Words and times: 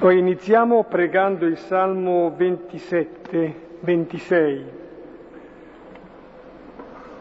Poi 0.00 0.16
iniziamo 0.16 0.84
pregando 0.84 1.44
il 1.44 1.58
Salmo 1.58 2.32
27, 2.34 3.54
26. 3.80 4.64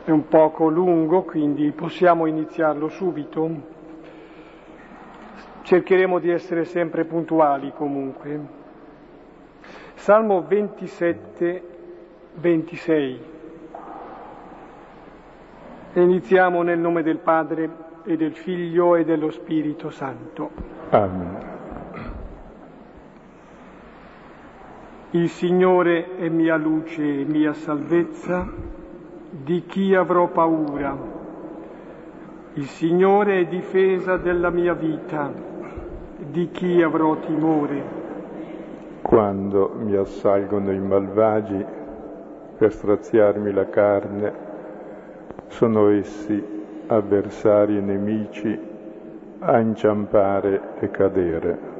È 0.06 0.10
un 0.10 0.26
poco 0.30 0.70
lungo, 0.70 1.24
quindi 1.24 1.70
possiamo 1.72 2.26
iniziarlo 2.26 2.88
subito. 2.88 3.52
Cercheremo 5.64 6.20
di 6.20 6.30
essere 6.30 6.64
sempre 6.64 7.04
puntuali 7.04 7.74
comunque. 7.76 8.40
Salmo 9.96 10.46
27, 10.48 11.64
26. 12.36 13.20
E 15.92 16.02
iniziamo 16.02 16.62
nel 16.62 16.80
nome 16.80 17.04
del 17.04 17.18
Padre 17.18 17.70
e 18.06 18.16
del 18.16 18.36
Figlio 18.36 18.96
e 18.96 19.04
dello 19.04 19.32
Spirito 19.32 19.90
Santo. 19.90 20.50
Amen. 20.92 21.49
Il 25.12 25.28
Signore 25.28 26.18
è 26.18 26.30
mia 26.30 26.56
luce 26.56 27.02
e 27.02 27.26
mia 27.26 27.52
salvezza, 27.54 28.48
di 29.32 29.64
chi 29.66 29.96
avrò 29.96 30.28
paura? 30.28 30.96
Il 32.54 32.68
Signore 32.68 33.40
è 33.40 33.46
difesa 33.48 34.18
della 34.18 34.52
mia 34.52 34.76
vita, 34.76 35.34
di 36.16 36.52
chi 36.52 36.84
avrò 36.84 37.16
timore? 37.16 37.84
Quando 39.02 39.74
mi 39.80 39.96
assalgono 39.96 40.72
i 40.72 40.80
malvagi 40.80 41.66
per 42.56 42.72
straziarmi 42.72 43.52
la 43.52 43.68
carne, 43.68 44.34
sono 45.48 45.90
essi 45.90 46.40
avversari 46.86 47.78
e 47.78 47.82
nemici 47.82 48.60
a 49.40 49.58
inciampare 49.58 50.62
e 50.80 50.92
cadere. 50.92 51.79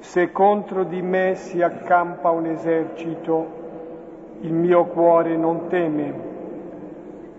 Se 0.00 0.30
contro 0.30 0.84
di 0.84 1.02
me 1.02 1.34
si 1.34 1.60
accampa 1.60 2.30
un 2.30 2.46
esercito, 2.46 3.46
il 4.40 4.52
mio 4.52 4.84
cuore 4.86 5.36
non 5.36 5.66
teme. 5.68 6.26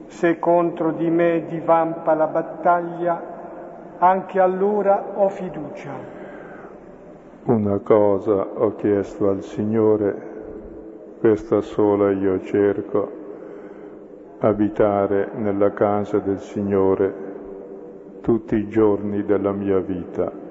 Se 0.07 0.39
contro 0.39 0.91
di 0.91 1.09
me 1.09 1.45
divampa 1.47 2.13
la 2.13 2.27
battaglia, 2.27 3.21
anche 3.97 4.39
allora 4.39 5.13
ho 5.15 5.29
fiducia. 5.29 5.91
Una 7.45 7.77
cosa 7.79 8.47
ho 8.53 8.75
chiesto 8.75 9.29
al 9.29 9.41
Signore, 9.41 10.27
questa 11.19 11.61
sola 11.61 12.11
io 12.11 12.41
cerco, 12.41 13.11
abitare 14.39 15.29
nella 15.35 15.71
casa 15.71 16.19
del 16.19 16.39
Signore 16.39 17.27
tutti 18.21 18.55
i 18.55 18.67
giorni 18.67 19.23
della 19.23 19.51
mia 19.51 19.79
vita 19.79 20.47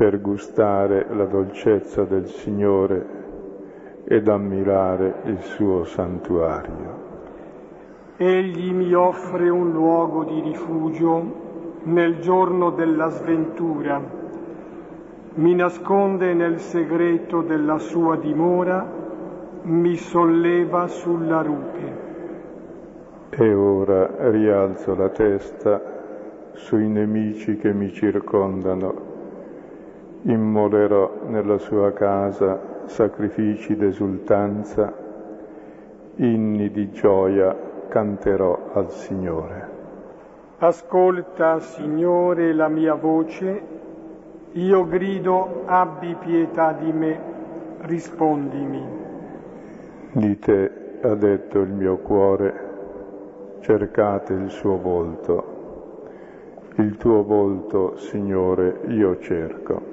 per 0.00 0.18
gustare 0.18 1.04
la 1.10 1.26
dolcezza 1.26 2.04
del 2.04 2.24
Signore 2.26 3.06
ed 4.04 4.28
ammirare 4.28 5.16
il 5.24 5.42
suo 5.42 5.84
santuario. 5.84 7.08
Egli 8.16 8.72
mi 8.72 8.94
offre 8.94 9.50
un 9.50 9.72
luogo 9.72 10.24
di 10.24 10.40
rifugio 10.40 11.82
nel 11.82 12.18
giorno 12.20 12.70
della 12.70 13.10
sventura, 13.10 14.00
mi 15.34 15.54
nasconde 15.54 16.32
nel 16.32 16.60
segreto 16.60 17.42
della 17.42 17.76
sua 17.76 18.16
dimora, 18.16 18.90
mi 19.64 19.96
solleva 19.96 20.86
sulla 20.86 21.42
rupe. 21.42 21.98
E 23.28 23.52
ora 23.52 24.30
rialzo 24.30 24.94
la 24.94 25.10
testa 25.10 25.78
sui 26.54 26.88
nemici 26.88 27.58
che 27.58 27.74
mi 27.74 27.92
circondano 27.92 29.09
immolerò 30.22 31.22
nella 31.26 31.58
sua 31.58 31.92
casa 31.92 32.84
sacrifici 32.86 33.76
d'esultanza, 33.76 34.92
inni 36.16 36.70
di 36.70 36.90
gioia 36.90 37.56
canterò 37.88 38.70
al 38.74 38.90
Signore. 38.90 39.78
Ascolta, 40.58 41.58
Signore, 41.60 42.52
la 42.52 42.68
mia 42.68 42.94
voce, 42.94 43.62
io 44.52 44.86
grido, 44.86 45.62
abbi 45.64 46.14
pietà 46.16 46.72
di 46.72 46.92
me, 46.92 47.20
rispondimi. 47.82 48.98
Di 50.12 50.38
te 50.38 50.98
ha 51.00 51.14
detto 51.14 51.60
il 51.60 51.72
mio 51.72 51.96
cuore, 51.98 52.68
cercate 53.60 54.34
il 54.34 54.50
suo 54.50 54.76
volto. 54.76 55.58
Il 56.76 56.96
tuo 56.98 57.22
volto, 57.22 57.96
Signore, 57.96 58.80
io 58.88 59.18
cerco 59.18 59.89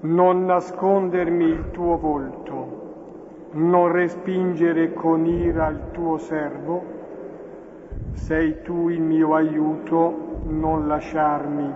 non 0.00 0.44
nascondermi 0.44 1.44
il 1.44 1.70
tuo 1.72 1.98
volto, 1.98 3.48
non 3.52 3.90
respingere 3.90 4.92
con 4.92 5.26
ira 5.26 5.68
il 5.68 5.80
tuo 5.90 6.18
servo, 6.18 6.82
sei 8.12 8.62
tu 8.62 8.88
il 8.90 9.00
mio 9.00 9.34
aiuto, 9.34 10.42
non 10.44 10.86
lasciarmi, 10.86 11.72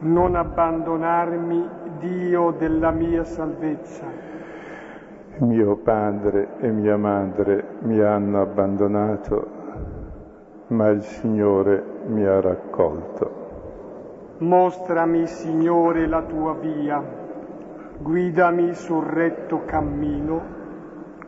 non 0.00 0.34
abbandonarmi, 0.34 1.84
Dio 1.98 2.50
della 2.50 2.90
mia 2.90 3.24
salvezza. 3.24 4.04
Mio 5.38 5.76
padre 5.76 6.56
e 6.58 6.68
mia 6.68 6.96
madre 6.96 7.76
mi 7.80 8.00
hanno 8.00 8.42
abbandonato, 8.42 9.46
ma 10.68 10.88
il 10.88 11.02
Signore 11.02 11.82
mi 12.06 12.24
ha 12.24 12.40
raccolto. 12.40 13.44
Mostrami, 14.38 15.26
Signore, 15.26 16.06
la 16.06 16.22
tua 16.22 16.52
via 16.54 17.24
guidami 17.98 18.74
sul 18.74 19.04
retto 19.04 19.62
cammino 19.64 20.54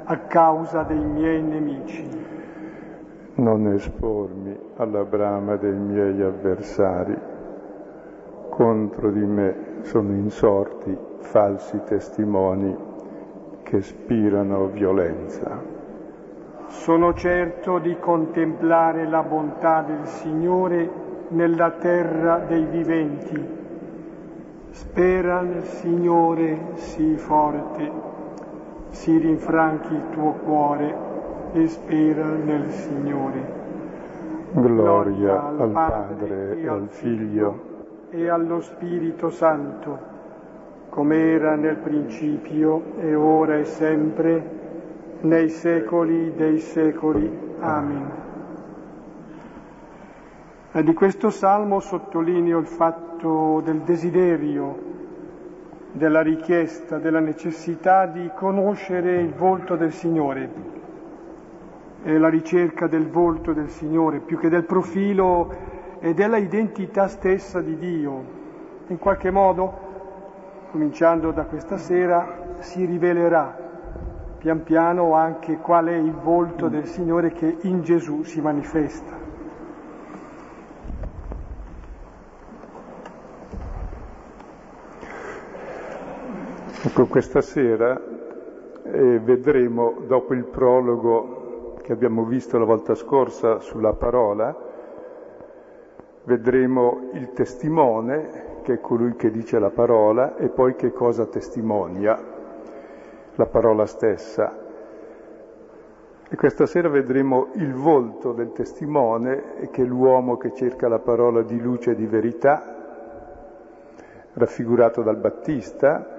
a 0.05 0.19
causa 0.21 0.83
dei 0.83 1.05
miei 1.05 1.43
nemici. 1.43 2.27
Non 3.35 3.69
espormi 3.69 4.59
alla 4.77 5.05
brama 5.05 5.57
dei 5.57 5.77
miei 5.77 6.21
avversari. 6.23 7.17
Contro 8.49 9.11
di 9.11 9.25
me 9.25 9.55
sono 9.83 10.13
insorti 10.13 10.97
falsi 11.19 11.81
testimoni 11.85 12.77
che 13.63 13.83
spirano 13.83 14.67
violenza. 14.67 15.63
Sono 16.67 17.15
certo 17.15 17.79
di 17.79 17.97
contemplare 17.99 19.07
la 19.07 19.23
bontà 19.23 19.83
del 19.83 20.07
Signore 20.07 20.91
nella 21.29 21.71
terra 21.73 22.39
dei 22.39 22.65
viventi 22.65 23.58
Spera 24.79 25.41
nel 25.41 25.65
Signore, 25.65 26.57
sii 26.75 27.17
forte, 27.17 27.91
si 28.91 29.19
rinfranchi 29.19 29.93
il 29.93 30.09
tuo 30.11 30.35
cuore 30.45 30.95
e 31.53 31.67
spera 31.67 32.27
nel 32.27 32.71
Signore. 32.71 33.57
Gloria, 34.53 35.49
al, 35.49 35.61
al 35.63 35.71
Padre 35.71 36.61
e 36.61 36.69
al 36.69 36.87
Figlio 36.91 38.07
e 38.11 38.29
allo 38.29 38.61
Spirito 38.61 39.31
Santo, 39.31 39.99
come 40.91 41.33
era 41.33 41.57
nel 41.57 41.79
principio 41.79 42.81
e 43.01 43.17
ora 43.17 43.57
e 43.57 43.65
sempre, 43.65 44.43
nei 45.23 45.49
secoli 45.49 46.35
dei 46.37 46.61
secoli. 46.61 47.37
Amen. 47.59 48.28
Eh, 50.71 50.83
di 50.83 50.93
questo 50.93 51.31
salmo 51.31 51.81
sottolineo 51.81 52.59
il 52.59 52.67
fatto 52.67 53.63
del 53.65 53.81
desiderio, 53.81 54.79
della 55.93 56.21
richiesta, 56.21 56.99
della 56.99 57.21
necessità 57.21 58.05
di 58.05 58.31
conoscere 58.37 59.19
il 59.23 59.33
volto 59.33 59.77
del 59.77 59.93
Signore 59.93 60.51
e 62.03 62.19
la 62.19 62.29
ricerca 62.29 62.87
del 62.87 63.09
volto 63.09 63.55
del 63.55 63.71
Signore, 63.71 64.21
più 64.21 64.39
che 64.39 64.51
del 64.51 64.65
profilo 64.65 65.51
e 66.01 66.13
della 66.13 66.37
identità 66.37 67.09
stessa 67.09 67.63
di 67.63 67.79
Dio. 67.79 68.23
In 68.89 68.99
qualche 68.99 69.31
modo, 69.31 69.73
cominciando 70.71 71.31
da 71.31 71.45
questa 71.45 71.79
sera, 71.79 72.57
si 72.59 72.85
rivelerà 72.85 73.57
pian 74.37 74.63
piano 74.65 75.15
anche 75.15 75.57
qual 75.57 75.87
è 75.87 75.97
il 75.97 76.13
volto 76.13 76.69
del 76.69 76.85
Signore 76.85 77.33
che 77.33 77.57
in 77.63 77.81
Gesù 77.81 78.23
si 78.23 78.43
manifesta. 78.43 79.28
Ecco, 86.81 87.07
questa 87.07 87.41
sera 87.41 88.01
eh, 88.85 89.19
vedremo, 89.19 89.97
dopo 90.07 90.33
il 90.33 90.45
prologo 90.45 91.75
che 91.83 91.93
abbiamo 91.93 92.25
visto 92.25 92.57
la 92.57 92.65
volta 92.65 92.95
scorsa 92.95 93.59
sulla 93.59 93.95
parola, 93.95 94.57
vedremo 96.23 97.11
il 97.15 97.33
testimone, 97.33 98.61
che 98.63 98.75
è 98.75 98.81
colui 98.81 99.17
che 99.17 99.33
dice 99.33 99.59
la 99.59 99.71
parola, 99.71 100.37
e 100.37 100.51
poi 100.51 100.77
che 100.77 100.93
cosa 100.93 101.27
testimonia 101.27 102.17
la 103.35 103.47
parola 103.47 103.85
stessa. 103.85 104.57
E 106.31 106.37
questa 106.37 106.67
sera 106.67 106.89
vedremo 106.89 107.49
il 107.55 107.75
volto 107.75 108.31
del 108.33 108.53
testimone, 108.53 109.69
che 109.73 109.83
è 109.83 109.85
l'uomo 109.85 110.37
che 110.37 110.55
cerca 110.55 110.87
la 110.87 111.01
parola 111.01 111.43
di 111.43 111.59
luce 111.59 111.91
e 111.91 111.95
di 111.97 112.07
verità, 112.07 112.77
raffigurato 114.35 115.03
dal 115.03 115.17
Battista, 115.17 116.18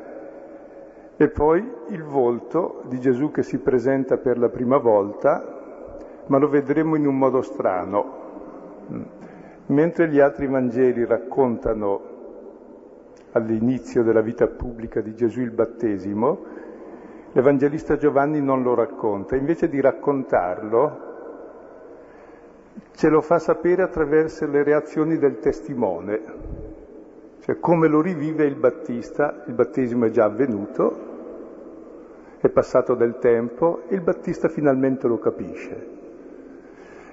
e 1.22 1.28
poi 1.28 1.70
il 1.90 2.02
volto 2.02 2.84
di 2.88 2.98
Gesù 2.98 3.30
che 3.30 3.44
si 3.44 3.58
presenta 3.58 4.16
per 4.16 4.38
la 4.38 4.48
prima 4.48 4.78
volta, 4.78 6.24
ma 6.28 6.38
lo 6.38 6.48
vedremo 6.48 6.96
in 6.96 7.06
un 7.06 7.18
modo 7.18 7.42
strano. 7.42 8.06
Mentre 9.66 10.08
gli 10.08 10.22
altri 10.22 10.48
Vangeli 10.48 11.04
raccontano 11.04 12.02
all'inizio 13.34 14.02
della 14.02 14.22
vita 14.22 14.48
pubblica 14.48 15.02
di 15.02 15.14
Gesù 15.14 15.42
il 15.42 15.52
battesimo, 15.52 16.40
l'Evangelista 17.34 17.98
Giovanni 17.98 18.40
non 18.42 18.64
lo 18.64 18.74
racconta, 18.74 19.36
invece 19.36 19.68
di 19.68 19.82
raccontarlo 19.82 21.08
ce 22.94 23.10
lo 23.10 23.20
fa 23.20 23.40
sapere 23.40 23.84
attraverso 23.84 24.48
le 24.48 24.64
reazioni 24.64 25.18
del 25.18 25.40
testimone, 25.40 26.22
cioè 27.42 27.60
come 27.60 27.90
lo 27.90 28.00
rivive 28.00 28.46
il 28.46 28.56
Battista, 28.56 29.44
il 29.48 29.54
battesimo 29.54 30.06
è 30.06 30.12
già 30.12 30.24
avvenuto, 30.24 31.08
è 32.42 32.48
passato 32.48 32.96
del 32.96 33.18
tempo, 33.20 33.82
il 33.90 34.00
Battista 34.00 34.48
finalmente 34.48 35.08
lo 35.08 35.20
capisce, 35.20 35.88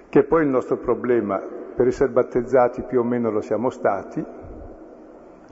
che 0.08 0.22
poi 0.22 0.44
il 0.44 0.48
nostro 0.48 0.76
problema, 0.76 1.42
per 1.74 1.88
essere 1.88 2.12
battezzati 2.12 2.82
più 2.82 3.00
o 3.00 3.02
meno 3.02 3.30
lo 3.30 3.40
siamo 3.40 3.70
stati, 3.70 4.24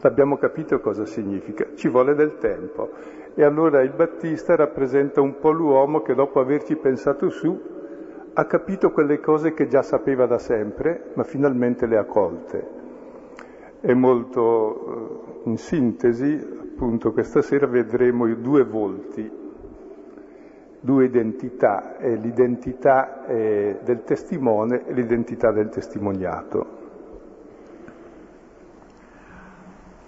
l'abbiamo 0.00 0.37
capito 0.37 0.79
cosa 0.79 1.05
significa, 1.06 1.67
ci 1.75 1.88
vuole 1.88 2.15
del 2.15 2.38
tempo. 2.38 2.91
E 3.35 3.43
allora 3.43 3.82
il 3.82 3.91
Battista 3.91 4.55
rappresenta 4.55 5.21
un 5.21 5.41
po' 5.41 5.50
l'uomo 5.50 6.03
che 6.03 6.15
dopo 6.15 6.38
averci 6.38 6.76
pensato 6.76 7.31
su 7.31 7.73
ha 8.32 8.44
capito 8.47 8.93
quelle 8.93 9.19
cose 9.19 9.55
che 9.55 9.67
già 9.67 9.82
sapeva 9.82 10.26
da 10.26 10.38
sempre, 10.38 11.11
ma 11.15 11.25
finalmente 11.25 11.87
le 11.87 11.97
ha 11.97 12.05
colte. 12.05 12.69
È 13.81 13.93
molto 13.93 15.43
eh, 15.44 15.49
in 15.49 15.56
sintesi, 15.56 16.32
appunto, 16.61 17.12
questa 17.12 17.43
sera 17.43 17.67
vedremo 17.67 18.26
i 18.26 18.41
due 18.41 18.62
volti 18.65 19.43
due 20.84 21.06
identità, 21.06 21.96
l'identità 21.98 23.25
eh, 23.25 23.78
del 23.82 24.04
testimone 24.04 24.84
e 24.84 24.92
l'identità 24.92 25.50
del 25.50 25.70
testimoniato. 25.70 26.66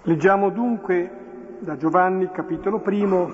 Leggiamo 0.03 0.51
dunque 0.51 1.09
da 1.57 1.77
Giovanni 1.77 2.29
capitolo 2.29 2.77
primo, 2.77 3.27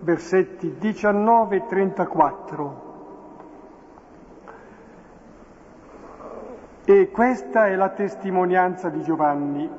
versetti 0.00 0.74
19 0.76 1.56
e 1.56 1.66
34. 1.66 2.84
E 6.84 7.10
questa 7.12 7.68
è 7.68 7.76
la 7.76 7.90
testimonianza 7.90 8.88
di 8.88 9.02
Giovanni, 9.02 9.70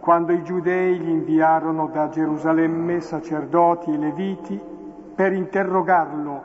quando 0.00 0.32
i 0.32 0.42
giudei 0.42 0.98
gli 0.98 1.08
inviarono 1.08 1.86
da 1.86 2.08
Gerusalemme 2.08 3.00
sacerdoti 3.00 3.92
e 3.92 3.96
leviti 3.96 4.70
per 5.14 5.32
interrogarlo, 5.32 6.42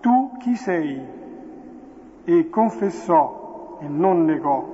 tu 0.00 0.36
chi 0.38 0.54
sei? 0.54 1.16
E 2.24 2.48
confessò 2.50 3.78
e 3.80 3.88
non 3.88 4.24
negò, 4.24 4.66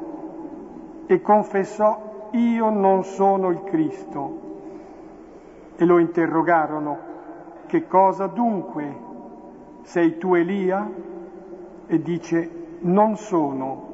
e 1.07 1.21
confessò, 1.21 2.29
io 2.33 2.71
non 2.71 3.05
sono 3.05 3.51
il 3.51 3.63
Cristo. 3.65 4.43
E 5.77 5.85
lo 5.85 5.99
interrogarono, 5.99 6.99
che 7.67 7.87
cosa 7.87 8.27
dunque? 8.27 9.13
Sei 9.83 10.19
tu 10.19 10.35
Elia? 10.35 10.91
E 11.87 12.03
dice, 12.03 12.51
non 12.81 13.17
sono. 13.17 13.93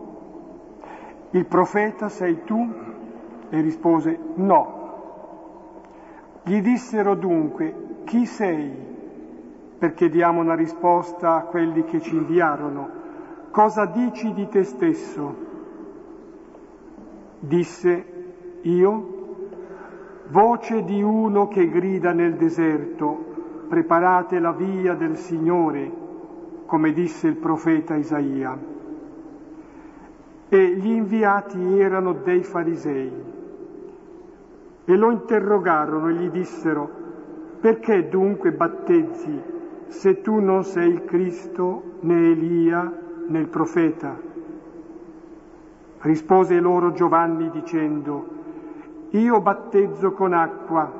Il 1.30 1.46
profeta 1.46 2.08
sei 2.08 2.44
tu? 2.44 2.72
E 3.50 3.60
rispose, 3.60 4.18
no. 4.34 4.78
Gli 6.42 6.60
dissero 6.60 7.14
dunque, 7.14 7.74
chi 8.10 8.26
sei? 8.26 8.68
Perché 9.78 10.08
diamo 10.08 10.40
una 10.40 10.56
risposta 10.56 11.36
a 11.36 11.42
quelli 11.42 11.84
che 11.84 12.00
ci 12.00 12.16
inviarono. 12.16 12.88
Cosa 13.52 13.86
dici 13.86 14.32
di 14.32 14.48
te 14.48 14.64
stesso? 14.64 15.36
Disse 17.38 18.04
io, 18.62 19.36
voce 20.30 20.82
di 20.82 21.00
uno 21.00 21.46
che 21.46 21.68
grida 21.68 22.10
nel 22.12 22.34
deserto, 22.34 23.66
preparate 23.68 24.40
la 24.40 24.50
via 24.50 24.94
del 24.94 25.16
Signore, 25.16 25.92
come 26.66 26.92
disse 26.92 27.28
il 27.28 27.36
profeta 27.36 27.94
Isaia. 27.94 28.58
E 30.48 30.74
gli 30.74 30.88
inviati 30.88 31.78
erano 31.78 32.14
dei 32.14 32.42
farisei. 32.42 33.12
E 34.84 34.96
lo 34.96 35.10
interrogarono 35.12 36.08
e 36.08 36.14
gli 36.14 36.28
dissero, 36.28 36.99
perché 37.60 38.08
dunque 38.08 38.52
battezzi 38.52 39.38
se 39.88 40.22
tu 40.22 40.38
non 40.38 40.64
sei 40.64 40.88
il 40.88 41.04
Cristo, 41.04 41.96
né 42.00 42.30
Elia, 42.30 42.90
né 43.26 43.38
il 43.38 43.48
profeta? 43.48 44.18
Rispose 45.98 46.58
loro 46.58 46.92
Giovanni 46.92 47.50
dicendo, 47.50 48.26
io 49.10 49.40
battezzo 49.42 50.12
con 50.12 50.32
acqua, 50.32 50.90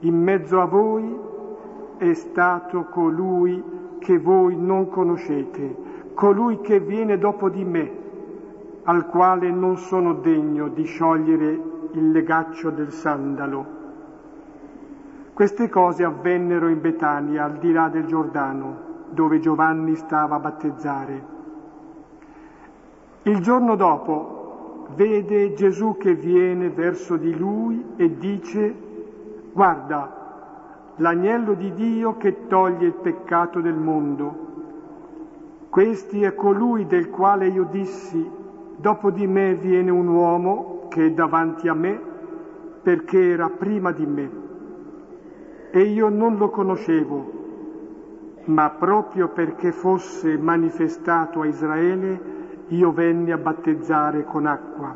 in 0.00 0.22
mezzo 0.22 0.60
a 0.60 0.64
voi 0.64 1.18
è 1.98 2.14
stato 2.14 2.84
colui 2.84 3.62
che 3.98 4.18
voi 4.18 4.56
non 4.56 4.88
conoscete, 4.88 5.76
colui 6.14 6.60
che 6.60 6.80
viene 6.80 7.18
dopo 7.18 7.50
di 7.50 7.64
me, 7.64 7.90
al 8.84 9.06
quale 9.06 9.50
non 9.50 9.76
sono 9.76 10.14
degno 10.14 10.68
di 10.68 10.84
sciogliere 10.84 11.60
il 11.92 12.10
legaccio 12.10 12.70
del 12.70 12.92
sandalo. 12.92 13.75
Queste 15.36 15.68
cose 15.68 16.02
avvennero 16.02 16.66
in 16.68 16.80
Betania, 16.80 17.44
al 17.44 17.58
di 17.58 17.70
là 17.70 17.90
del 17.90 18.06
Giordano, 18.06 19.04
dove 19.10 19.38
Giovanni 19.38 19.94
stava 19.94 20.36
a 20.36 20.38
battezzare. 20.38 21.24
Il 23.24 23.40
giorno 23.40 23.76
dopo 23.76 24.86
vede 24.94 25.52
Gesù 25.52 25.98
che 25.98 26.14
viene 26.14 26.70
verso 26.70 27.18
di 27.18 27.36
lui 27.36 27.84
e 27.96 28.16
dice, 28.16 28.74
guarda, 29.52 30.94
l'agnello 30.96 31.52
di 31.52 31.70
Dio 31.74 32.16
che 32.16 32.46
toglie 32.46 32.86
il 32.86 32.94
peccato 32.94 33.60
del 33.60 33.76
mondo. 33.76 34.38
Questi 35.68 36.22
è 36.22 36.34
colui 36.34 36.86
del 36.86 37.10
quale 37.10 37.48
io 37.48 37.64
dissi, 37.64 38.26
dopo 38.74 39.10
di 39.10 39.26
me 39.26 39.54
viene 39.54 39.90
un 39.90 40.08
uomo 40.08 40.86
che 40.88 41.04
è 41.08 41.10
davanti 41.10 41.68
a 41.68 41.74
me 41.74 42.00
perché 42.80 43.32
era 43.32 43.50
prima 43.50 43.92
di 43.92 44.06
me 44.06 44.44
e 45.70 45.80
io 45.80 46.08
non 46.08 46.36
lo 46.36 46.50
conoscevo, 46.50 47.32
ma 48.44 48.70
proprio 48.70 49.28
perché 49.28 49.72
fosse 49.72 50.36
manifestato 50.38 51.40
a 51.40 51.46
Israele, 51.46 52.34
io 52.68 52.92
venni 52.92 53.32
a 53.32 53.38
battezzare 53.38 54.24
con 54.24 54.46
acqua. 54.46 54.94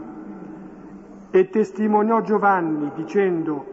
E 1.30 1.48
testimoniò 1.48 2.20
Giovanni 2.22 2.90
dicendo, 2.94 3.64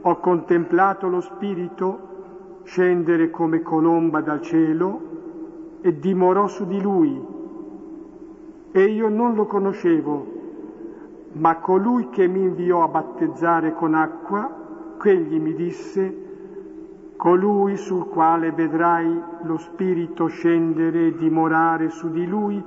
ho 0.00 0.16
contemplato 0.18 1.08
lo 1.08 1.20
Spirito 1.20 2.14
scendere 2.64 3.30
come 3.30 3.62
colomba 3.62 4.20
dal 4.20 4.40
cielo 4.40 5.00
e 5.80 5.98
dimorò 5.98 6.48
su 6.48 6.66
di 6.66 6.80
lui. 6.80 7.34
E 8.72 8.84
io 8.84 9.08
non 9.08 9.34
lo 9.34 9.46
conoscevo, 9.46 10.34
ma 11.32 11.56
colui 11.56 12.08
che 12.10 12.26
mi 12.26 12.42
inviò 12.42 12.82
a 12.82 12.88
battezzare 12.88 13.72
con 13.74 13.94
acqua, 13.94 14.64
Quegli 14.98 15.38
mi 15.38 15.54
disse, 15.54 16.24
colui 17.16 17.76
sul 17.76 18.08
quale 18.08 18.52
vedrai 18.52 19.20
lo 19.42 19.58
Spirito 19.58 20.26
scendere 20.26 21.06
e 21.06 21.16
dimorare 21.16 21.90
su 21.90 22.10
di 22.10 22.26
lui 22.26 22.62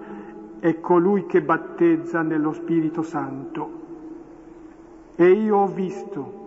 è 0.59 0.79
colui 0.79 1.25
che 1.25 1.41
battezza 1.41 2.21
nello 2.21 2.51
Spirito 2.51 3.01
Santo. 3.01 3.77
E 5.15 5.31
io 5.31 5.57
ho 5.57 5.67
visto 5.67 6.38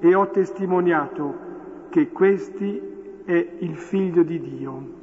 e 0.00 0.14
ho 0.14 0.28
testimoniato 0.28 1.46
che 1.88 2.10
questi 2.10 2.80
è 3.24 3.48
il 3.58 3.76
figlio 3.76 4.22
di 4.22 4.40
Dio. 4.40 4.96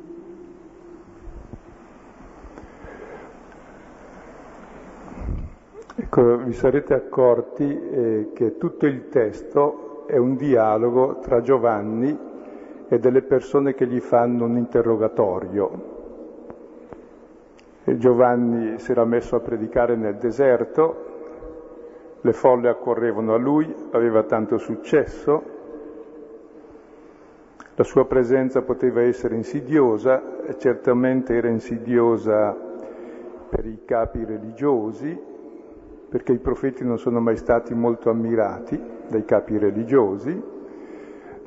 Ecco, 5.98 6.38
vi 6.38 6.53
sarete 6.53 6.94
accorti 6.94 7.63
eh, 7.63 8.29
che 8.34 8.58
tutto 8.58 8.86
il 8.86 9.08
testo 9.10 9.85
è 10.06 10.18
un 10.18 10.36
dialogo 10.36 11.20
tra 11.20 11.42
Giovanni 11.42 12.18
e 12.88 13.00
delle 13.00 13.24
persone 13.24 13.74
che 13.74 13.88
gli 13.88 14.00
fanno 14.00 14.46
un 14.46 14.58
interrogatorio. 14.58 15.94
E 17.84 17.98
Giovanni 17.98 18.80
si 18.80 18.92
era 18.92 19.06
messo 19.06 19.36
a 19.36 19.40
predicare 19.40 19.96
nel 19.96 20.16
deserto, 20.16 21.14
le 22.22 22.34
folle 22.34 22.70
accorrevano 22.70 23.34
a 23.34 23.38
lui, 23.38 23.74
aveva 23.92 24.24
tanto 24.24 24.58
successo, 24.58 25.54
la 27.76 27.84
sua 27.84 28.06
presenza 28.06 28.62
poteva 28.62 29.02
essere 29.02 29.36
insidiosa 29.36 30.44
e 30.46 30.58
certamente 30.58 31.36
era 31.36 31.50
insidiosa 31.50 32.56
per 33.50 33.66
i 33.66 33.82
capi 33.86 34.24
religiosi, 34.24 35.20
perché 36.10 36.32
i 36.32 36.40
profeti 36.40 36.84
non 36.84 36.98
sono 36.98 37.20
mai 37.20 37.36
stati 37.36 37.74
molto 37.74 38.10
ammirati 38.10 38.95
dai 39.10 39.26
capi 39.26 39.58
religiosi, 39.58 40.54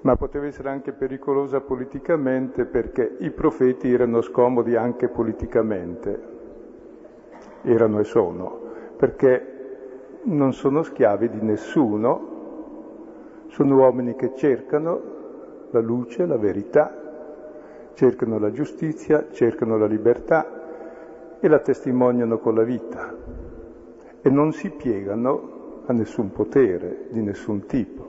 ma 0.02 0.16
poteva 0.16 0.46
essere 0.46 0.70
anche 0.70 0.92
pericolosa 0.92 1.60
politicamente 1.60 2.64
perché 2.64 3.16
i 3.18 3.30
profeti 3.30 3.92
erano 3.92 4.20
scomodi 4.20 4.76
anche 4.76 5.08
politicamente, 5.08 6.20
erano 7.62 7.98
e 7.98 8.04
sono, 8.04 8.60
perché 8.96 9.56
non 10.24 10.52
sono 10.52 10.82
schiavi 10.82 11.28
di 11.30 11.40
nessuno, 11.42 12.36
sono 13.48 13.76
uomini 13.76 14.14
che 14.14 14.34
cercano 14.34 15.16
la 15.70 15.80
luce, 15.80 16.26
la 16.26 16.36
verità, 16.36 17.06
cercano 17.94 18.38
la 18.38 18.50
giustizia, 18.50 19.26
cercano 19.30 19.76
la 19.76 19.86
libertà 19.86 21.38
e 21.40 21.48
la 21.48 21.58
testimoniano 21.58 22.38
con 22.38 22.54
la 22.54 22.62
vita. 22.62 23.14
E 24.20 24.30
non 24.30 24.52
si 24.52 24.70
piegano 24.70 25.57
a 25.88 25.92
nessun 25.94 26.30
potere 26.32 27.06
di 27.10 27.22
nessun 27.22 27.64
tipo, 27.64 28.06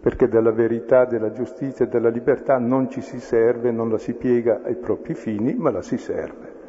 perché 0.00 0.28
della 0.28 0.50
verità, 0.50 1.04
della 1.04 1.30
giustizia 1.30 1.84
e 1.84 1.88
della 1.88 2.08
libertà 2.08 2.58
non 2.58 2.88
ci 2.90 3.02
si 3.02 3.20
serve, 3.20 3.70
non 3.70 3.90
la 3.90 3.98
si 3.98 4.14
piega 4.14 4.62
ai 4.64 4.76
propri 4.76 5.14
fini, 5.14 5.54
ma 5.54 5.70
la 5.70 5.82
si 5.82 5.98
serve. 5.98 6.60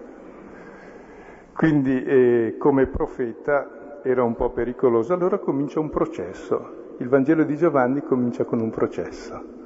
Quindi 1.56 2.04
eh, 2.04 2.56
come 2.58 2.88
profeta 2.88 4.02
era 4.04 4.24
un 4.24 4.36
po' 4.36 4.50
pericoloso, 4.50 5.14
allora 5.14 5.38
comincia 5.38 5.80
un 5.80 5.90
processo. 5.90 6.82
Il 6.98 7.08
Vangelo 7.08 7.44
di 7.44 7.56
Giovanni 7.56 8.02
comincia 8.02 8.44
con 8.44 8.60
un 8.60 8.70
processo. 8.70 9.62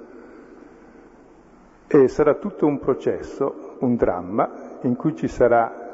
E 1.88 2.08
sarà 2.08 2.36
tutto 2.36 2.68
un 2.68 2.78
processo, 2.78 3.78
un 3.80 3.96
dramma, 3.96 4.78
in 4.82 4.96
cui 4.96 5.16
ci 5.16 5.28
sarà 5.28 5.86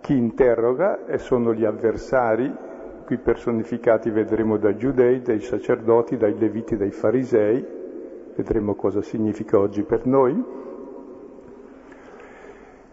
chi 0.00 0.16
interroga 0.16 1.04
e 1.04 1.18
sono 1.18 1.52
gli 1.52 1.64
avversari, 1.64 2.65
qui 3.06 3.18
personificati 3.18 4.10
vedremo 4.10 4.56
dai 4.56 4.76
giudei, 4.76 5.22
dai 5.22 5.40
sacerdoti, 5.40 6.16
dai 6.16 6.36
leviti, 6.36 6.76
dai 6.76 6.90
farisei, 6.90 7.64
vedremo 8.34 8.74
cosa 8.74 9.00
significa 9.00 9.60
oggi 9.60 9.84
per 9.84 10.06
noi. 10.06 10.44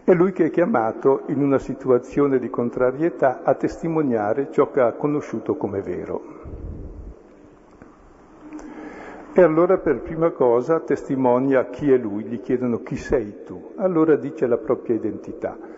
È 0.04 0.14
lui 0.14 0.32
che 0.32 0.46
è 0.46 0.50
chiamato 0.50 1.22
in 1.26 1.42
una 1.42 1.58
situazione 1.58 2.38
di 2.38 2.48
contrarietà 2.48 3.42
a 3.42 3.54
testimoniare 3.54 4.52
ciò 4.52 4.70
che 4.70 4.80
ha 4.80 4.92
conosciuto 4.92 5.56
come 5.56 5.82
vero. 5.82 6.22
E 9.32 9.42
allora 9.42 9.78
per 9.78 10.00
prima 10.00 10.30
cosa 10.30 10.78
testimonia 10.78 11.66
chi 11.70 11.90
è 11.90 11.96
lui, 11.96 12.22
gli 12.22 12.40
chiedono 12.40 12.82
chi 12.84 12.94
sei 12.94 13.42
tu. 13.44 13.72
Allora 13.76 14.14
dice 14.14 14.46
la 14.46 14.58
propria 14.58 14.94
identità 14.94 15.73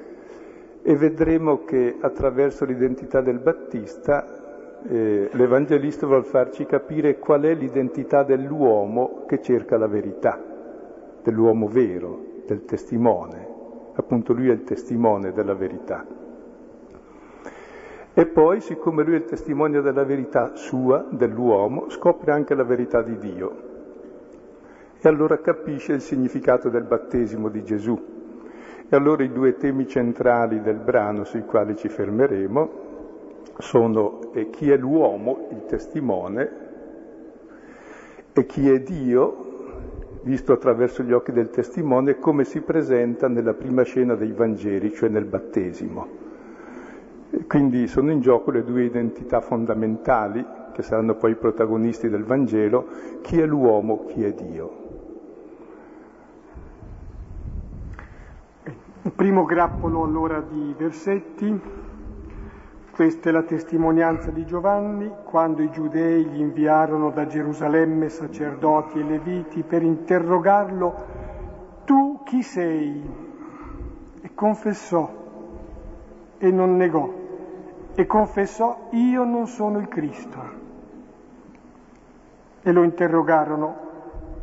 e 0.89 0.95
vedremo 0.95 1.65
che 1.65 1.97
attraverso 2.01 2.65
l'identità 2.65 3.21
del 3.21 3.41
Battista 3.41 4.79
eh, 4.87 5.29
l'Evangelista 5.33 6.07
vuol 6.07 6.25
farci 6.25 6.65
capire 6.65 7.19
qual 7.19 7.43
è 7.43 7.55
l'identità 7.55 8.23
dell'uomo 8.23 9.25
che 9.27 9.43
cerca 9.43 9.77
la 9.77 9.89
verità, 9.89 10.41
dell'uomo 11.25 11.67
vero, 11.67 12.43
del 12.47 12.65
testimone. 12.65 13.49
Appunto 13.95 14.33
lui 14.33 14.49
è 14.49 14.53
il 14.53 14.63
testimone 14.63 15.33
della 15.33 15.55
verità. 15.55 16.07
E 18.15 18.27
poi, 18.27 18.61
siccome 18.61 19.03
lui 19.03 19.15
è 19.15 19.19
il 19.19 19.25
testimone 19.25 19.81
della 19.81 20.05
verità 20.05 20.55
sua, 20.55 21.05
dell'uomo, 21.11 21.91
scopre 21.91 22.31
anche 22.31 22.55
la 22.55 22.63
verità 22.63 23.03
di 23.03 23.19
Dio. 23.19 23.57
E 25.01 25.09
allora 25.09 25.41
capisce 25.41 25.95
il 25.95 26.01
significato 26.01 26.69
del 26.69 26.85
battesimo 26.85 27.49
di 27.49 27.65
Gesù, 27.65 28.16
e 28.89 28.95
allora 28.95 29.25
i 29.25 29.33
due 29.33 29.57
temi 29.57 29.87
centrali 29.89 30.61
del 30.61 30.77
brano 30.77 31.25
sui 31.25 31.45
quali 31.45 31.77
ci 31.77 31.89
fermeremo 31.89 32.85
sono 33.59 34.33
eh, 34.33 34.51
chi 34.51 34.71
è 34.71 34.77
l'uomo, 34.77 35.49
il 35.51 35.65
testimone, 35.67 36.65
e 38.33 38.47
chi 38.47 38.69
è 38.69 38.81
Dio, 38.81 39.45
visto 40.23 40.53
attraverso 40.53 41.03
gli 41.03 41.13
occhi 41.13 41.33
del 41.33 41.49
testimone, 41.49 42.19
come 42.19 42.45
si 42.45 42.61
presenta 42.61 43.29
nella 43.29 43.55
prima 43.55 43.83
scena 43.83 44.15
dei 44.15 44.33
Vangeli, 44.33 44.93
cioè 44.93 45.09
nel 45.09 45.25
battesimo. 45.25 46.07
Quindi 47.49 47.87
sono 47.87 48.11
in 48.11 48.21
gioco 48.21 48.51
le 48.51 48.63
due 48.63 48.85
identità 48.85 49.41
fondamentali, 49.41 50.45
che 50.73 50.83
saranno 50.83 51.15
poi 51.15 51.31
i 51.31 51.37
protagonisti 51.37 52.11
del 52.11 52.25
Vangelo, 52.25 52.87
chi 53.23 53.41
è 53.41 53.47
l'uomo, 53.47 54.05
chi 54.05 54.23
è 54.23 54.33
Dio. 54.33 54.85
Il 59.07 59.13
primo 59.13 59.45
grappolo 59.45 60.03
allora 60.03 60.41
di 60.41 60.75
versetti, 60.77 61.61
questa 62.91 63.29
è 63.29 63.33
la 63.33 63.45
testimonianza 63.45 64.33
di 64.33 64.45
Giovanni 64.45 65.09
quando 65.23 65.63
i 65.63 65.71
giudei 65.71 66.25
gli 66.25 66.41
inviarono 66.41 67.11
da 67.11 67.25
Gerusalemme 67.25 68.09
sacerdoti 68.09 68.99
e 68.99 69.05
leviti 69.05 69.63
per 69.63 69.85
interrogarlo, 69.85 70.95
tu 71.85 72.23
chi 72.25 72.43
sei? 72.43 73.01
E 74.23 74.31
confessò 74.35 75.09
e 76.39 76.51
non 76.51 76.77
negò 76.77 77.09
e 77.95 78.07
confessò 78.07 78.89
io 78.91 79.23
non 79.23 79.47
sono 79.47 79.79
il 79.79 79.87
Cristo. 79.87 80.41
E 82.61 82.73
lo 82.73 82.83
interrogarono, 82.83 83.77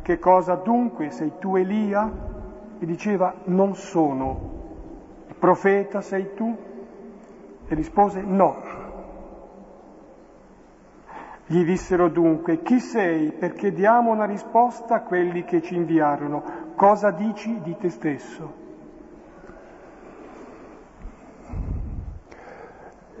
che 0.00 0.18
cosa 0.18 0.54
dunque 0.54 1.10
sei 1.10 1.32
tu 1.38 1.54
Elia? 1.54 2.32
E 2.76 2.86
diceva 2.86 3.32
non 3.44 3.76
sono 3.76 4.53
profeta 5.38 6.00
sei 6.00 6.34
tu? 6.34 6.56
E 7.66 7.74
rispose 7.74 8.20
no. 8.20 8.82
Gli 11.46 11.64
dissero 11.64 12.08
dunque, 12.08 12.62
chi 12.62 12.80
sei 12.80 13.32
perché 13.32 13.72
diamo 13.72 14.10
una 14.10 14.24
risposta 14.24 14.96
a 14.96 15.02
quelli 15.02 15.44
che 15.44 15.60
ci 15.60 15.74
inviarono? 15.74 16.42
Cosa 16.74 17.10
dici 17.10 17.60
di 17.62 17.76
te 17.76 17.90
stesso? 17.90 18.62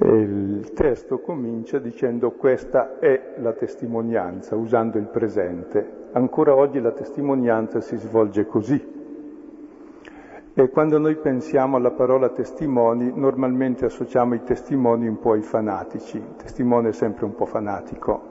il 0.06 0.72
testo 0.74 1.18
comincia 1.20 1.78
dicendo 1.78 2.32
questa 2.32 2.98
è 2.98 3.34
la 3.38 3.52
testimonianza, 3.52 4.56
usando 4.56 4.98
il 4.98 5.06
presente. 5.06 6.08
Ancora 6.12 6.54
oggi 6.54 6.80
la 6.80 6.92
testimonianza 6.92 7.80
si 7.80 7.96
svolge 7.96 8.46
così, 8.46 9.03
e 10.56 10.70
quando 10.70 10.98
noi 10.98 11.16
pensiamo 11.16 11.76
alla 11.76 11.90
parola 11.90 12.28
testimoni, 12.28 13.10
normalmente 13.12 13.86
associamo 13.86 14.34
i 14.34 14.44
testimoni 14.44 15.08
un 15.08 15.18
po' 15.18 15.32
ai 15.32 15.42
fanatici. 15.42 16.16
Il 16.16 16.36
testimone 16.36 16.90
è 16.90 16.92
sempre 16.92 17.24
un 17.24 17.34
po' 17.34 17.44
fanatico, 17.44 18.22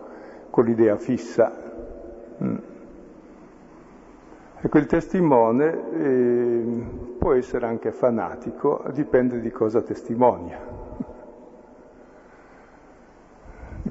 con 0.50 0.64
l'idea 0.64 0.96
fissa. 0.96 1.52
Mm. 2.42 2.56
E 4.62 4.70
quel 4.70 4.86
testimone 4.86 5.92
eh, 5.92 6.86
può 7.18 7.34
essere 7.34 7.66
anche 7.66 7.92
fanatico, 7.92 8.86
dipende 8.94 9.42
di 9.42 9.52
cosa 9.52 9.82
testimonia. 9.82 10.83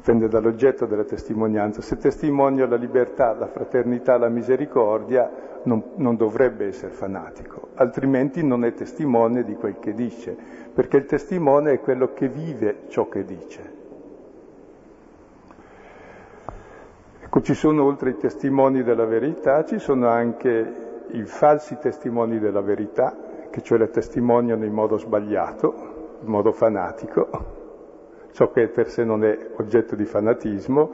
Dipende 0.02 0.26
dall'oggetto 0.26 0.84
della 0.86 1.04
testimonianza. 1.04 1.80
Se 1.80 1.96
testimonia 1.96 2.66
la 2.66 2.74
libertà, 2.74 3.34
la 3.34 3.46
fraternità, 3.46 4.18
la 4.18 4.28
misericordia, 4.28 5.30
non, 5.62 5.80
non 5.94 6.16
dovrebbe 6.16 6.66
essere 6.66 6.90
fanatico, 6.90 7.68
altrimenti 7.74 8.44
non 8.44 8.64
è 8.64 8.74
testimone 8.74 9.44
di 9.44 9.54
quel 9.54 9.78
che 9.78 9.94
dice, 9.94 10.36
perché 10.74 10.96
il 10.96 11.04
testimone 11.04 11.74
è 11.74 11.80
quello 11.80 12.12
che 12.14 12.26
vive 12.26 12.78
ciò 12.88 13.08
che 13.08 13.24
dice. 13.24 13.72
Ecco, 17.20 17.40
ci 17.40 17.54
sono 17.54 17.84
oltre 17.84 18.10
i 18.10 18.16
testimoni 18.16 18.82
della 18.82 19.06
verità, 19.06 19.64
ci 19.64 19.78
sono 19.78 20.08
anche 20.08 21.04
i 21.12 21.22
falsi 21.26 21.78
testimoni 21.78 22.40
della 22.40 22.60
verità, 22.60 23.16
che 23.50 23.62
cioè 23.62 23.78
la 23.78 23.86
testimoniano 23.86 24.64
in 24.64 24.72
modo 24.72 24.98
sbagliato, 24.98 26.18
in 26.22 26.28
modo 26.28 26.50
fanatico, 26.50 27.60
ciò 28.32 28.50
che 28.50 28.68
per 28.68 28.88
sé 28.88 29.04
non 29.04 29.24
è 29.24 29.38
oggetto 29.56 29.94
di 29.94 30.04
fanatismo, 30.04 30.92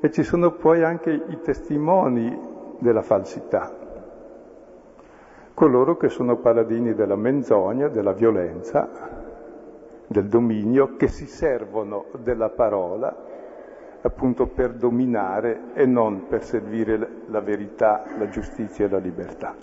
e 0.00 0.10
ci 0.10 0.22
sono 0.22 0.52
poi 0.52 0.82
anche 0.82 1.10
i 1.10 1.40
testimoni 1.40 2.36
della 2.78 3.02
falsità, 3.02 3.72
coloro 5.54 5.96
che 5.96 6.08
sono 6.08 6.38
paladini 6.38 6.94
della 6.94 7.16
menzogna, 7.16 7.88
della 7.88 8.12
violenza, 8.12 8.88
del 10.06 10.26
dominio, 10.26 10.96
che 10.96 11.08
si 11.08 11.26
servono 11.26 12.06
della 12.22 12.50
parola 12.50 13.30
appunto 14.02 14.48
per 14.48 14.72
dominare 14.72 15.72
e 15.74 15.86
non 15.86 16.26
per 16.26 16.42
servire 16.42 17.22
la 17.26 17.40
verità, 17.40 18.04
la 18.18 18.28
giustizia 18.28 18.86
e 18.86 18.88
la 18.88 18.98
libertà. 18.98 19.54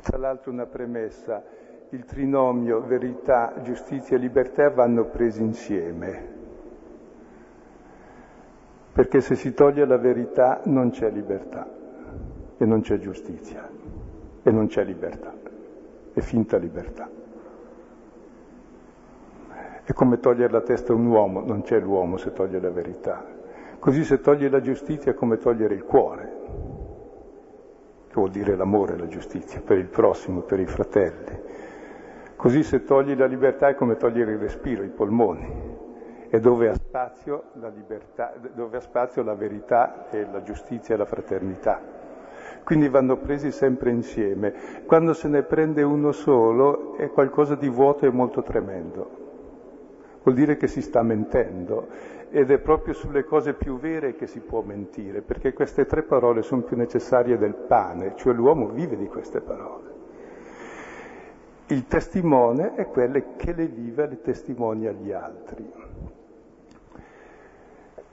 Tra 0.00 0.16
l'altro 0.16 0.50
una 0.50 0.66
premessa, 0.66 1.42
il 1.96 2.04
trinomio 2.04 2.82
verità, 2.82 3.54
giustizia 3.62 4.16
e 4.16 4.20
libertà 4.20 4.68
vanno 4.68 5.06
presi 5.06 5.42
insieme, 5.42 6.34
perché 8.92 9.22
se 9.22 9.34
si 9.34 9.54
toglie 9.54 9.86
la 9.86 9.96
verità 9.96 10.60
non 10.64 10.90
c'è 10.90 11.10
libertà 11.10 11.66
e 12.58 12.64
non 12.66 12.82
c'è 12.82 12.98
giustizia 12.98 13.66
e 14.42 14.50
non 14.50 14.66
c'è 14.66 14.84
libertà, 14.84 15.32
è 16.12 16.20
finta 16.20 16.58
libertà. 16.58 17.08
È 19.82 19.92
come 19.92 20.18
togliere 20.18 20.52
la 20.52 20.60
testa 20.60 20.92
a 20.92 20.96
un 20.96 21.06
uomo, 21.06 21.40
non 21.40 21.62
c'è 21.62 21.80
l'uomo 21.80 22.18
se 22.18 22.32
toglie 22.32 22.60
la 22.60 22.70
verità. 22.70 23.24
Così 23.78 24.04
se 24.04 24.20
toglie 24.20 24.50
la 24.50 24.60
giustizia 24.60 25.12
è 25.12 25.14
come 25.14 25.38
togliere 25.38 25.74
il 25.74 25.84
cuore, 25.84 26.32
che 28.08 28.14
vuol 28.14 28.30
dire 28.30 28.54
l'amore 28.54 28.94
e 28.94 28.98
la 28.98 29.06
giustizia, 29.06 29.62
per 29.62 29.78
il 29.78 29.88
prossimo, 29.88 30.40
per 30.40 30.60
i 30.60 30.66
fratelli. 30.66 31.64
Così 32.46 32.62
se 32.62 32.84
togli 32.84 33.16
la 33.16 33.26
libertà 33.26 33.66
è 33.66 33.74
come 33.74 33.96
togliere 33.96 34.30
il 34.30 34.38
respiro, 34.38 34.84
i 34.84 34.88
polmoni. 34.88 35.52
E 36.28 36.38
dove 36.38 36.68
ha 36.68 36.74
spazio 36.74 37.46
la, 37.54 37.66
libertà, 37.66 38.34
dove 38.54 38.76
ha 38.76 38.80
spazio 38.80 39.24
la 39.24 39.34
verità 39.34 40.08
e 40.10 40.24
la 40.30 40.40
giustizia 40.44 40.94
e 40.94 40.98
la 40.98 41.06
fraternità. 41.06 41.82
Quindi 42.62 42.88
vanno 42.88 43.16
presi 43.16 43.50
sempre 43.50 43.90
insieme. 43.90 44.84
Quando 44.86 45.12
se 45.12 45.26
ne 45.26 45.42
prende 45.42 45.82
uno 45.82 46.12
solo 46.12 46.94
è 46.94 47.10
qualcosa 47.10 47.56
di 47.56 47.68
vuoto 47.68 48.06
e 48.06 48.10
molto 48.10 48.44
tremendo. 48.44 49.10
Vuol 50.22 50.36
dire 50.36 50.56
che 50.56 50.68
si 50.68 50.82
sta 50.82 51.02
mentendo 51.02 51.88
ed 52.30 52.52
è 52.52 52.58
proprio 52.58 52.94
sulle 52.94 53.24
cose 53.24 53.54
più 53.54 53.76
vere 53.80 54.14
che 54.14 54.28
si 54.28 54.38
può 54.38 54.60
mentire, 54.60 55.20
perché 55.20 55.52
queste 55.52 55.84
tre 55.84 56.04
parole 56.04 56.42
sono 56.42 56.62
più 56.62 56.76
necessarie 56.76 57.38
del 57.38 57.54
pane, 57.54 58.12
cioè 58.14 58.32
l'uomo 58.32 58.68
vive 58.68 58.96
di 58.96 59.08
queste 59.08 59.40
parole. 59.40 59.95
Il 61.68 61.88
testimone 61.88 62.76
è 62.76 62.86
quello 62.86 63.20
che 63.36 63.52
le 63.52 63.66
vive 63.66 64.04
e 64.04 64.08
le 64.08 64.20
testimonia 64.20 64.90
agli 64.90 65.10
altri. 65.10 65.68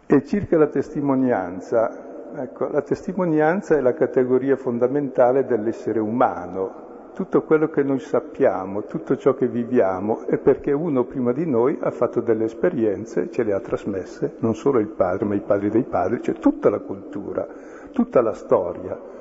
E 0.07 0.25
circa 0.25 0.57
la 0.57 0.65
testimonianza, 0.65 2.33
ecco, 2.35 2.67
la 2.69 2.81
testimonianza 2.81 3.77
è 3.77 3.81
la 3.81 3.93
categoria 3.93 4.55
fondamentale 4.55 5.45
dell'essere 5.45 5.99
umano. 5.99 7.11
Tutto 7.13 7.43
quello 7.43 7.69
che 7.69 7.83
noi 7.83 7.99
sappiamo, 7.99 8.85
tutto 8.85 9.17
ciò 9.17 9.35
che 9.35 9.47
viviamo, 9.47 10.25
è 10.25 10.39
perché 10.39 10.71
uno 10.71 11.03
prima 11.03 11.31
di 11.31 11.45
noi 11.45 11.77
ha 11.79 11.91
fatto 11.91 12.21
delle 12.21 12.45
esperienze, 12.45 13.29
ce 13.29 13.43
le 13.43 13.53
ha 13.53 13.59
trasmesse, 13.59 14.37
non 14.39 14.55
solo 14.55 14.79
il 14.79 14.87
padre, 14.87 15.25
ma 15.25 15.35
i 15.35 15.41
padri 15.41 15.69
dei 15.69 15.83
padri, 15.83 16.23
cioè 16.23 16.33
tutta 16.33 16.71
la 16.71 16.79
cultura, 16.79 17.45
tutta 17.91 18.19
la 18.23 18.33
storia. 18.33 19.12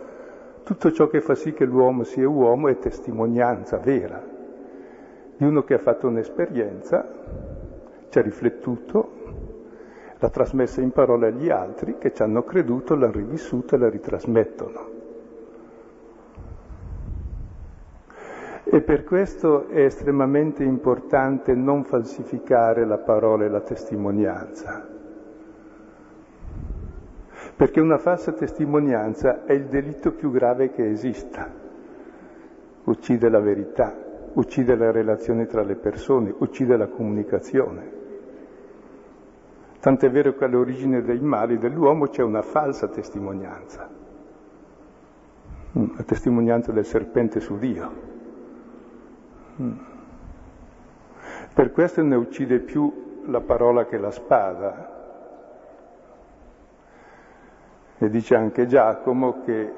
Tutto 0.64 0.92
ciò 0.92 1.08
che 1.08 1.20
fa 1.20 1.34
sì 1.34 1.52
che 1.52 1.64
l'uomo 1.64 2.04
sia 2.04 2.28
uomo 2.28 2.68
è 2.68 2.78
testimonianza 2.78 3.78
vera 3.78 4.32
di 5.36 5.44
uno 5.44 5.64
che 5.64 5.74
ha 5.74 5.78
fatto 5.78 6.06
un'esperienza, 6.06 7.04
ci 8.10 8.18
ha 8.18 8.22
riflettuto, 8.22 9.10
l'ha 10.16 10.30
trasmessa 10.30 10.80
in 10.80 10.92
parole 10.92 11.28
agli 11.28 11.50
altri 11.50 11.98
che 11.98 12.12
ci 12.12 12.22
hanno 12.22 12.44
creduto, 12.44 12.94
l'hanno 12.94 13.12
rivissuta 13.12 13.74
e 13.74 13.78
la 13.80 13.90
ritrasmettono. 13.90 14.90
E 18.64 18.80
per 18.82 19.02
questo 19.02 19.66
è 19.68 19.84
estremamente 19.84 20.62
importante 20.62 21.54
non 21.54 21.82
falsificare 21.82 22.86
la 22.86 22.98
parola 22.98 23.44
e 23.44 23.48
la 23.48 23.60
testimonianza. 23.60 24.91
Perché 27.56 27.80
una 27.80 27.98
falsa 27.98 28.32
testimonianza 28.32 29.44
è 29.44 29.52
il 29.52 29.66
delitto 29.66 30.12
più 30.12 30.30
grave 30.30 30.70
che 30.70 30.88
esista. 30.88 31.50
Uccide 32.84 33.28
la 33.28 33.40
verità, 33.40 33.94
uccide 34.32 34.74
le 34.74 34.90
relazioni 34.90 35.46
tra 35.46 35.62
le 35.62 35.76
persone, 35.76 36.34
uccide 36.38 36.76
la 36.76 36.88
comunicazione. 36.88 38.00
Tant'è 39.78 40.10
vero 40.10 40.34
che 40.34 40.44
all'origine 40.44 41.02
dei 41.02 41.20
mali 41.20 41.58
dell'uomo 41.58 42.06
c'è 42.06 42.22
una 42.22 42.42
falsa 42.42 42.88
testimonianza, 42.88 43.88
la 45.72 46.02
testimonianza 46.04 46.72
del 46.72 46.84
serpente 46.84 47.40
su 47.40 47.58
Dio. 47.58 47.90
Per 51.52 51.72
questo 51.72 52.02
ne 52.02 52.14
uccide 52.14 52.60
più 52.60 53.20
la 53.26 53.40
parola 53.40 53.84
che 53.84 53.98
la 53.98 54.10
spada. 54.10 54.91
E 58.02 58.10
dice 58.10 58.34
anche 58.34 58.66
Giacomo 58.66 59.42
che 59.44 59.72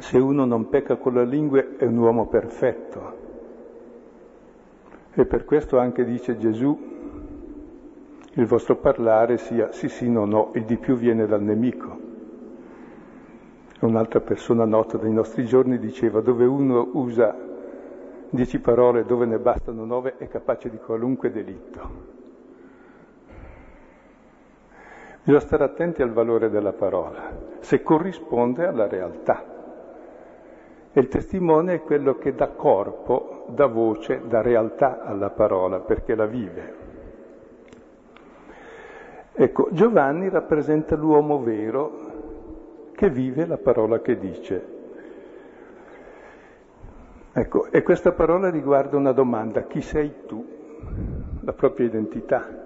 se 0.00 0.18
uno 0.18 0.44
non 0.44 0.68
pecca 0.68 0.96
con 0.96 1.14
la 1.14 1.22
lingua 1.22 1.64
è 1.78 1.86
un 1.86 1.96
uomo 1.96 2.26
perfetto. 2.26 3.16
E 5.14 5.24
per 5.24 5.46
questo 5.46 5.78
anche 5.78 6.04
dice 6.04 6.36
Gesù 6.36 6.78
il 8.34 8.44
vostro 8.44 8.76
parlare 8.76 9.38
sia 9.38 9.72
sì 9.72 9.88
sì 9.88 10.10
no 10.10 10.26
no, 10.26 10.50
il 10.56 10.64
di 10.64 10.76
più 10.76 10.94
viene 10.94 11.26
dal 11.26 11.40
nemico. 11.40 11.98
Un'altra 13.80 14.20
persona 14.20 14.66
nota 14.66 14.98
dei 14.98 15.10
nostri 15.10 15.46
giorni 15.46 15.78
diceva 15.78 16.20
dove 16.20 16.44
uno 16.44 16.90
usa 16.92 17.34
dieci 18.28 18.58
parole 18.58 19.06
dove 19.06 19.24
ne 19.24 19.38
bastano 19.38 19.86
nove 19.86 20.18
è 20.18 20.28
capace 20.28 20.68
di 20.68 20.76
qualunque 20.76 21.32
delitto. 21.32 22.15
Bisogna 25.26 25.44
stare 25.44 25.64
attenti 25.64 26.02
al 26.02 26.12
valore 26.12 26.50
della 26.50 26.72
parola, 26.72 27.32
se 27.58 27.82
corrisponde 27.82 28.64
alla 28.64 28.86
realtà. 28.86 29.42
E 30.92 31.00
il 31.00 31.08
testimone 31.08 31.74
è 31.74 31.82
quello 31.82 32.14
che 32.14 32.32
dà 32.32 32.50
corpo, 32.50 33.46
dà 33.48 33.66
voce, 33.66 34.22
dà 34.28 34.40
realtà 34.40 35.02
alla 35.02 35.30
parola, 35.30 35.80
perché 35.80 36.14
la 36.14 36.26
vive. 36.26 36.74
Ecco, 39.32 39.66
Giovanni 39.72 40.28
rappresenta 40.28 40.94
l'uomo 40.94 41.42
vero 41.42 42.92
che 42.92 43.10
vive 43.10 43.46
la 43.46 43.58
parola 43.58 43.98
che 43.98 44.18
dice. 44.18 44.66
Ecco, 47.32 47.66
e 47.72 47.82
questa 47.82 48.12
parola 48.12 48.48
riguarda 48.48 48.96
una 48.96 49.10
domanda, 49.10 49.64
chi 49.64 49.80
sei 49.80 50.24
tu? 50.24 50.46
La 51.40 51.52
propria 51.52 51.86
identità. 51.86 52.65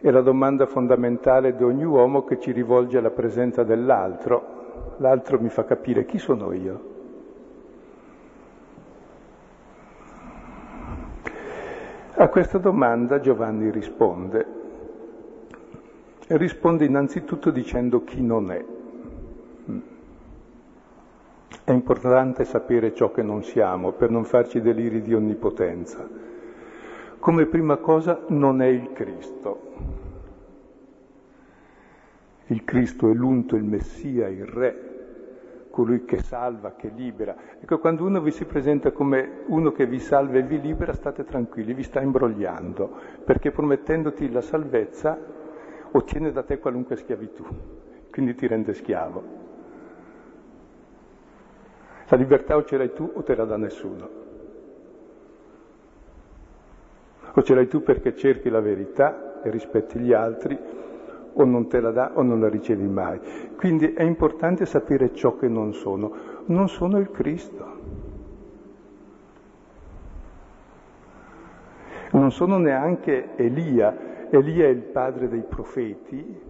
È 0.00 0.10
la 0.10 0.20
domanda 0.20 0.66
fondamentale 0.66 1.56
di 1.56 1.62
ogni 1.62 1.84
uomo 1.84 2.24
che 2.24 2.38
ci 2.38 2.52
rivolge 2.52 2.98
alla 2.98 3.10
presenza 3.10 3.64
dell'altro. 3.64 4.94
L'altro 4.98 5.40
mi 5.40 5.48
fa 5.48 5.64
capire 5.64 6.04
chi 6.04 6.18
sono 6.18 6.52
io. 6.52 6.94
A 12.18 12.28
questa 12.28 12.58
domanda 12.58 13.20
Giovanni 13.20 13.70
risponde 13.70 14.56
risponde 16.28 16.84
innanzitutto 16.84 17.50
dicendo 17.50 18.02
chi 18.02 18.20
non 18.20 18.50
è. 18.50 18.64
È 21.62 21.72
importante 21.72 22.44
sapere 22.44 22.94
ciò 22.94 23.12
che 23.12 23.22
non 23.22 23.42
siamo 23.42 23.92
per 23.92 24.10
non 24.10 24.24
farci 24.24 24.60
deliri 24.60 25.02
di 25.02 25.14
onnipotenza. 25.14 26.08
Come 27.18 27.46
prima 27.46 27.76
cosa 27.78 28.24
non 28.28 28.62
è 28.62 28.66
il 28.66 28.92
Cristo. 28.92 29.62
Il 32.46 32.64
Cristo 32.64 33.10
è 33.10 33.14
l'unto, 33.14 33.56
il 33.56 33.64
Messia, 33.64 34.28
il 34.28 34.44
Re, 34.44 34.96
colui 35.70 36.04
che 36.04 36.18
salva, 36.18 36.74
che 36.76 36.88
libera. 36.94 37.36
Ecco, 37.60 37.78
quando 37.78 38.04
uno 38.04 38.20
vi 38.20 38.30
si 38.30 38.44
presenta 38.44 38.92
come 38.92 39.42
uno 39.46 39.72
che 39.72 39.86
vi 39.86 39.98
salva 39.98 40.38
e 40.38 40.42
vi 40.42 40.60
libera, 40.60 40.92
state 40.92 41.24
tranquilli, 41.24 41.74
vi 41.74 41.82
sta 41.82 42.00
imbrogliando, 42.00 42.94
perché 43.24 43.50
promettendoti 43.50 44.30
la 44.30 44.40
salvezza 44.40 45.18
ottiene 45.90 46.30
da 46.30 46.44
te 46.44 46.58
qualunque 46.58 46.96
schiavitù, 46.96 47.44
quindi 48.10 48.34
ti 48.34 48.46
rende 48.46 48.74
schiavo. 48.74 49.22
La 52.08 52.16
libertà 52.16 52.56
o 52.56 52.64
ce 52.64 52.76
l'hai 52.76 52.92
tu 52.92 53.10
o 53.12 53.22
te 53.24 53.34
la 53.34 53.44
dà 53.44 53.56
nessuno. 53.56 54.25
O 57.38 57.42
ce 57.42 57.54
l'hai 57.54 57.68
tu 57.68 57.82
perché 57.82 58.16
cerchi 58.16 58.48
la 58.48 58.60
verità 58.60 59.42
e 59.42 59.50
rispetti 59.50 59.98
gli 59.98 60.14
altri, 60.14 60.58
o 61.34 61.44
non 61.44 61.68
te 61.68 61.80
la 61.80 61.90
dà 61.90 62.12
o 62.14 62.22
non 62.22 62.40
la 62.40 62.48
ricevi 62.48 62.86
mai. 62.86 63.20
Quindi 63.56 63.92
è 63.92 64.02
importante 64.02 64.64
sapere 64.64 65.12
ciò 65.12 65.36
che 65.36 65.46
non 65.46 65.74
sono. 65.74 66.12
Non 66.46 66.68
sono 66.68 66.96
il 66.98 67.10
Cristo. 67.10 67.74
Non 72.12 72.32
sono 72.32 72.56
neanche 72.56 73.36
Elia, 73.36 74.28
Elia 74.30 74.64
è 74.64 74.68
il 74.68 74.82
padre 74.84 75.28
dei 75.28 75.42
profeti, 75.42 76.40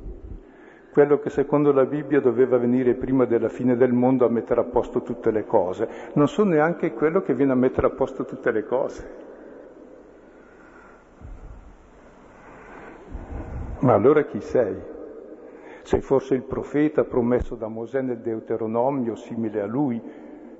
quello 0.92 1.18
che 1.18 1.30
secondo 1.30 1.72
la 1.72 1.84
Bibbia 1.84 2.20
doveva 2.20 2.56
venire 2.58 2.94
prima 2.94 3.24
della 3.24 3.48
fine 3.48 3.76
del 3.76 3.92
mondo 3.92 4.24
a 4.24 4.30
mettere 4.30 4.60
a 4.60 4.64
posto 4.64 5.02
tutte 5.02 5.32
le 5.32 5.44
cose. 5.44 5.88
Non 6.12 6.28
so 6.28 6.44
neanche 6.44 6.92
quello 6.92 7.22
che 7.22 7.34
viene 7.34 7.52
a 7.52 7.56
mettere 7.56 7.88
a 7.88 7.90
posto 7.90 8.24
tutte 8.24 8.52
le 8.52 8.64
cose. 8.64 9.25
Ma 13.80 13.94
allora 13.94 14.24
chi 14.24 14.40
sei? 14.40 14.74
Sei 15.82 16.00
forse 16.00 16.34
il 16.34 16.42
profeta 16.42 17.04
promesso 17.04 17.54
da 17.54 17.68
Mosè 17.68 18.00
nel 18.00 18.18
Deuteronomio, 18.18 19.14
simile 19.14 19.60
a 19.60 19.66
lui, 19.66 20.02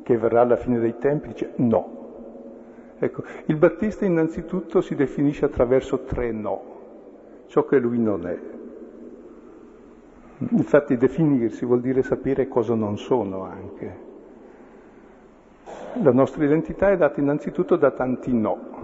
che 0.03 0.17
verrà 0.17 0.43
alla 0.43 0.57
fine 0.57 0.79
dei 0.79 0.99
tempi? 0.99 1.29
Dice 1.29 1.53
no. 1.57 2.05
Ecco, 2.99 3.25
il 3.47 3.57
Battista 3.57 4.05
innanzitutto 4.05 4.81
si 4.81 4.95
definisce 4.95 5.45
attraverso 5.45 6.05
tre 6.05 6.31
no 6.31 6.75
ciò 7.49 7.65
che 7.65 7.79
lui 7.79 7.99
non 7.99 8.27
è. 8.27 8.39
Infatti 10.51 10.97
definirsi 10.97 11.65
vuol 11.65 11.81
dire 11.81 12.03
sapere 12.03 12.49
cosa 12.49 12.75
non 12.75 12.99
sono 12.99 13.43
anche. 13.43 14.05
La 16.03 16.13
nostra 16.13 16.45
identità 16.45 16.91
è 16.91 16.97
data 16.97 17.21
innanzitutto 17.21 17.77
da 17.77 17.91
tanti 17.91 18.33
no. 18.33 18.76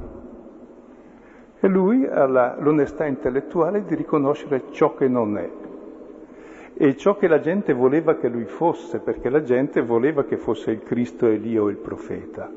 E 1.64 1.68
lui 1.68 2.04
ha 2.04 2.26
la, 2.26 2.56
l'onestà 2.58 3.06
intellettuale 3.06 3.84
di 3.84 3.94
riconoscere 3.94 4.64
ciò 4.72 4.96
che 4.96 5.06
non 5.06 5.38
è 5.38 5.48
e 6.74 6.96
ciò 6.96 7.16
che 7.16 7.28
la 7.28 7.38
gente 7.38 7.72
voleva 7.72 8.16
che 8.16 8.26
lui 8.26 8.46
fosse, 8.46 8.98
perché 8.98 9.30
la 9.30 9.44
gente 9.44 9.80
voleva 9.82 10.24
che 10.24 10.36
fosse 10.36 10.72
il 10.72 10.82
Cristo 10.82 11.28
Elia 11.28 11.62
o 11.62 11.68
il 11.68 11.76
profeta. 11.76 12.50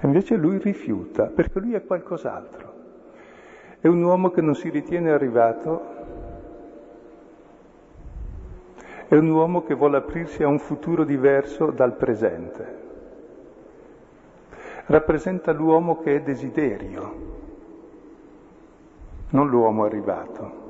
E 0.00 0.06
invece 0.06 0.36
lui 0.36 0.58
rifiuta, 0.58 1.24
perché 1.34 1.60
lui 1.60 1.72
è 1.72 1.82
qualcos'altro. 1.86 2.72
È 3.80 3.86
un 3.86 4.02
uomo 4.02 4.30
che 4.30 4.42
non 4.42 4.54
si 4.54 4.68
ritiene 4.68 5.10
arrivato, 5.10 5.82
è 9.08 9.14
un 9.14 9.30
uomo 9.30 9.62
che 9.62 9.72
vuole 9.72 9.96
aprirsi 9.96 10.42
a 10.42 10.48
un 10.48 10.58
futuro 10.58 11.04
diverso 11.04 11.70
dal 11.70 11.96
presente. 11.96 12.83
Rappresenta 14.86 15.52
l'uomo 15.52 16.00
che 16.00 16.16
è 16.16 16.20
desiderio, 16.20 17.14
non 19.30 19.48
l'uomo 19.48 19.84
arrivato. 19.84 20.62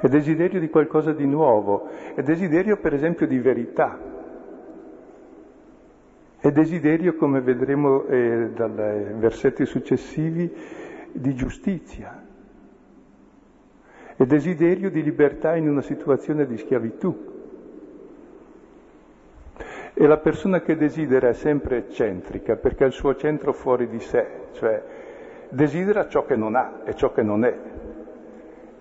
È 0.00 0.08
desiderio 0.08 0.60
di 0.60 0.68
qualcosa 0.68 1.12
di 1.12 1.26
nuovo, 1.26 1.88
è 2.14 2.22
desiderio 2.22 2.76
per 2.76 2.92
esempio 2.92 3.26
di 3.26 3.38
verità, 3.38 3.98
è 6.38 6.52
desiderio, 6.52 7.14
come 7.14 7.40
vedremo 7.40 8.04
eh, 8.04 8.50
dai 8.54 9.14
versetti 9.14 9.64
successivi, 9.64 10.52
di 11.10 11.34
giustizia, 11.34 12.22
è 14.16 14.26
desiderio 14.26 14.90
di 14.90 15.02
libertà 15.02 15.56
in 15.56 15.68
una 15.68 15.80
situazione 15.80 16.46
di 16.46 16.58
schiavitù. 16.58 17.33
E 19.96 20.06
la 20.08 20.16
persona 20.16 20.60
che 20.60 20.76
desidera 20.76 21.28
è 21.28 21.32
sempre 21.32 21.76
eccentrica 21.78 22.56
perché 22.56 22.82
ha 22.82 22.88
il 22.88 22.92
suo 22.92 23.14
centro 23.14 23.52
fuori 23.52 23.88
di 23.88 24.00
sé, 24.00 24.26
cioè 24.52 24.82
desidera 25.48 26.08
ciò 26.08 26.24
che 26.24 26.34
non 26.34 26.56
ha 26.56 26.80
e 26.84 26.94
ciò 26.94 27.12
che 27.12 27.22
non 27.22 27.44
è. 27.44 27.56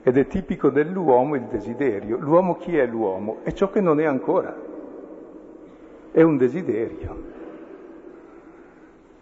Ed 0.02 0.17
è 0.17 0.26
tipico 0.26 0.69
dell'uomo 0.69 1.36
il 1.36 1.43
desiderio. 1.43 2.17
L'uomo 2.17 2.56
chi 2.56 2.76
è 2.76 2.86
l'uomo? 2.88 3.38
È 3.43 3.52
ciò 3.54 3.69
che 3.69 3.80
non 3.80 3.99
è 3.99 4.06
ancora. 4.06 4.54
È 6.12 6.21
un 6.21 6.36
desiderio. 6.36 7.32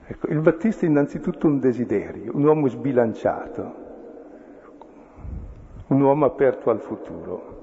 Ecco, 0.08 0.28
il 0.28 0.40
Battista 0.40 0.86
è 0.86 0.90
innanzitutto 0.90 1.48
un 1.48 1.60
desiderio, 1.60 2.36
un 2.36 2.44
uomo 2.44 2.68
sbilanciato, 2.68 3.76
un 5.88 6.02
uomo 6.02 6.26
aperto 6.26 6.70
al 6.70 6.80
futuro. 6.80 7.61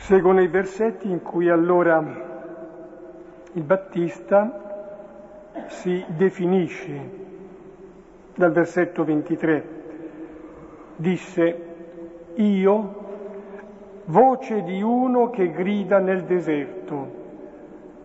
Seguono 0.00 0.40
i 0.40 0.48
versetti 0.48 1.10
in 1.10 1.20
cui 1.22 1.50
allora 1.50 2.02
il 3.52 3.62
Battista 3.62 5.50
si 5.66 6.02
definisce 6.08 7.10
dal 8.34 8.50
versetto 8.50 9.04
23. 9.04 9.68
Disse, 10.96 11.66
io, 12.36 12.94
voce 14.06 14.62
di 14.62 14.82
uno 14.82 15.28
che 15.28 15.50
grida 15.50 15.98
nel 15.98 16.24
deserto, 16.24 17.18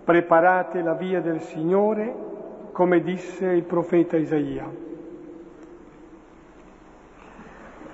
preparate 0.03 0.81
la 0.81 0.93
via 0.93 1.21
del 1.21 1.39
Signore, 1.39 2.13
come 2.73 3.01
disse 3.01 3.47
il 3.47 3.63
profeta 3.63 4.17
Isaia. 4.17 4.69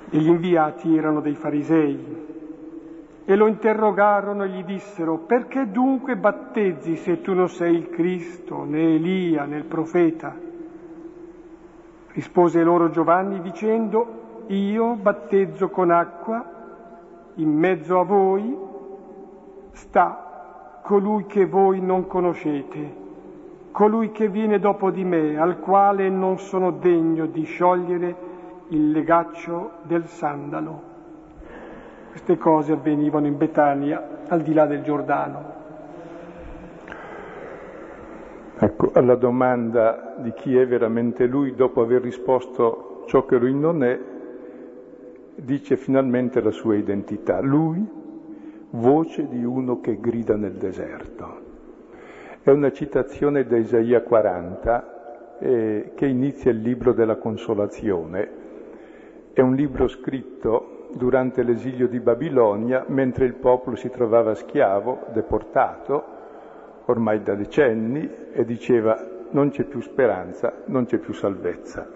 E 0.10 0.18
gli 0.18 0.28
inviati 0.28 0.98
erano 0.98 1.22
dei 1.22 1.36
farisei, 1.36 2.31
e 3.32 3.36
lo 3.38 3.48
interrogarono 3.48 4.44
e 4.44 4.50
gli 4.50 4.64
dissero, 4.66 5.20
perché 5.20 5.72
dunque 5.72 6.18
battezzi 6.18 6.98
se 6.98 7.22
tu 7.22 7.34
non 7.34 7.48
sei 7.48 7.76
il 7.76 7.90
Cristo, 7.90 8.66
né 8.66 8.96
Elia, 8.96 9.46
né 9.46 9.56
il 9.56 9.64
profeta? 9.64 10.36
Rispose 12.08 12.62
loro 12.62 12.90
Giovanni 12.90 13.40
dicendo, 13.40 14.44
io 14.48 14.96
battezzo 14.96 15.70
con 15.70 15.92
acqua, 15.92 16.46
in 17.36 17.50
mezzo 17.50 18.02
a 18.02 18.04
voi 18.04 18.54
sta 19.72 20.82
colui 20.84 21.26
che 21.26 21.46
voi 21.46 21.80
non 21.80 22.08
conoscete, 22.08 22.96
colui 23.72 24.12
che 24.12 24.28
viene 24.28 24.60
dopo 24.60 24.92
di 24.92 25.06
me, 25.06 25.40
al 25.40 25.62
quale 25.62 26.10
non 26.10 26.38
sono 26.38 26.72
degno 26.72 27.28
di 27.28 27.44
sciogliere 27.44 28.16
il 28.68 28.92
legaccio 28.92 29.76
del 29.84 30.06
sandalo. 30.08 30.91
Queste 32.12 32.38
cose 32.38 32.74
avvenivano 32.74 33.26
in 33.26 33.38
Betania, 33.38 34.26
al 34.28 34.42
di 34.42 34.54
là 34.54 34.66
del 34.66 34.84
Giordano. 34.84 35.60
Ecco, 38.60 38.92
alla 38.94 39.16
domanda 39.16 40.16
di 40.18 40.34
chi 40.34 40.58
è 40.58 40.68
veramente 40.68 41.26
lui, 41.26 41.56
dopo 41.56 41.80
aver 41.82 42.02
risposto 42.02 43.06
ciò 43.08 43.26
che 43.26 43.38
lui 43.38 43.54
non 43.56 43.82
è, 43.86 43.98
dice 45.36 45.78
finalmente 45.78 46.42
la 46.42 46.52
sua 46.52 46.76
identità. 46.76 47.40
Lui, 47.40 47.82
voce 48.72 49.30
di 49.30 49.46
uno 49.46 49.80
che 49.80 49.98
grida 50.02 50.36
nel 50.36 50.56
deserto. 50.56 51.40
È 52.42 52.50
una 52.50 52.74
citazione 52.74 53.46
da 53.46 53.56
Isaia 53.56 54.02
40 54.02 55.38
eh, 55.40 55.92
che 55.96 56.08
inizia 56.08 56.52
il 56.52 56.60
libro 56.60 56.92
della 56.92 57.16
consolazione. 57.16 58.30
È 59.32 59.40
un 59.40 59.56
libro 59.56 59.88
scritto 59.88 60.81
durante 60.94 61.44
l'esilio 61.44 61.88
di 61.88 62.00
Babilonia, 62.00 62.86
mentre 62.88 63.26
il 63.26 63.36
popolo 63.36 63.76
si 63.76 63.90
trovava 63.90 64.34
schiavo, 64.36 65.08
deportato, 65.14 66.04
ormai 66.86 67.22
da 67.24 67.36
decenni, 67.36 68.10
e 68.34 68.44
diceva 68.46 69.08
non 69.32 69.50
c'è 69.50 69.64
più 69.64 69.80
speranza, 69.82 70.64
non 70.66 70.86
c'è 70.86 70.98
più 70.98 71.14
salvezza, 71.14 71.88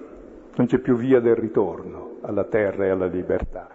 non 0.55 0.67
c'è 0.67 0.77
più 0.79 0.95
via 0.95 1.19
del 1.19 1.35
ritorno 1.35 2.17
alla 2.21 2.45
terra 2.45 2.85
e 2.85 2.89
alla 2.89 3.07
libertà. 3.07 3.67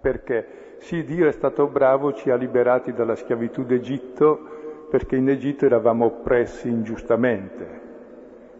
Perché 0.00 0.76
sì, 0.78 1.02
Dio 1.02 1.26
è 1.26 1.32
stato 1.32 1.66
bravo, 1.66 2.12
ci 2.12 2.30
ha 2.30 2.36
liberati 2.36 2.92
dalla 2.92 3.16
schiavitù 3.16 3.64
d'Egitto, 3.64 4.86
perché 4.88 5.16
in 5.16 5.28
Egitto 5.28 5.66
eravamo 5.66 6.06
oppressi 6.06 6.68
ingiustamente 6.68 7.86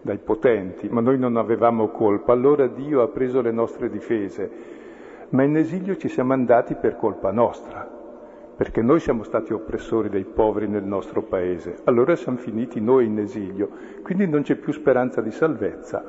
dai 0.02 0.18
potenti, 0.18 0.88
ma 0.88 1.00
noi 1.00 1.18
non 1.18 1.36
avevamo 1.36 1.88
colpa. 1.88 2.32
Allora 2.32 2.66
Dio 2.66 3.02
ha 3.02 3.08
preso 3.08 3.40
le 3.40 3.52
nostre 3.52 3.88
difese 3.88 4.76
ma 5.30 5.42
in 5.42 5.56
esilio 5.56 5.96
ci 5.96 6.08
siamo 6.08 6.32
andati 6.32 6.74
per 6.74 6.96
colpa 6.96 7.30
nostra, 7.30 7.86
perché 8.56 8.80
noi 8.82 8.98
siamo 8.98 9.22
stati 9.22 9.52
oppressori 9.52 10.08
dei 10.08 10.24
poveri 10.24 10.66
nel 10.68 10.84
nostro 10.84 11.22
paese, 11.22 11.78
allora 11.84 12.16
siamo 12.16 12.38
finiti 12.38 12.80
noi 12.80 13.06
in 13.06 13.18
esilio, 13.18 13.68
quindi 14.02 14.26
non 14.26 14.42
c'è 14.42 14.56
più 14.56 14.72
speranza 14.72 15.20
di 15.20 15.30
salvezza. 15.30 16.04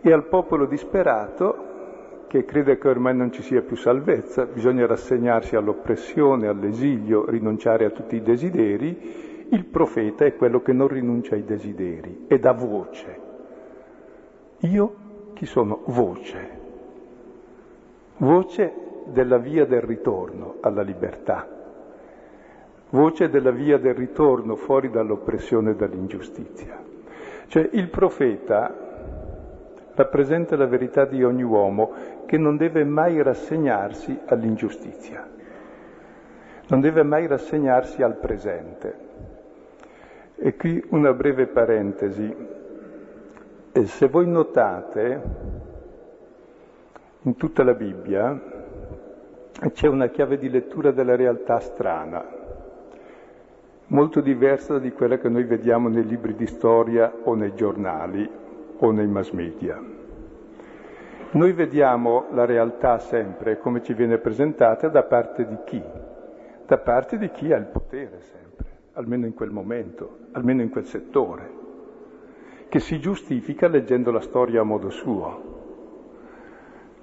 E 0.00 0.12
al 0.12 0.24
popolo 0.24 0.66
disperato, 0.66 1.72
che 2.26 2.44
crede 2.44 2.78
che 2.78 2.88
ormai 2.88 3.14
non 3.14 3.30
ci 3.30 3.42
sia 3.42 3.62
più 3.62 3.76
salvezza, 3.76 4.46
bisogna 4.46 4.86
rassegnarsi 4.86 5.54
all'oppressione, 5.54 6.48
all'esilio, 6.48 7.28
rinunciare 7.28 7.84
a 7.84 7.90
tutti 7.90 8.16
i 8.16 8.22
desideri, 8.22 9.46
il 9.50 9.64
profeta 9.66 10.24
è 10.24 10.34
quello 10.34 10.60
che 10.60 10.72
non 10.72 10.88
rinuncia 10.88 11.34
ai 11.34 11.44
desideri 11.44 12.24
e 12.26 12.38
dà 12.38 12.52
voce. 12.52 13.20
Io 14.60 14.94
chi 15.34 15.46
sono? 15.46 15.82
Voce 15.86 16.62
voce 18.18 18.72
della 19.06 19.38
via 19.38 19.66
del 19.66 19.82
ritorno 19.82 20.56
alla 20.60 20.82
libertà, 20.82 21.46
voce 22.90 23.28
della 23.28 23.50
via 23.50 23.78
del 23.78 23.94
ritorno 23.94 24.56
fuori 24.56 24.90
dall'oppressione 24.90 25.72
e 25.72 25.74
dall'ingiustizia. 25.74 26.82
Cioè 27.46 27.68
il 27.72 27.88
profeta 27.88 28.72
rappresenta 29.94 30.56
la 30.56 30.66
verità 30.66 31.04
di 31.04 31.22
ogni 31.22 31.42
uomo 31.42 31.92
che 32.26 32.38
non 32.38 32.56
deve 32.56 32.84
mai 32.84 33.22
rassegnarsi 33.22 34.18
all'ingiustizia, 34.26 35.28
non 36.68 36.80
deve 36.80 37.02
mai 37.02 37.26
rassegnarsi 37.26 38.02
al 38.02 38.16
presente. 38.16 39.02
E 40.36 40.56
qui 40.56 40.82
una 40.90 41.12
breve 41.12 41.46
parentesi. 41.46 42.34
E 43.72 43.86
se 43.86 44.08
voi 44.08 44.26
notate, 44.26 45.20
in 47.26 47.36
tutta 47.36 47.64
la 47.64 47.72
Bibbia 47.72 48.38
c'è 49.72 49.88
una 49.88 50.08
chiave 50.08 50.36
di 50.36 50.50
lettura 50.50 50.90
della 50.90 51.16
realtà 51.16 51.58
strana, 51.58 52.22
molto 53.86 54.20
diversa 54.20 54.78
di 54.78 54.92
quella 54.92 55.16
che 55.16 55.30
noi 55.30 55.44
vediamo 55.44 55.88
nei 55.88 56.04
libri 56.04 56.34
di 56.34 56.46
storia 56.46 57.10
o 57.22 57.34
nei 57.34 57.54
giornali 57.54 58.28
o 58.76 58.90
nei 58.90 59.06
mass 59.06 59.30
media. 59.30 59.80
Noi 61.30 61.52
vediamo 61.52 62.26
la 62.32 62.44
realtà 62.44 62.98
sempre 62.98 63.58
come 63.58 63.82
ci 63.82 63.94
viene 63.94 64.18
presentata 64.18 64.88
da 64.88 65.04
parte 65.04 65.46
di 65.46 65.56
chi? 65.64 65.82
Da 66.66 66.76
parte 66.78 67.16
di 67.16 67.30
chi 67.30 67.50
ha 67.52 67.56
il 67.56 67.66
potere 67.66 68.20
sempre, 68.20 68.66
almeno 68.92 69.24
in 69.24 69.32
quel 69.32 69.50
momento, 69.50 70.18
almeno 70.32 70.60
in 70.60 70.68
quel 70.68 70.84
settore, 70.84 71.50
che 72.68 72.80
si 72.80 73.00
giustifica 73.00 73.66
leggendo 73.66 74.10
la 74.10 74.20
storia 74.20 74.60
a 74.60 74.64
modo 74.64 74.90
suo 74.90 75.53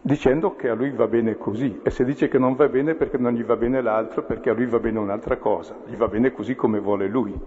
dicendo 0.02 0.56
che 0.56 0.70
a 0.70 0.74
lui 0.74 0.90
va 0.92 1.08
bene 1.08 1.38
così 1.38 1.80
e 1.84 1.92
se 1.92 2.04
dice 2.04 2.28
che 2.28 2.40
non 2.40 2.56
va 2.56 2.68
bene 2.68 2.96
perché 2.96 3.18
non 3.18 3.34
gli 3.34 3.44
va 3.44 3.56
bene 3.56 3.82
l'altro, 3.82 4.24
perché 4.24 4.50
a 4.50 4.54
lui 4.54 4.66
va 4.66 4.80
bene 4.80 5.00
un'altra 5.00 5.38
cosa, 5.38 5.76
gli 5.86 5.96
va 5.96 6.08
bene 6.08 6.32
così 6.32 6.56
come 6.56 6.80
vuole 6.80 7.08
lui. 7.08 7.40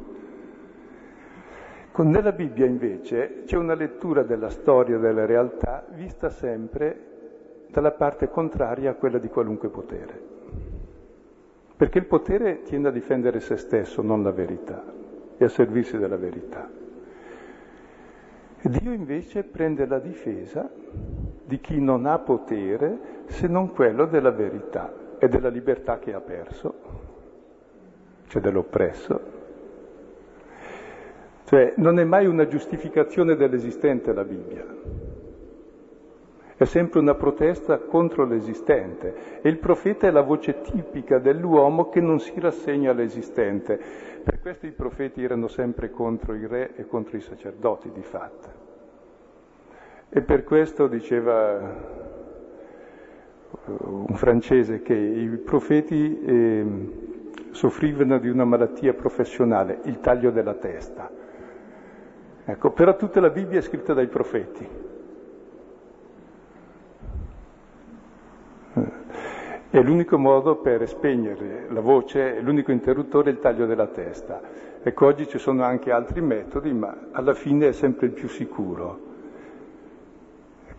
Nella 1.97 2.33
Bibbia 2.33 2.67
invece 2.67 3.43
c'è 3.45 3.57
una 3.57 3.75
lettura 3.75 4.25
della 4.25 4.51
storia, 4.51 4.99
della 4.99 5.27
realtà, 5.27 5.87
vista 5.95 6.29
sempre 6.29 7.13
dalla 7.71 7.93
parte 7.93 8.29
contraria 8.29 8.91
a 8.91 8.95
quella 8.95 9.19
di 9.19 9.29
qualunque 9.29 9.69
potere. 9.69 10.33
Perché 11.77 11.99
il 11.99 12.07
potere 12.07 12.63
tiende 12.63 12.89
a 12.89 12.93
difendere 12.93 13.41
se 13.41 13.57
stesso, 13.57 14.03
non 14.03 14.23
la 14.25 14.33
verità, 14.33 14.83
e 15.37 15.45
a 15.45 15.49
servirsi 15.49 15.97
della 15.97 16.17
verità. 16.17 16.69
Dio 18.61 18.93
invece 18.93 19.45
prende 19.45 19.87
la 19.87 19.99
difesa 19.99 20.69
di 21.45 21.61
chi 21.61 21.81
non 21.81 22.07
ha 22.07 22.19
potere 22.19 23.23
se 23.27 23.47
non 23.47 23.73
quello 23.73 24.07
della 24.07 24.31
verità 24.31 24.93
e 25.19 25.29
della 25.29 25.49
libertà 25.49 25.99
che 25.99 26.13
ha 26.13 26.21
perso, 26.21 26.75
cioè 28.29 28.41
dell'oppresso. 28.41 29.33
Cioè 31.45 31.75
non 31.77 31.99
è 31.99 32.05
mai 32.05 32.27
una 32.27 32.47
giustificazione 32.47 33.37
dell'esistente 33.37 34.13
la 34.13 34.25
Bibbia, 34.25 34.65
è 36.57 36.65
sempre 36.65 37.01
una 37.01 37.15
protesta 37.15 37.79
contro 37.79 38.25
l'esistente 38.25 39.41
e 39.43 39.49
il 39.49 39.59
profeta 39.59 40.07
è 40.07 40.11
la 40.11 40.23
voce 40.23 40.63
tipica 40.63 41.19
dell'uomo 41.19 41.89
che 41.89 42.01
non 42.01 42.21
si 42.21 42.39
rassegna 42.39 42.93
all'esistente. 42.93 43.79
Per 44.23 44.41
questo 44.41 44.67
i 44.67 44.73
profeti 44.73 45.23
erano 45.23 45.49
sempre 45.49 45.91
contro 45.91 46.35
i 46.35 46.47
re 46.47 46.75
e 46.77 46.87
contro 46.87 47.17
i 47.17 47.21
sacerdoti 47.21 47.91
di 47.91 48.03
fatto. 48.03 48.64
E 50.09 50.21
per 50.21 50.45
questo 50.45 50.87
diceva 50.87 51.61
eh, 51.61 52.03
un 53.67 54.15
francese 54.15 54.83
che 54.83 54.95
i 54.95 55.29
profeti 55.39 56.21
eh, 56.21 56.65
soffrivano 57.51 58.19
di 58.19 58.29
una 58.29 58.45
malattia 58.45 58.95
professionale, 58.95 59.81
il 59.85 60.01
taglio 60.01 60.31
della 60.31 60.55
testa. 60.55 61.11
Ecco, 62.45 62.71
però 62.73 62.97
tutta 62.97 63.21
la 63.21 63.31
Bibbia 63.31 63.59
è 63.59 63.63
scritta 63.63 63.95
dai 63.95 64.09
profeti. 64.09 64.69
È 69.71 69.83
l'unico 69.83 70.19
modo 70.19 70.57
per 70.57 70.87
spegnere 70.87 71.67
la 71.71 71.81
voce, 71.81 72.41
l'unico 72.41 72.71
interruttore 72.71 73.31
è 73.31 73.33
il 73.33 73.41
taglio 73.41 73.67
della 73.67 73.87
testa. 73.87 74.41
Ecco, 74.83 75.07
oggi 75.07 75.27
ci 75.27 75.39
sono 75.39 75.65
anche 75.65 75.91
altri 75.91 76.21
metodi, 76.21 76.73
ma 76.73 77.09
alla 77.13 77.35
fine 77.35 77.69
è 77.69 77.73
sempre 77.73 78.07
il 78.07 78.13
più 78.13 78.29
sicuro. 78.29 79.13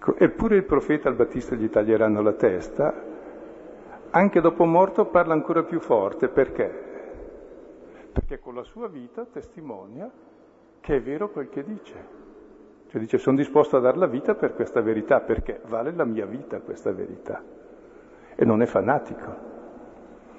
Ecco, 0.07 0.17
eppure 0.19 0.57
il 0.57 0.65
profeta 0.65 1.09
al 1.09 1.15
Battista 1.15 1.55
gli 1.55 1.67
taglieranno 1.67 2.21
la 2.21 2.33
testa, 2.33 2.93
anche 4.11 4.39
dopo 4.39 4.63
morto 4.63 5.05
parla 5.05 5.33
ancora 5.33 5.63
più 5.63 5.79
forte, 5.79 6.27
perché? 6.27 6.83
Perché 8.13 8.39
con 8.39 8.53
la 8.53 8.61
sua 8.61 8.87
vita 8.87 9.25
testimonia 9.25 10.07
che 10.79 10.95
è 10.97 11.01
vero 11.01 11.31
quel 11.31 11.49
che 11.49 11.63
dice. 11.63 11.93
Cioè 12.87 13.01
dice 13.01 13.17
sono 13.17 13.35
disposto 13.35 13.77
a 13.77 13.79
dare 13.79 13.97
la 13.97 14.05
vita 14.05 14.35
per 14.35 14.53
questa 14.53 14.79
verità, 14.79 15.21
perché 15.21 15.61
vale 15.65 15.91
la 15.91 16.05
mia 16.05 16.27
vita 16.27 16.59
questa 16.59 16.91
verità 16.91 17.41
e 18.35 18.45
non 18.45 18.61
è 18.61 18.67
fanatico, 18.67 19.35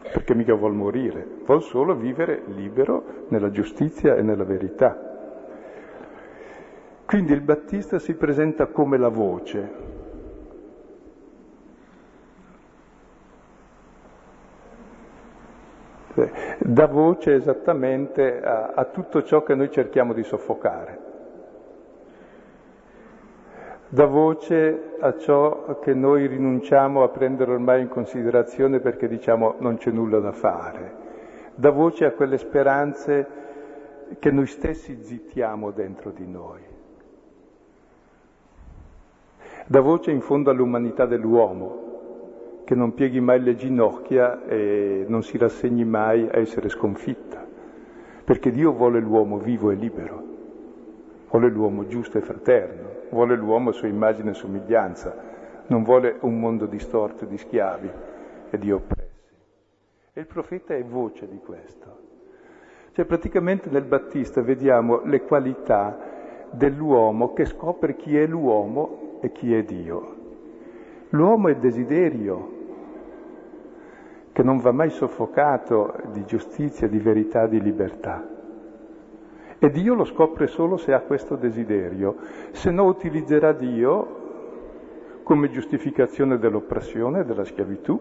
perché 0.00 0.32
mica 0.36 0.54
vuol 0.54 0.74
morire, 0.74 1.26
vuol 1.44 1.62
solo 1.62 1.96
vivere 1.96 2.44
libero 2.46 3.26
nella 3.30 3.50
giustizia 3.50 4.14
e 4.14 4.22
nella 4.22 4.44
verità. 4.44 5.05
Quindi 7.06 7.32
il 7.32 7.40
Battista 7.40 7.98
si 7.98 8.14
presenta 8.14 8.66
come 8.66 8.98
la 8.98 9.08
voce. 9.08 9.94
dà 16.58 16.86
voce 16.86 17.34
esattamente 17.34 18.40
a, 18.40 18.72
a 18.74 18.84
tutto 18.84 19.22
ciò 19.22 19.42
che 19.42 19.54
noi 19.54 19.70
cerchiamo 19.70 20.12
di 20.12 20.22
soffocare. 20.22 21.04
Dà 23.88 24.06
voce 24.06 24.94
a 24.98 25.16
ciò 25.16 25.78
che 25.78 25.94
noi 25.94 26.26
rinunciamo 26.26 27.02
a 27.04 27.08
prendere 27.08 27.52
ormai 27.52 27.82
in 27.82 27.88
considerazione 27.88 28.80
perché 28.80 29.06
diciamo 29.06 29.54
non 29.58 29.76
c'è 29.76 29.90
nulla 29.90 30.18
da 30.18 30.32
fare, 30.32 30.94
dà 31.54 31.70
voce 31.70 32.04
a 32.04 32.10
quelle 32.10 32.36
speranze 32.36 33.44
che 34.18 34.30
noi 34.30 34.46
stessi 34.46 35.02
zittiamo 35.02 35.70
dentro 35.70 36.10
di 36.10 36.26
noi, 36.26 36.62
dà 39.66 39.80
voce 39.80 40.10
in 40.10 40.20
fondo 40.20 40.50
all'umanità 40.50 41.06
dell'uomo 41.06 41.84
che 42.64 42.74
non 42.74 42.94
pieghi 42.94 43.20
mai 43.20 43.40
le 43.40 43.54
ginocchia 43.54 44.44
e 44.46 45.04
non 45.06 45.22
si 45.22 45.38
rassegni 45.38 45.84
mai 45.84 46.28
a 46.28 46.38
essere 46.38 46.68
sconfitta, 46.68 47.44
perché 48.24 48.50
Dio 48.50 48.72
vuole 48.72 48.98
l'uomo 48.98 49.38
vivo 49.38 49.70
e 49.70 49.74
libero, 49.74 50.22
vuole 51.30 51.48
l'uomo 51.48 51.86
giusto 51.86 52.18
e 52.18 52.22
fraterno 52.22 52.94
vuole 53.10 53.36
l'uomo 53.36 53.70
a 53.70 53.72
sua 53.72 53.88
immagine 53.88 54.30
e 54.30 54.34
somiglianza, 54.34 55.14
non 55.66 55.82
vuole 55.82 56.16
un 56.20 56.38
mondo 56.38 56.66
distorto 56.66 57.24
di 57.24 57.38
schiavi 57.38 57.90
e 58.50 58.58
di 58.58 58.70
oppressi. 58.70 59.04
E 60.12 60.20
il 60.20 60.26
profeta 60.26 60.74
è 60.74 60.84
voce 60.84 61.28
di 61.28 61.38
questo. 61.38 62.04
Cioè 62.92 63.04
praticamente 63.04 63.68
nel 63.68 63.84
Battista 63.84 64.40
vediamo 64.40 65.02
le 65.04 65.22
qualità 65.22 65.98
dell'uomo 66.50 67.32
che 67.34 67.44
scopre 67.44 67.96
chi 67.96 68.16
è 68.16 68.26
l'uomo 68.26 69.05
e 69.20 69.32
chi 69.32 69.54
è 69.54 69.62
Dio. 69.62 70.14
L'uomo 71.10 71.48
è 71.48 71.56
desiderio, 71.56 72.54
che 74.32 74.42
non 74.42 74.58
va 74.58 74.70
mai 74.70 74.90
soffocato 74.90 75.94
di 76.12 76.24
giustizia, 76.26 76.88
di 76.88 76.98
verità, 76.98 77.46
di 77.46 77.60
libertà. 77.60 78.28
E 79.58 79.70
Dio 79.70 79.94
lo 79.94 80.04
scopre 80.04 80.46
solo 80.46 80.76
se 80.76 80.92
ha 80.92 81.00
questo 81.00 81.36
desiderio, 81.36 82.16
se 82.50 82.70
no 82.70 82.84
utilizzerà 82.84 83.52
Dio 83.52 84.24
come 85.22 85.48
giustificazione 85.48 86.38
dell'oppressione, 86.38 87.24
della 87.24 87.44
schiavitù, 87.44 87.98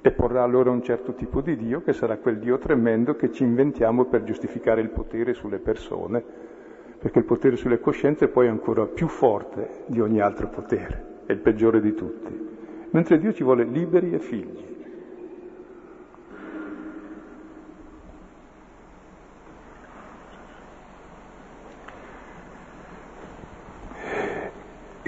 e 0.00 0.10
porrà 0.12 0.42
allora 0.42 0.70
un 0.70 0.82
certo 0.82 1.12
tipo 1.12 1.42
di 1.42 1.56
Dio 1.56 1.82
che 1.82 1.92
sarà 1.92 2.16
quel 2.16 2.38
Dio 2.38 2.56
tremendo 2.56 3.14
che 3.14 3.30
ci 3.30 3.42
inventiamo 3.42 4.06
per 4.06 4.24
giustificare 4.24 4.80
il 4.80 4.88
potere 4.88 5.34
sulle 5.34 5.58
persone, 5.58 6.24
perché 7.00 7.20
il 7.20 7.24
potere 7.24 7.56
sulle 7.56 7.80
coscienze 7.80 8.28
poi 8.28 8.46
è 8.46 8.50
ancora 8.50 8.84
più 8.84 9.08
forte 9.08 9.84
di 9.86 10.00
ogni 10.00 10.20
altro 10.20 10.48
potere, 10.48 11.22
è 11.24 11.32
il 11.32 11.38
peggiore 11.38 11.80
di 11.80 11.94
tutti, 11.94 12.48
mentre 12.90 13.18
Dio 13.18 13.32
ci 13.32 13.42
vuole 13.42 13.64
liberi 13.64 14.12
e 14.12 14.18
figli. 14.18 14.68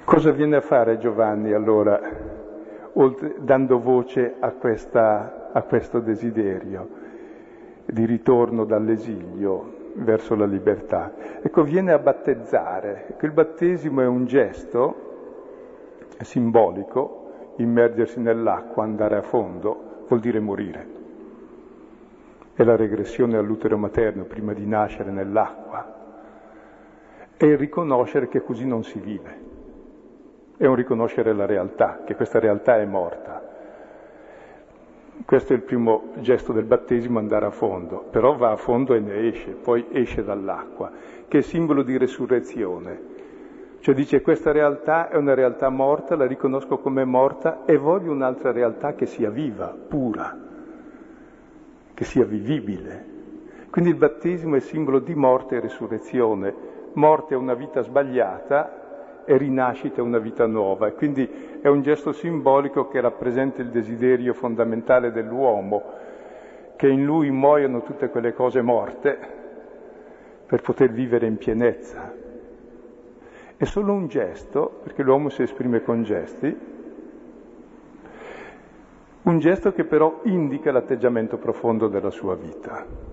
Cosa 0.02 0.30
viene 0.30 0.56
a 0.56 0.60
fare 0.60 0.98
Giovanni 0.98 1.52
allora, 1.52 2.00
oltre, 2.94 3.34
dando 3.40 3.80
voce 3.80 4.34
a, 4.38 4.50
questa, 4.52 5.50
a 5.52 5.62
questo 5.62 6.00
desiderio 6.00 6.88
di 7.84 8.04
ritorno 8.06 8.64
dall'esilio 8.64 9.80
verso 9.94 10.34
la 10.34 10.46
libertà? 10.46 11.12
Ecco, 11.42 11.62
viene 11.62 11.92
a 11.92 11.98
battezzare. 11.98 13.06
Ecco, 13.10 13.26
il 13.26 13.32
battesimo 13.32 14.00
è 14.00 14.06
un 14.06 14.26
gesto 14.26 15.10
simbolico, 16.20 17.54
immergersi 17.56 18.20
nell'acqua, 18.20 18.84
andare 18.84 19.16
a 19.16 19.22
fondo, 19.22 20.04
vuol 20.08 20.20
dire 20.20 20.40
morire. 20.40 20.86
È 22.54 22.62
la 22.62 22.76
regressione 22.76 23.36
all'utero 23.36 23.76
materno 23.76 24.24
prima 24.24 24.52
di 24.52 24.66
nascere 24.66 25.10
nell'acqua. 25.10 26.00
È 27.36 27.44
il 27.44 27.58
riconoscere 27.58 28.28
che 28.28 28.42
così 28.42 28.66
non 28.66 28.84
si 28.84 28.98
vive 29.00 29.50
è 30.62 30.66
un 30.66 30.76
riconoscere 30.76 31.32
la 31.32 31.44
realtà, 31.44 32.02
che 32.04 32.14
questa 32.14 32.38
realtà 32.38 32.78
è 32.78 32.84
morta. 32.84 33.42
Questo 35.24 35.52
è 35.52 35.56
il 35.56 35.62
primo 35.62 36.12
gesto 36.16 36.52
del 36.52 36.64
battesimo, 36.64 37.18
andare 37.18 37.46
a 37.46 37.50
fondo, 37.50 38.04
però 38.10 38.36
va 38.36 38.50
a 38.50 38.56
fondo 38.56 38.94
e 38.94 39.00
ne 39.00 39.28
esce, 39.28 39.52
poi 39.52 39.86
esce 39.90 40.24
dall'acqua, 40.24 40.90
che 41.28 41.38
è 41.38 41.42
simbolo 41.42 41.82
di 41.82 41.96
resurrezione. 41.96 43.10
Cioè 43.80 43.94
dice 43.94 44.20
questa 44.20 44.52
realtà 44.52 45.08
è 45.08 45.16
una 45.16 45.34
realtà 45.34 45.68
morta, 45.68 46.16
la 46.16 46.26
riconosco 46.26 46.78
come 46.78 47.04
morta 47.04 47.64
e 47.64 47.76
voglio 47.76 48.12
un'altra 48.12 48.52
realtà 48.52 48.94
che 48.94 49.06
sia 49.06 49.30
viva, 49.30 49.76
pura, 49.88 50.38
che 51.94 52.04
sia 52.04 52.24
vivibile. 52.24 53.06
Quindi 53.70 53.90
il 53.90 53.96
battesimo 53.96 54.56
è 54.56 54.60
simbolo 54.60 54.98
di 54.98 55.14
morte 55.14 55.56
e 55.56 55.60
resurrezione. 55.60 56.54
Morte 56.92 57.34
è 57.34 57.36
una 57.36 57.54
vita 57.54 57.82
sbagliata, 57.82 58.81
e 59.24 59.36
rinascita 59.36 60.02
una 60.02 60.18
vita 60.18 60.46
nuova. 60.46 60.88
E 60.88 60.94
quindi 60.94 61.28
è 61.60 61.68
un 61.68 61.82
gesto 61.82 62.12
simbolico 62.12 62.88
che 62.88 63.00
rappresenta 63.00 63.62
il 63.62 63.68
desiderio 63.68 64.34
fondamentale 64.34 65.12
dell'uomo, 65.12 65.82
che 66.76 66.88
in 66.88 67.04
lui 67.04 67.30
muoiono 67.30 67.82
tutte 67.82 68.08
quelle 68.08 68.32
cose 68.32 68.60
morte 68.62 69.18
per 70.46 70.60
poter 70.60 70.90
vivere 70.90 71.26
in 71.26 71.36
pienezza. 71.36 72.12
È 73.56 73.64
solo 73.64 73.92
un 73.92 74.08
gesto, 74.08 74.80
perché 74.82 75.02
l'uomo 75.02 75.28
si 75.28 75.42
esprime 75.42 75.82
con 75.82 76.02
gesti, 76.02 76.70
un 79.22 79.38
gesto 79.38 79.72
che 79.72 79.84
però 79.84 80.20
indica 80.24 80.72
l'atteggiamento 80.72 81.38
profondo 81.38 81.86
della 81.86 82.10
sua 82.10 82.34
vita. 82.34 83.11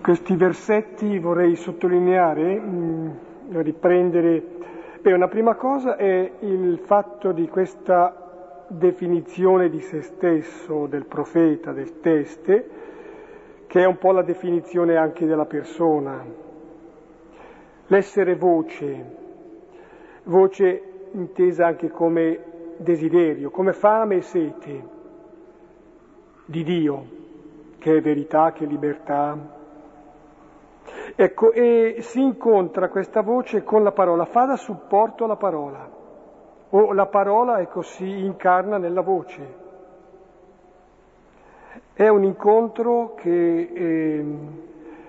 Questi 0.00 0.36
versetti 0.36 1.18
vorrei 1.18 1.56
sottolineare, 1.56 2.60
mh, 2.60 3.16
riprendere. 3.62 4.42
Beh, 5.00 5.12
una 5.12 5.28
prima 5.28 5.54
cosa 5.54 5.96
è 5.96 6.32
il 6.40 6.78
fatto 6.78 7.32
di 7.32 7.48
questa 7.48 8.64
definizione 8.68 9.68
di 9.68 9.80
se 9.80 10.02
stesso, 10.02 10.86
del 10.86 11.06
profeta, 11.06 11.72
del 11.72 12.00
teste, 12.00 12.68
che 13.66 13.82
è 13.82 13.84
un 13.86 13.98
po' 13.98 14.12
la 14.12 14.22
definizione 14.22 14.96
anche 14.96 15.26
della 15.26 15.46
persona. 15.46 16.24
L'essere 17.86 18.36
voce, 18.36 19.16
voce 20.24 20.82
intesa 21.12 21.66
anche 21.66 21.90
come 21.90 22.38
desiderio, 22.76 23.50
come 23.50 23.72
fame 23.72 24.16
e 24.16 24.22
sete 24.22 24.82
di 26.46 26.62
Dio, 26.62 27.22
che 27.84 27.98
è 27.98 28.00
verità, 28.00 28.52
che 28.52 28.64
è 28.64 28.66
libertà. 28.66 29.36
Ecco, 31.14 31.52
e 31.52 31.96
si 31.98 32.22
incontra 32.22 32.88
questa 32.88 33.20
voce 33.20 33.62
con 33.62 33.82
la 33.82 33.92
parola, 33.92 34.24
fa 34.24 34.46
da 34.46 34.56
supporto 34.56 35.24
alla 35.24 35.36
parola, 35.36 35.86
o 36.70 36.92
la 36.94 37.06
parola, 37.08 37.60
ecco, 37.60 37.82
si 37.82 38.24
incarna 38.24 38.78
nella 38.78 39.02
voce. 39.02 39.54
È 41.92 42.08
un 42.08 42.24
incontro 42.24 43.12
che 43.16 43.70
eh, 43.74 44.24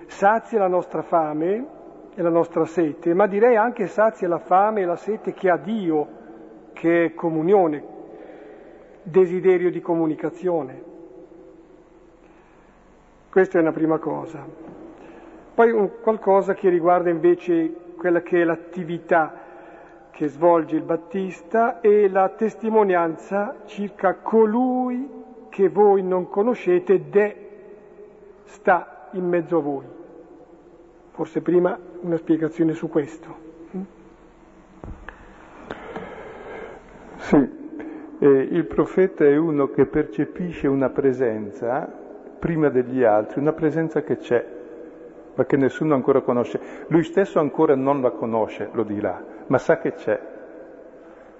sazia 0.08 0.58
la 0.58 0.68
nostra 0.68 1.00
fame 1.00 1.66
e 2.14 2.20
la 2.20 2.28
nostra 2.28 2.66
sete, 2.66 3.14
ma 3.14 3.26
direi 3.26 3.56
anche 3.56 3.86
sazia 3.86 4.28
la 4.28 4.40
fame 4.40 4.82
e 4.82 4.84
la 4.84 4.96
sete 4.96 5.32
che 5.32 5.48
ha 5.48 5.56
Dio, 5.56 6.08
che 6.74 7.06
è 7.06 7.14
comunione, 7.14 7.82
desiderio 9.02 9.70
di 9.70 9.80
comunicazione. 9.80 10.95
Questa 13.36 13.58
è 13.58 13.60
una 13.60 13.72
prima 13.72 13.98
cosa. 13.98 14.42
Poi 15.54 15.70
un 15.70 16.00
qualcosa 16.00 16.54
che 16.54 16.70
riguarda 16.70 17.10
invece 17.10 17.70
quella 17.94 18.22
che 18.22 18.40
è 18.40 18.44
l'attività 18.44 19.42
che 20.10 20.28
svolge 20.28 20.76
il 20.76 20.82
Battista 20.82 21.82
e 21.82 22.08
la 22.08 22.30
testimonianza 22.30 23.56
circa 23.66 24.14
colui 24.14 25.06
che 25.50 25.68
voi 25.68 26.02
non 26.02 26.30
conoscete 26.30 26.94
ed 26.94 27.14
è, 27.14 27.36
sta 28.44 29.08
in 29.10 29.28
mezzo 29.28 29.58
a 29.58 29.60
voi. 29.60 29.84
Forse 31.10 31.42
prima 31.42 31.78
una 32.00 32.16
spiegazione 32.16 32.72
su 32.72 32.88
questo. 32.88 33.36
Sì, 37.16 37.36
eh, 38.18 38.28
il 38.28 38.64
profeta 38.64 39.26
è 39.26 39.36
uno 39.36 39.68
che 39.68 39.84
percepisce 39.84 40.68
una 40.68 40.88
presenza 40.88 42.04
prima 42.46 42.68
degli 42.68 43.02
altri, 43.02 43.40
una 43.40 43.54
presenza 43.54 44.02
che 44.02 44.18
c'è, 44.18 44.46
ma 45.34 45.44
che 45.46 45.56
nessuno 45.56 45.94
ancora 45.94 46.20
conosce. 46.20 46.60
Lui 46.86 47.02
stesso 47.02 47.40
ancora 47.40 47.74
non 47.74 48.00
la 48.00 48.12
conosce, 48.12 48.68
lo 48.70 48.84
dirà, 48.84 49.20
ma 49.48 49.58
sa 49.58 49.78
che 49.78 49.94
c'è. 49.94 50.20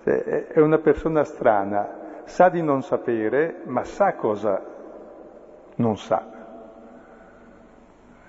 È 0.03 0.59
una 0.59 0.79
persona 0.79 1.23
strana, 1.23 2.23
sa 2.25 2.49
di 2.49 2.61
non 2.61 2.83
sapere, 2.83 3.59
ma 3.67 3.85
sa 3.85 4.15
cosa 4.15 4.61
non 5.77 5.97
sa. 5.97 6.27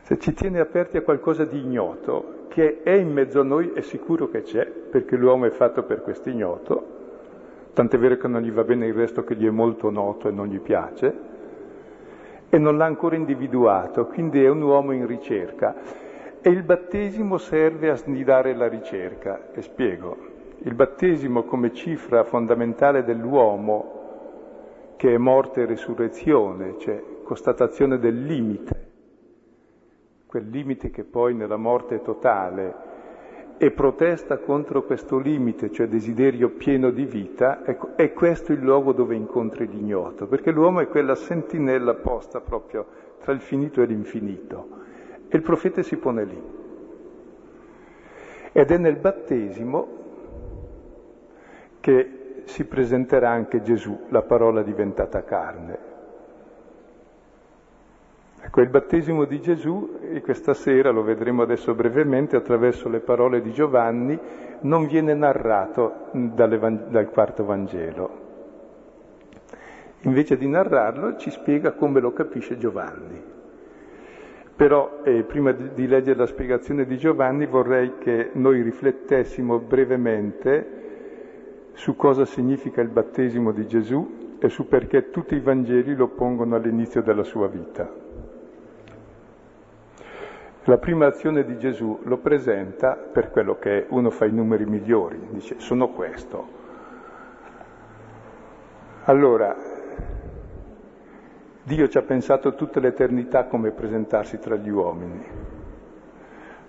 Se 0.01 0.19
ci 0.19 0.33
tiene 0.33 0.59
aperti 0.59 0.97
a 0.97 1.01
qualcosa 1.01 1.45
di 1.45 1.59
ignoto, 1.59 2.45
che 2.47 2.83
è 2.83 2.91
in 2.91 3.11
mezzo 3.11 3.39
a 3.39 3.43
noi, 3.43 3.71
è 3.73 3.81
sicuro 3.81 4.27
che 4.29 4.43
c'è, 4.43 4.67
perché 4.67 5.15
l'uomo 5.15 5.47
è 5.47 5.49
fatto 5.49 5.81
per 5.81 6.03
questo 6.03 6.29
ignoto, 6.29 6.85
tant'è 7.73 7.97
vero 7.97 8.17
che 8.17 8.27
non 8.27 8.43
gli 8.43 8.51
va 8.51 8.63
bene 8.63 8.85
il 8.85 8.93
resto 8.93 9.23
che 9.23 9.35
gli 9.35 9.47
è 9.47 9.51
molto 9.51 9.89
noto 9.89 10.27
e 10.27 10.31
non 10.31 10.45
gli 10.45 10.59
piace, 10.59 11.36
e 12.49 12.57
non 12.57 12.77
l'ha 12.77 12.85
ancora 12.85 13.15
individuato, 13.15 14.07
quindi 14.07 14.43
è 14.43 14.49
un 14.49 14.61
uomo 14.61 14.91
in 14.91 15.05
ricerca. 15.05 15.75
E 16.41 16.49
il 16.49 16.63
battesimo 16.63 17.37
serve 17.37 17.89
a 17.89 17.95
snidare 17.95 18.55
la 18.55 18.67
ricerca, 18.67 19.51
e 19.51 19.61
spiego. 19.61 20.35
Il 20.59 20.73
battesimo 20.73 21.43
come 21.43 21.73
cifra 21.73 22.23
fondamentale 22.23 23.03
dell'uomo, 23.03 23.95
che 24.95 25.13
è 25.13 25.17
morte 25.17 25.61
e 25.61 25.65
risurrezione, 25.65 26.75
cioè 26.79 27.03
constatazione 27.23 27.99
del 27.99 28.23
limite, 28.23 28.85
quel 30.25 30.49
limite 30.49 30.89
che 30.89 31.03
poi 31.03 31.33
nella 31.33 31.57
morte 31.57 32.01
totale 32.01 32.96
e 33.57 33.71
protesta 33.71 34.37
contro 34.37 34.83
questo 34.83 35.17
limite, 35.17 35.71
cioè 35.71 35.87
desiderio 35.87 36.49
pieno 36.49 36.91
di 36.91 37.05
vita, 37.05 37.65
ecco, 37.65 37.95
è 37.95 38.13
questo 38.13 38.53
il 38.53 38.59
luogo 38.59 38.93
dove 38.93 39.15
incontri 39.15 39.67
l'ignoto, 39.67 40.27
perché 40.27 40.51
l'uomo 40.51 40.79
è 40.79 40.87
quella 40.87 41.15
sentinella 41.15 41.95
posta 41.95 42.39
proprio 42.39 42.85
tra 43.19 43.31
il 43.31 43.41
finito 43.41 43.81
e 43.81 43.85
l'infinito. 43.85 44.67
E 45.27 45.35
il 45.35 45.41
profeta 45.41 45.81
si 45.81 45.97
pone 45.97 46.23
lì. 46.23 46.41
Ed 48.51 48.71
è 48.71 48.77
nel 48.77 48.97
battesimo 48.97 49.87
che 51.79 52.41
si 52.45 52.65
presenterà 52.65 53.29
anche 53.29 53.61
Gesù, 53.61 54.05
la 54.09 54.21
parola 54.21 54.61
diventata 54.61 55.23
carne. 55.23 55.95
Ecco, 58.47 58.61
il 58.61 58.69
battesimo 58.69 59.25
di 59.25 59.41
Gesù, 59.41 59.97
e 60.09 60.21
questa 60.21 60.53
sera 60.53 60.89
lo 60.89 61.03
vedremo 61.03 61.41
adesso 61.41 61.75
brevemente 61.75 62.37
attraverso 62.37 62.87
le 62.87 63.01
parole 63.01 63.41
di 63.41 63.51
Giovanni, 63.51 64.17
non 64.61 64.87
viene 64.87 65.13
narrato 65.13 66.05
dal 66.13 67.09
quarto 67.11 67.43
Vangelo. 67.43 68.25
Invece 70.03 70.37
di 70.37 70.47
narrarlo 70.47 71.17
ci 71.17 71.29
spiega 71.29 71.73
come 71.73 71.99
lo 71.99 72.13
capisce 72.13 72.57
Giovanni. 72.57 73.21
Però 74.55 75.01
eh, 75.03 75.23
prima 75.23 75.51
di, 75.51 75.73
di 75.73 75.85
leggere 75.85 76.17
la 76.17 76.25
spiegazione 76.25 76.85
di 76.85 76.97
Giovanni 76.97 77.47
vorrei 77.47 77.97
che 77.97 78.29
noi 78.31 78.61
riflettessimo 78.61 79.59
brevemente 79.59 80.75
su 81.73 81.97
cosa 81.97 82.23
significa 82.23 82.79
il 82.79 82.87
battesimo 82.87 83.51
di 83.51 83.67
Gesù 83.67 84.37
e 84.39 84.47
su 84.47 84.69
perché 84.69 85.09
tutti 85.09 85.35
i 85.35 85.41
Vangeli 85.41 85.95
lo 85.95 86.07
pongono 86.07 86.55
all'inizio 86.55 87.01
della 87.01 87.23
sua 87.23 87.47
vita. 87.47 88.05
La 90.69 90.77
prima 90.77 91.05
azione 91.05 91.45
di 91.45 91.57
Gesù 91.57 92.01
lo 92.03 92.17
presenta 92.17 92.95
per 92.97 93.31
quello 93.31 93.57
che 93.57 93.77
è, 93.77 93.85
uno 93.87 94.09
fa 94.09 94.25
i 94.25 94.33
numeri 94.33 94.65
migliori, 94.65 95.17
dice 95.29 95.55
sono 95.59 95.91
questo. 95.91 96.45
Allora, 99.05 99.55
Dio 101.63 101.87
ci 101.87 101.97
ha 101.97 102.01
pensato 102.01 102.53
tutta 102.55 102.81
l'eternità 102.81 103.45
come 103.45 103.71
presentarsi 103.71 104.39
tra 104.39 104.57
gli 104.57 104.67
uomini. 104.67 105.23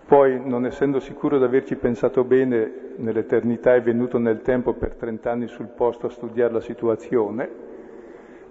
Poi, 0.07 0.49
non 0.49 0.65
essendo 0.65 1.01
sicuro 1.01 1.39
di 1.39 1.45
averci 1.45 1.75
pensato 1.75 2.23
bene 2.23 2.93
nell'eternità, 2.99 3.75
è 3.75 3.83
venuto 3.83 4.19
nel 4.19 4.43
tempo 4.43 4.75
per 4.75 4.95
trent'anni 4.95 5.49
sul 5.49 5.67
posto 5.67 6.07
a 6.07 6.11
studiare 6.11 6.53
la 6.53 6.61
situazione 6.61 7.68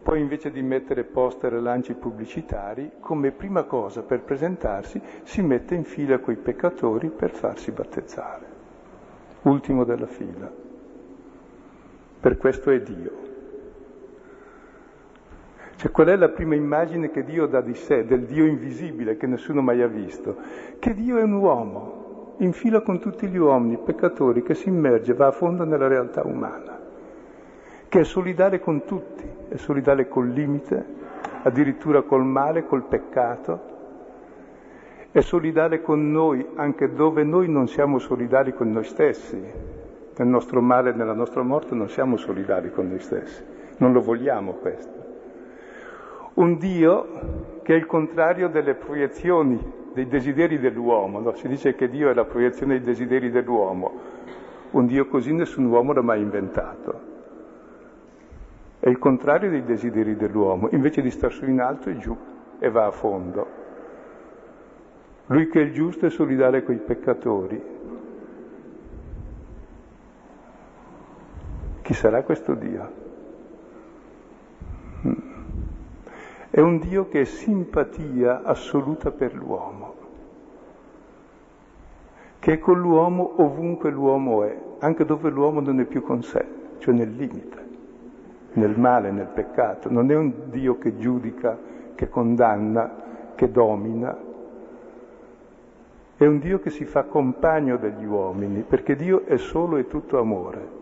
poi 0.08 0.22
invece 0.22 0.52
di 0.52 0.62
mettere 0.62 1.04
poster 1.04 1.54
e 1.56 1.60
lanci 1.60 1.93
pubblicitari, 1.93 2.91
come 3.02 3.32
prima 3.32 3.63
cosa 3.63 4.04
per 4.04 4.22
presentarsi, 4.22 5.02
si 5.24 5.41
mette 5.41 5.76
in 5.76 5.84
fila 5.84 6.20
coi 6.20 6.38
peccatori 6.38 7.10
per 7.10 7.32
farsi 7.32 7.72
battezzare. 7.72 8.46
Ultimo 9.41 9.84
della 9.84 10.08
fila. 10.08 10.50
Per 12.22 12.38
questo 12.38 12.72
è 12.72 12.80
Dio. 12.80 13.12
Cioè 15.76 15.91
qual 15.91 16.08
è 16.08 16.15
la 16.15 16.30
prima 16.30 16.56
immagine 16.56 17.12
che 17.12 17.26
Dio 17.26 17.46
dà 17.46 17.60
di 17.60 17.74
sé, 17.74 18.06
del 18.06 18.24
Dio 18.24 18.46
invisibile 18.46 19.17
che 19.17 19.28
nessuno 19.28 19.62
mai 19.62 19.82
ha 19.82 19.88
visto? 19.88 20.38
Che 20.80 20.93
Dio 20.93 21.17
è 21.17 21.24
un 21.24 21.34
uomo, 21.34 22.36
in 22.38 22.54
fila 22.54 22.80
con 22.80 23.02
tutti 23.02 23.28
gli 23.28 23.36
uomini, 23.36 23.78
peccatori, 23.78 24.41
che 24.41 24.54
si 24.54 24.70
immerge, 24.70 25.13
va 25.13 25.28
a 25.28 25.32
fondo 25.32 25.65
nella 25.65 25.89
realtà 25.89 26.26
umana, 26.26 26.80
che 27.89 28.00
è 28.00 28.04
solidale 28.06 28.62
con 28.62 28.86
tutti 28.86 29.37
è 29.50 29.56
solidale 29.58 30.08
col 30.08 30.30
limite, 30.30 30.86
addirittura 31.43 32.02
col 32.02 32.26
male, 32.26 32.66
col 32.66 32.84
peccato, 32.84 33.76
è 35.12 35.22
solidale 35.22 35.82
con 35.82 36.12
noi 36.12 36.45
anche 36.56 36.93
dove 36.93 37.24
noi 37.24 37.50
non 37.50 37.68
siamo 37.68 37.98
solidali 37.98 38.54
con 38.54 38.72
noi 38.72 38.84
stessi. 38.84 39.41
Nel 40.18 40.28
nostro 40.28 40.62
male 40.62 40.93
nella 40.93 41.14
nostra 41.14 41.41
morte 41.43 41.76
non 41.76 41.89
siamo 41.89 42.18
solidali 42.18 42.72
con 42.72 42.89
noi 42.89 43.00
stessi, 43.00 43.43
non 43.78 43.93
lo 43.93 44.02
vogliamo 44.02 44.54
questo. 44.54 45.06
Un 46.36 46.58
Dio 46.58 47.60
che 47.64 47.74
è 47.74 47.78
il 47.78 47.86
contrario 47.86 48.48
delle 48.50 48.76
proiezioni, 48.76 49.60
dei 49.93 50.08
desideri 50.08 50.60
dell'uomo, 50.60 51.20
no? 51.20 51.34
si 51.34 51.48
dice 51.48 51.74
che 51.76 51.89
Dio 51.89 52.10
è 52.10 52.14
la 52.14 52.26
proiezione 52.26 52.78
dei 52.78 52.86
desideri 52.86 53.32
dell'uomo, 53.32 53.91
un 54.72 54.86
Dio 54.86 55.08
così 55.08 55.34
nessun 55.34 55.66
uomo 55.66 55.93
l'ha 55.93 56.02
mai 56.02 56.22
inventato. 56.22 57.16
È 58.80 58.88
il 58.89 58.99
contrario 58.99 59.49
dei 59.49 59.63
desideri 59.63 60.15
dell'uomo, 60.15 60.69
invece 60.71 61.01
di 61.01 61.11
star 61.11 61.32
su 61.32 61.45
in 61.45 61.59
alto 61.59 61.89
è 61.89 61.97
giù 61.97 62.15
e 62.59 62.69
va 62.69 62.86
a 62.86 62.91
fondo. 62.91 63.47
Lui 65.28 65.49
che 65.49 65.59
è 65.59 65.63
il 65.63 65.73
giusto 65.73 66.05
è 66.05 66.09
solidale 66.09 66.63
coi 66.63 66.78
peccatori. 66.78 67.75
Chi 71.82 71.93
sarà 71.93 72.23
questo 72.23 72.53
Dio? 72.53 73.05
È 76.49 76.59
un 76.59 76.80
Dio 76.80 77.07
che 77.07 77.21
è 77.21 77.23
simpatia 77.25 78.43
assoluta 78.43 79.11
per 79.11 79.34
l'uomo, 79.34 79.95
che 82.39 82.53
è 82.53 82.59
con 82.59 82.80
l'uomo 82.80 83.41
ovunque 83.41 83.91
l'uomo 83.91 84.43
è, 84.43 84.57
anche 84.80 85.05
dove 85.05 85.30
l'uomo 85.30 85.59
non 85.59 85.80
è 85.80 85.86
più 85.86 86.01
con 86.01 86.23
sé, 86.23 86.45
cioè 86.80 86.93
nel 86.93 87.15
limite, 87.15 87.66
nel 88.54 88.78
male, 88.78 89.12
nel 89.12 89.28
peccato. 89.34 89.91
Non 89.91 90.10
è 90.12 90.16
un 90.16 90.34
Dio 90.50 90.78
che 90.78 90.98
giudica, 90.98 91.58
che 91.95 92.10
condanna, 92.10 93.06
che 93.36 93.52
domina, 93.52 94.18
è 96.18 96.26
un 96.26 96.39
Dio 96.39 96.60
che 96.60 96.72
si 96.72 96.86
fa 96.86 97.04
compagno 97.04 97.78
degli 97.78 98.06
uomini, 98.06 98.64
perché 98.68 98.95
Dio 98.95 99.26
è 99.26 99.38
solo 99.38 99.78
e 99.78 99.88
tutto 99.88 100.20
amore. 100.20 100.76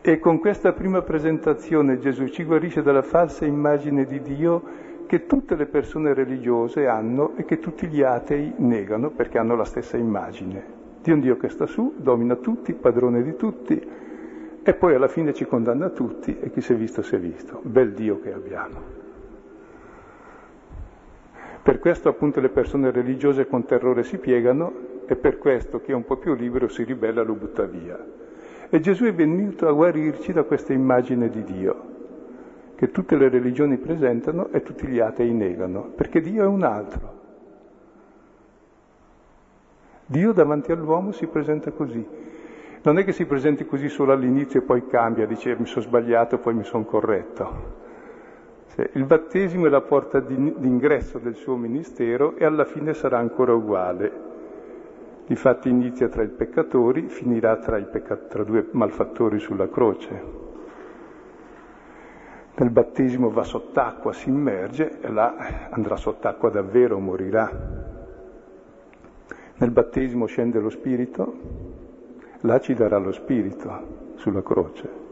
E 0.00 0.18
con 0.18 0.38
questa 0.38 0.72
prima 0.72 1.02
presentazione 1.02 1.98
Gesù 1.98 2.26
ci 2.28 2.44
guarisce 2.44 2.82
dalla 2.82 3.02
falsa 3.02 3.44
immagine 3.44 4.04
di 4.04 4.20
Dio 4.20 4.62
che 5.06 5.26
tutte 5.26 5.54
le 5.54 5.66
persone 5.66 6.14
religiose 6.14 6.86
hanno 6.86 7.32
e 7.36 7.44
che 7.44 7.58
tutti 7.58 7.86
gli 7.86 8.02
atei 8.02 8.54
negano 8.56 9.10
perché 9.10 9.38
hanno 9.38 9.54
la 9.54 9.64
stessa 9.64 9.96
immagine. 9.96 10.74
Di 11.02 11.12
un 11.12 11.20
Dio 11.20 11.36
che 11.36 11.48
sta 11.48 11.66
su, 11.66 11.94
domina 11.96 12.34
tutti, 12.36 12.72
padrone 12.72 13.22
di 13.22 13.36
tutti 13.36 13.80
e 14.68 14.74
poi 14.74 14.96
alla 14.96 15.06
fine 15.06 15.32
ci 15.32 15.44
condanna 15.44 15.90
tutti 15.90 16.40
e 16.40 16.50
chi 16.50 16.60
si 16.60 16.72
è 16.72 16.76
visto 16.76 17.00
si 17.00 17.14
è 17.14 17.20
visto. 17.20 17.60
Bel 17.62 17.92
Dio 17.92 18.18
che 18.18 18.32
abbiamo. 18.32 18.80
Per 21.62 21.78
questo 21.78 22.08
appunto 22.08 22.40
le 22.40 22.48
persone 22.48 22.90
religiose 22.90 23.46
con 23.46 23.64
terrore 23.64 24.02
si 24.02 24.18
piegano 24.18 24.72
e 25.06 25.14
per 25.14 25.38
questo 25.38 25.80
chi 25.80 25.92
è 25.92 25.94
un 25.94 26.04
po' 26.04 26.16
più 26.16 26.34
libero 26.34 26.66
si 26.66 26.82
ribella 26.82 27.20
e 27.22 27.24
lo 27.24 27.34
butta 27.34 27.62
via. 27.62 27.96
E 28.68 28.80
Gesù 28.80 29.04
è 29.04 29.14
venuto 29.14 29.68
a 29.68 29.72
guarirci 29.72 30.32
da 30.32 30.42
questa 30.42 30.72
immagine 30.72 31.28
di 31.28 31.44
Dio, 31.44 31.82
che 32.74 32.90
tutte 32.90 33.16
le 33.16 33.28
religioni 33.28 33.76
presentano 33.76 34.48
e 34.50 34.62
tutti 34.62 34.88
gli 34.88 34.98
atei 34.98 35.32
negano, 35.32 35.92
perché 35.94 36.20
Dio 36.20 36.42
è 36.42 36.46
un 36.46 36.64
altro. 36.64 37.14
Dio 40.06 40.32
davanti 40.32 40.72
all'uomo 40.72 41.12
si 41.12 41.28
presenta 41.28 41.70
così. 41.70 42.25
Non 42.86 42.98
è 42.98 43.04
che 43.04 43.10
si 43.10 43.26
presenti 43.26 43.66
così 43.66 43.88
solo 43.88 44.12
all'inizio 44.12 44.60
e 44.60 44.62
poi 44.62 44.86
cambia, 44.86 45.26
dice 45.26 45.56
mi 45.58 45.66
sono 45.66 45.84
sbagliato, 45.84 46.38
poi 46.38 46.54
mi 46.54 46.62
sono 46.62 46.84
corretto. 46.84 47.74
Cioè, 48.72 48.90
il 48.92 49.04
battesimo 49.04 49.66
è 49.66 49.68
la 49.68 49.80
porta 49.80 50.20
d'ingresso 50.20 51.18
del 51.18 51.34
suo 51.34 51.56
ministero 51.56 52.36
e 52.36 52.44
alla 52.44 52.64
fine 52.64 52.94
sarà 52.94 53.18
ancora 53.18 53.52
uguale. 53.54 54.12
Difatti 55.26 55.68
inizia 55.68 56.06
tra 56.06 56.22
i 56.22 56.28
peccatori, 56.28 57.08
finirà 57.08 57.56
tra, 57.56 57.76
peccat- 57.76 58.28
tra 58.28 58.44
due 58.44 58.68
malfattori 58.70 59.40
sulla 59.40 59.68
croce. 59.68 60.22
Nel 62.54 62.70
battesimo 62.70 63.30
va 63.30 63.42
sott'acqua, 63.42 64.12
si 64.12 64.28
immerge 64.28 65.00
e 65.00 65.10
là 65.10 65.68
andrà 65.70 65.96
sott'acqua 65.96 66.50
davvero, 66.50 67.00
morirà. 67.00 67.50
Nel 69.56 69.70
battesimo 69.72 70.26
scende 70.26 70.60
lo 70.60 70.70
Spirito, 70.70 71.65
là 72.46 72.60
ci 72.60 72.74
darà 72.74 72.96
lo 72.96 73.12
Spirito 73.12 74.14
sulla 74.14 74.42
croce. 74.42 75.04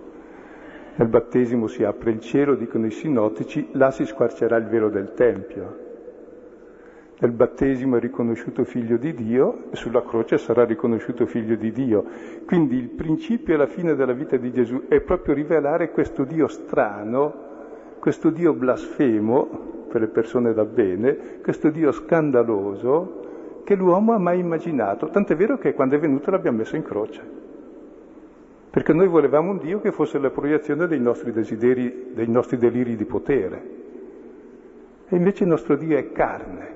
Nel 0.97 1.09
battesimo 1.09 1.67
si 1.67 1.83
apre 1.83 2.13
il 2.13 2.21
cielo, 2.21 2.55
dicono 2.55 2.87
i 2.87 2.91
sinottici, 2.91 3.69
là 3.73 3.91
si 3.91 4.07
squarcerà 4.07 4.57
il 4.57 4.67
velo 4.67 4.89
del 4.89 5.13
Tempio. 5.13 5.83
Nel 7.19 7.33
battesimo 7.33 7.97
è 7.97 8.01
riconosciuto 8.01 8.65
figlio 8.65 8.97
di 8.97 9.13
Dio 9.13 9.71
e 9.71 9.77
sulla 9.77 10.03
croce 10.03 10.39
sarà 10.39 10.65
riconosciuto 10.65 11.27
figlio 11.27 11.57
di 11.57 11.73
Dio. 11.73 12.05
Quindi 12.47 12.77
il 12.77 12.91
principio 12.91 13.55
e 13.55 13.57
la 13.57 13.67
fine 13.67 13.95
della 13.95 14.13
vita 14.13 14.37
di 14.37 14.53
Gesù 14.53 14.85
è 14.89 15.01
proprio 15.01 15.35
rivelare 15.35 15.91
questo 15.91 16.25
Dio 16.25 16.47
strano, 16.47 17.35
questo 17.99 18.31
Dio 18.31 18.53
blasfemo 18.53 19.87
per 19.89 20.03
le 20.03 20.09
persone 20.09 20.53
da 20.53 20.65
bene, 20.65 21.41
questo 21.43 21.71
Dio 21.71 21.93
scandaloso 21.93 23.23
che 23.65 23.75
l'uomo 23.75 24.13
ha 24.13 24.19
mai 24.19 24.39
immaginato. 24.39 25.09
Tant'è 25.09 25.35
vero 25.35 25.59
che 25.59 25.75
quando 25.75 25.97
è 25.97 25.99
venuto 25.99 26.31
l'abbiamo 26.31 26.59
messo 26.59 26.77
in 26.77 26.83
croce 26.83 27.45
perché 28.75 28.93
noi 28.93 29.07
volevamo 29.07 29.53
un 29.53 29.59
Dio 29.59 29.79
che 29.81 29.93
fosse 29.93 30.19
la 30.19 30.31
proiezione 30.31 30.89
dei 30.89 30.99
nostri 30.99 31.31
desideri, 31.31 32.11
dei 32.13 32.27
nostri 32.27 32.57
deliri 32.57 32.97
di 32.97 33.05
potere. 33.05 33.63
E 35.07 35.15
invece 35.15 35.45
il 35.45 35.51
nostro 35.51 35.77
Dio 35.77 35.97
è 35.97 36.11
carne, 36.11 36.69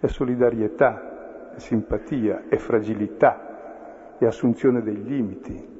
è 0.00 0.08
solidarietà, 0.08 1.52
è 1.54 1.60
simpatia, 1.60 2.46
è 2.48 2.56
fragilità, 2.56 4.16
è 4.18 4.26
assunzione 4.26 4.82
dei 4.82 5.00
limiti. 5.00 5.76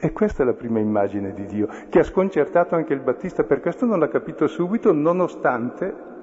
E 0.00 0.10
questa 0.10 0.42
è 0.42 0.46
la 0.46 0.54
prima 0.54 0.80
immagine 0.80 1.34
di 1.34 1.46
Dio, 1.46 1.68
che 1.88 2.00
ha 2.00 2.02
sconcertato 2.02 2.74
anche 2.74 2.94
il 2.94 3.00
Battista, 3.00 3.44
per 3.44 3.60
questo 3.60 3.86
non 3.86 4.00
l'ha 4.00 4.08
capito 4.08 4.48
subito, 4.48 4.92
nonostante 4.92 6.13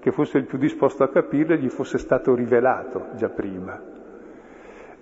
che 0.00 0.10
fosse 0.12 0.38
il 0.38 0.46
più 0.46 0.58
disposto 0.58 1.04
a 1.04 1.10
capirlo 1.10 1.54
e 1.54 1.58
gli 1.58 1.68
fosse 1.68 1.98
stato 1.98 2.34
rivelato 2.34 3.10
già 3.14 3.28
prima. 3.28 3.80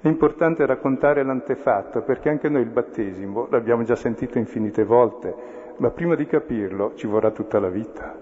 È 0.01 0.07
importante 0.07 0.67
raccontare 0.67 1.25
l'antefatto 1.25 2.03
perché 2.03 2.29
anche 2.29 2.49
noi 2.49 2.63
il 2.63 2.71
battesimo 2.71 3.49
l'abbiamo 3.51 3.85
già 3.85 3.97
sentito 3.97 4.39
infinite 4.39 4.85
volte, 4.85 5.35
ma 5.79 5.91
prima 5.91 6.15
di 6.15 6.27
capirlo 6.27 6.95
ci 6.95 7.07
vorrà 7.07 7.31
tutta 7.31 7.59
la 7.59 7.69
vita. 7.69 8.17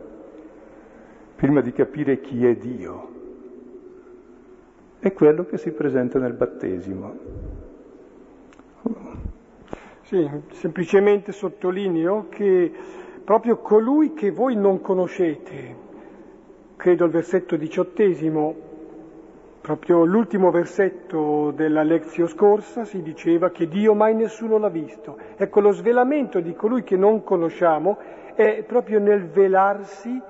Prima 1.34 1.60
di 1.60 1.72
capire 1.72 2.20
chi 2.20 2.46
è 2.46 2.54
Dio. 2.56 3.14
È 4.98 5.12
quello 5.12 5.44
che 5.44 5.58
si 5.58 5.72
presenta 5.72 6.18
nel 6.18 6.32
battesimo. 6.32 7.14
Sì, 10.02 10.28
semplicemente 10.52 11.32
sottolineo 11.32 12.28
che 12.28 12.72
proprio 13.24 13.58
colui 13.58 14.14
che 14.14 14.30
voi 14.30 14.54
non 14.54 14.80
conoscete, 14.80 15.84
credo 16.76 17.04
il 17.04 17.10
versetto 17.10 17.56
diciottesimo, 17.56 18.66
Proprio 19.66 20.04
l'ultimo 20.04 20.52
versetto 20.52 21.50
della 21.50 21.82
lezione 21.82 22.28
scorsa 22.28 22.84
si 22.84 23.02
diceva 23.02 23.50
che 23.50 23.66
Dio 23.66 23.94
mai 23.94 24.14
nessuno 24.14 24.58
l'ha 24.58 24.68
visto. 24.68 25.18
Ecco, 25.34 25.58
lo 25.58 25.72
svelamento 25.72 26.38
di 26.38 26.54
colui 26.54 26.84
che 26.84 26.96
non 26.96 27.24
conosciamo 27.24 27.98
è 28.36 28.62
proprio 28.64 29.00
nel 29.00 29.26
velarsi, 29.26 30.22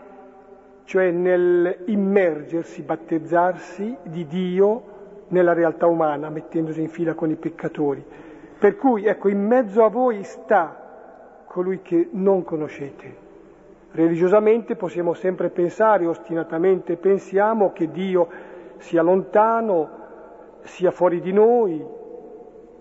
cioè 0.84 1.10
nel 1.10 1.82
immergersi, 1.84 2.80
battezzarsi 2.80 3.94
di 4.04 4.26
Dio 4.26 4.82
nella 5.28 5.52
realtà 5.52 5.84
umana, 5.84 6.30
mettendosi 6.30 6.80
in 6.80 6.88
fila 6.88 7.12
con 7.12 7.28
i 7.28 7.36
peccatori. 7.36 8.02
Per 8.58 8.76
cui, 8.76 9.04
ecco, 9.04 9.28
in 9.28 9.44
mezzo 9.44 9.84
a 9.84 9.90
voi 9.90 10.24
sta 10.24 11.44
colui 11.44 11.82
che 11.82 12.08
non 12.12 12.42
conoscete. 12.42 13.25
Religiosamente 13.96 14.76
possiamo 14.76 15.14
sempre 15.14 15.48
pensare, 15.48 16.06
ostinatamente 16.06 16.98
pensiamo 16.98 17.72
che 17.72 17.90
Dio 17.90 18.28
sia 18.76 19.00
lontano, 19.00 19.88
sia 20.64 20.90
fuori 20.90 21.18
di 21.22 21.32
noi, 21.32 21.82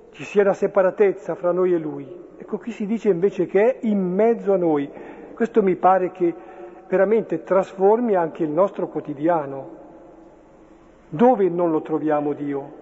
ci 0.09 0.25
sia 0.25 0.41
una 0.41 0.51
separatezza 0.51 1.35
fra 1.35 1.53
noi 1.53 1.73
e 1.73 1.77
Lui. 1.77 2.05
Ecco, 2.37 2.57
qui 2.57 2.71
si 2.71 2.85
dice 2.85 3.07
invece 3.07 3.45
che 3.45 3.61
è 3.61 3.85
in 3.85 3.97
mezzo 3.97 4.51
a 4.51 4.57
noi. 4.57 4.91
Questo 5.33 5.63
mi 5.63 5.77
pare 5.77 6.11
che 6.11 6.33
veramente 6.89 7.43
trasformi 7.43 8.13
anche 8.15 8.43
il 8.43 8.49
nostro 8.49 8.89
quotidiano. 8.89 9.69
Dove 11.07 11.47
non 11.47 11.71
lo 11.71 11.81
troviamo 11.81 12.33
Dio? 12.33 12.73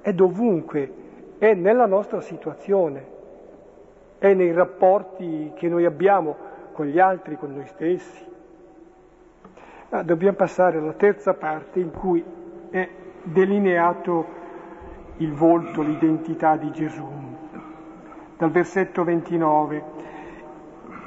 È 0.00 0.10
dovunque, 0.14 0.90
è 1.36 1.52
nella 1.52 1.84
nostra 1.84 2.22
situazione, 2.22 3.06
è 4.16 4.32
nei 4.32 4.52
rapporti 4.52 5.52
che 5.54 5.68
noi 5.68 5.84
abbiamo 5.84 6.48
con 6.72 6.86
gli 6.86 6.98
altri, 6.98 7.36
con 7.36 7.54
noi 7.54 7.66
stessi. 7.66 8.30
Ah, 9.90 10.02
dobbiamo 10.02 10.36
passare 10.36 10.78
alla 10.78 10.94
terza 10.94 11.34
parte 11.34 11.78
in 11.78 11.90
cui 11.90 12.24
è 12.70 12.88
delineato 13.22 14.26
il 15.18 15.32
volto, 15.32 15.82
l'identità 15.82 16.56
di 16.56 16.70
Gesù. 16.72 17.06
Dal 18.36 18.50
versetto 18.50 19.04
29. 19.04 19.84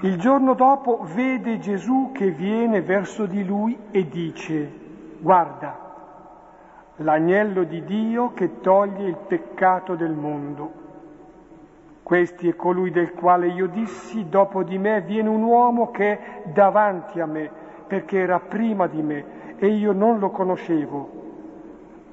Il 0.01 0.17
giorno 0.17 0.53
dopo 0.53 1.05
vede 1.13 1.57
Gesù 1.57 2.11
che 2.13 2.29
viene 2.29 2.81
verso 2.81 3.25
di 3.25 3.43
lui 3.43 3.77
e 3.91 4.07
dice, 4.07 4.71
guarda, 5.19 5.85
l'agnello 6.97 7.63
di 7.63 7.83
Dio 7.83 8.33
che 8.33 8.61
toglie 8.61 9.07
il 9.07 9.17
peccato 9.27 9.95
del 9.95 10.13
mondo. 10.13 10.84
Questi 12.05 12.47
è 12.47 12.55
colui 12.55 12.91
del 12.91 13.13
quale 13.13 13.47
io 13.47 13.65
dissi, 13.65 14.29
dopo 14.29 14.61
di 14.61 14.77
me 14.77 15.01
viene 15.01 15.27
un 15.27 15.41
uomo 15.41 15.89
che 15.89 16.11
è 16.11 16.41
davanti 16.53 17.19
a 17.19 17.25
me 17.25 17.49
perché 17.87 18.19
era 18.19 18.39
prima 18.39 18.85
di 18.85 19.01
me 19.01 19.55
e 19.57 19.69
io 19.69 19.91
non 19.91 20.19
lo 20.19 20.29
conoscevo, 20.29 21.09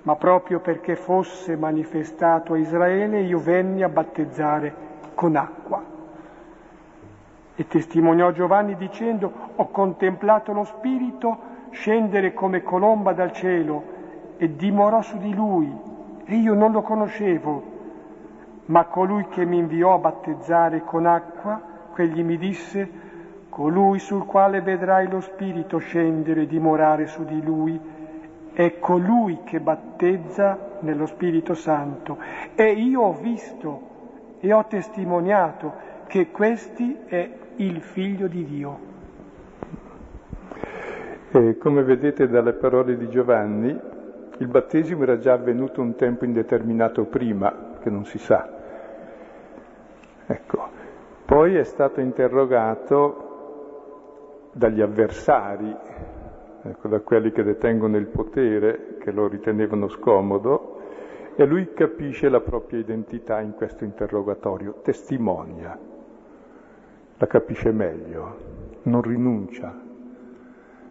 ma 0.04 0.16
proprio 0.16 0.60
perché 0.60 0.96
fosse 0.96 1.56
manifestato 1.56 2.54
a 2.54 2.56
Israele 2.56 3.20
io 3.20 3.38
venni 3.38 3.82
a 3.82 3.90
battezzare 3.90 4.74
con 5.14 5.36
acqua. 5.36 5.84
E 7.54 7.66
testimoniò 7.66 8.30
Giovanni 8.30 8.76
dicendo, 8.76 9.30
ho 9.56 9.68
contemplato 9.68 10.54
lo 10.54 10.64
Spirito 10.64 11.36
scendere 11.68 12.32
come 12.32 12.62
colomba 12.62 13.12
dal 13.12 13.32
cielo 13.32 13.82
e 14.38 14.56
dimorò 14.56 15.02
su 15.02 15.18
di 15.18 15.34
lui 15.34 15.70
e 16.24 16.34
io 16.34 16.54
non 16.54 16.72
lo 16.72 16.80
conoscevo, 16.80 17.71
ma 18.66 18.84
colui 18.84 19.26
che 19.28 19.44
mi 19.44 19.58
inviò 19.58 19.94
a 19.94 19.98
battezzare 19.98 20.82
con 20.82 21.06
acqua 21.06 21.70
quegli 21.92 22.22
mi 22.24 22.38
disse, 22.38 22.90
colui 23.48 23.98
sul 23.98 24.24
quale 24.24 24.62
vedrai 24.62 25.08
lo 25.08 25.20
Spirito 25.20 25.78
scendere 25.78 26.42
e 26.42 26.46
dimorare 26.46 27.06
su 27.06 27.24
di 27.24 27.42
lui, 27.42 27.78
è 28.54 28.78
colui 28.78 29.40
che 29.44 29.60
battezza 29.60 30.78
nello 30.80 31.06
Spirito 31.06 31.54
Santo. 31.54 32.18
E 32.54 32.70
io 32.72 33.02
ho 33.02 33.12
visto 33.12 33.90
e 34.40 34.52
ho 34.52 34.64
testimoniato 34.66 35.90
che 36.06 36.30
questi 36.30 36.98
è 37.06 37.30
il 37.56 37.80
Figlio 37.80 38.26
di 38.26 38.44
Dio. 38.44 38.90
E 41.30 41.56
come 41.56 41.82
vedete 41.82 42.28
dalle 42.28 42.52
parole 42.52 42.96
di 42.96 43.08
Giovanni, 43.08 43.78
il 44.38 44.46
battesimo 44.46 45.02
era 45.02 45.18
già 45.18 45.34
avvenuto 45.34 45.80
un 45.80 45.94
tempo 45.94 46.24
indeterminato 46.24 47.04
prima, 47.04 47.71
che 47.82 47.90
non 47.90 48.04
si 48.04 48.18
sa. 48.18 48.48
Ecco. 50.26 50.70
Poi 51.26 51.56
è 51.56 51.64
stato 51.64 52.00
interrogato 52.00 53.30
dagli 54.52 54.80
avversari, 54.80 55.74
ecco, 56.62 56.88
da 56.88 57.00
quelli 57.00 57.32
che 57.32 57.42
detengono 57.42 57.96
il 57.96 58.06
potere, 58.06 58.96
che 58.98 59.10
lo 59.10 59.28
ritenevano 59.28 59.88
scomodo, 59.88 60.80
e 61.34 61.44
lui 61.46 61.72
capisce 61.72 62.28
la 62.28 62.40
propria 62.40 62.78
identità 62.78 63.40
in 63.40 63.54
questo 63.54 63.84
interrogatorio, 63.84 64.80
testimonia, 64.82 65.78
la 67.16 67.26
capisce 67.26 67.72
meglio, 67.72 68.36
non 68.82 69.00
rinuncia 69.00 69.80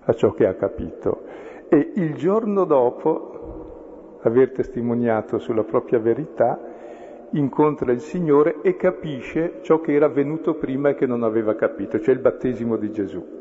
a 0.03 0.13
ciò 0.13 0.31
che 0.31 0.47
ha 0.47 0.55
capito. 0.55 1.23
E 1.69 1.91
il 1.95 2.15
giorno 2.15 2.63
dopo 2.65 4.19
aver 4.23 4.51
testimoniato 4.51 5.37
sulla 5.37 5.63
propria 5.63 5.99
verità, 5.99 6.59
incontra 7.31 7.91
il 7.91 8.01
Signore 8.01 8.61
e 8.61 8.75
capisce 8.75 9.59
ciò 9.61 9.79
che 9.79 9.93
era 9.93 10.07
avvenuto 10.07 10.55
prima 10.55 10.89
e 10.89 10.95
che 10.95 11.05
non 11.05 11.23
aveva 11.23 11.55
capito, 11.55 11.99
cioè 11.99 12.13
il 12.13 12.19
battesimo 12.19 12.75
di 12.75 12.91
Gesù. 12.91 13.39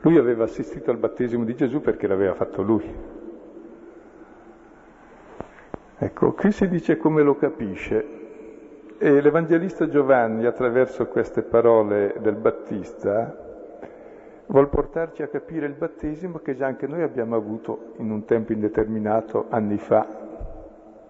Lui 0.00 0.16
aveva 0.16 0.44
assistito 0.44 0.90
al 0.90 0.96
battesimo 0.96 1.44
di 1.44 1.54
Gesù 1.54 1.80
perché 1.80 2.06
l'aveva 2.06 2.34
fatto 2.34 2.62
lui. 2.62 3.16
Ecco, 6.00 6.32
qui 6.32 6.52
si 6.52 6.68
dice 6.68 6.96
come 6.96 7.22
lo 7.22 7.36
capisce. 7.36 8.16
E 8.98 9.20
l'Evangelista 9.20 9.88
Giovanni, 9.88 10.44
attraverso 10.44 11.06
queste 11.06 11.42
parole 11.42 12.16
del 12.20 12.34
Battista, 12.34 13.46
vuol 14.46 14.68
portarci 14.68 15.22
a 15.22 15.28
capire 15.28 15.66
il 15.66 15.74
battesimo 15.74 16.38
che 16.38 16.56
già 16.56 16.66
anche 16.66 16.86
noi 16.86 17.02
abbiamo 17.02 17.36
avuto 17.36 17.92
in 17.98 18.10
un 18.10 18.24
tempo 18.24 18.52
indeterminato 18.52 19.46
anni 19.50 19.78
fa 19.78 20.27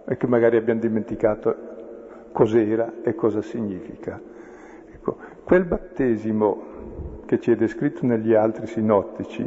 e 0.09 0.17
che 0.17 0.27
magari 0.27 0.57
abbiamo 0.57 0.81
dimenticato 0.81 1.55
cos'era 2.33 3.03
e 3.03 3.15
cosa 3.15 3.43
significa. 3.43 4.19
Ecco, 4.91 5.17
quel 5.45 5.65
battesimo 5.65 6.77
che 7.27 7.39
ci 7.39 7.53
è 7.53 7.57
descritto 7.57 8.07
negli 8.07 8.33
altri 8.33 8.67
sinottici 8.67 9.47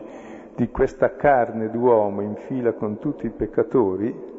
di 0.55 0.69
questa 0.69 1.15
carne 1.15 1.71
d'uomo 1.71 2.21
in 2.21 2.35
fila 2.35 2.73
con 2.73 2.99
tutti 2.99 3.25
i 3.25 3.31
peccatori, 3.31 4.29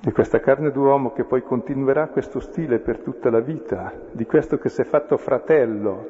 di 0.00 0.12
questa 0.12 0.38
carne 0.40 0.70
d'uomo 0.70 1.12
che 1.12 1.24
poi 1.24 1.42
continuerà 1.42 2.08
questo 2.08 2.40
stile 2.40 2.78
per 2.78 2.98
tutta 2.98 3.30
la 3.30 3.40
vita, 3.40 3.92
di 4.12 4.26
questo 4.26 4.58
che 4.58 4.68
si 4.68 4.82
è 4.82 4.84
fatto 4.84 5.16
fratello 5.16 6.08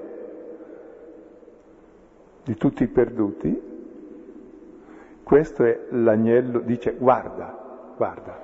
di 2.43 2.57
tutti 2.57 2.82
i 2.82 2.89
perduti, 2.89 3.66
questo 5.27 5.64
è 5.64 5.87
l'agnello, 5.89 6.61
dice 6.61 6.95
guarda, 6.97 7.93
guarda. 7.97 8.39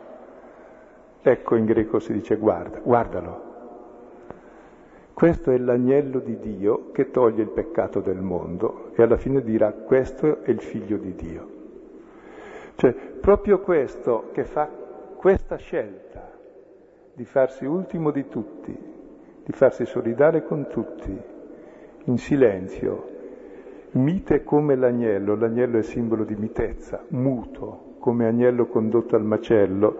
Ecco 1.22 1.54
in 1.54 1.64
greco 1.64 2.00
si 2.00 2.12
dice 2.12 2.34
guarda, 2.34 2.80
guardalo. 2.80 3.50
Questo 5.14 5.52
è 5.52 5.58
l'agnello 5.58 6.18
di 6.18 6.40
Dio 6.40 6.90
che 6.90 7.12
toglie 7.12 7.42
il 7.42 7.50
peccato 7.50 8.00
del 8.00 8.20
mondo 8.20 8.90
e 8.96 9.02
alla 9.04 9.16
fine 9.16 9.42
dirà 9.42 9.70
questo 9.70 10.42
è 10.42 10.50
il 10.50 10.60
figlio 10.60 10.96
di 10.96 11.14
Dio. 11.14 11.48
Cioè 12.74 12.92
proprio 12.92 13.60
questo 13.60 14.30
che 14.32 14.42
fa 14.42 14.68
questa 15.14 15.54
scelta 15.58 16.32
di 17.14 17.24
farsi 17.24 17.64
ultimo 17.64 18.10
di 18.10 18.26
tutti, 18.26 18.76
di 19.44 19.52
farsi 19.52 19.86
solidare 19.86 20.42
con 20.42 20.66
tutti, 20.66 21.16
in 22.06 22.18
silenzio, 22.18 23.11
mite 23.92 24.44
come 24.44 24.76
l'agnello, 24.76 25.34
l'agnello 25.34 25.78
è 25.78 25.82
simbolo 25.82 26.24
di 26.24 26.34
mitezza, 26.36 27.04
muto, 27.08 27.94
come 27.98 28.26
agnello 28.26 28.66
condotto 28.66 29.16
al 29.16 29.24
macello. 29.24 29.96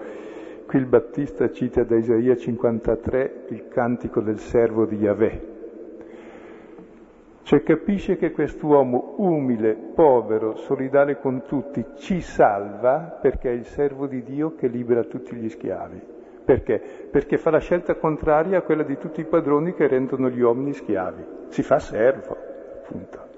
Qui 0.67 0.79
il 0.79 0.87
Battista 0.87 1.51
cita 1.51 1.83
da 1.85 1.97
Isaia 1.97 2.37
53 2.37 3.45
il 3.49 3.69
cantico 3.69 4.21
del 4.21 4.39
servo 4.39 4.87
di 4.87 4.97
Yahweh, 4.97 5.53
cioè 7.43 7.63
capisce 7.63 8.17
che 8.17 8.31
quest'uomo 8.31 9.15
umile, 9.19 9.75
povero, 9.75 10.57
solidale 10.57 11.19
con 11.19 11.43
tutti, 11.47 11.85
ci 11.97 12.21
salva 12.21 13.19
perché 13.21 13.51
è 13.51 13.53
il 13.53 13.67
servo 13.67 14.07
di 14.07 14.23
Dio 14.23 14.55
che 14.55 14.69
libera 14.69 15.03
tutti 15.05 15.35
gli 15.35 15.49
schiavi. 15.49 16.01
Perché? 16.45 16.81
Perché 17.11 17.39
fa 17.39 17.51
la 17.51 17.59
scelta 17.59 17.97
contraria 17.97 18.59
a 18.59 18.63
quella 18.63 18.83
di 18.85 18.97
tutti 18.97 19.21
i 19.21 19.27
padroni 19.27 19.75
che 19.75 19.87
rendono 19.87 20.31
gli 20.31 20.41
uomini 20.41 20.73
schiavi. 20.73 21.25
Si 21.49 21.63
fa 21.63 21.79
servo, 21.79 22.37
appunto. 22.83 23.32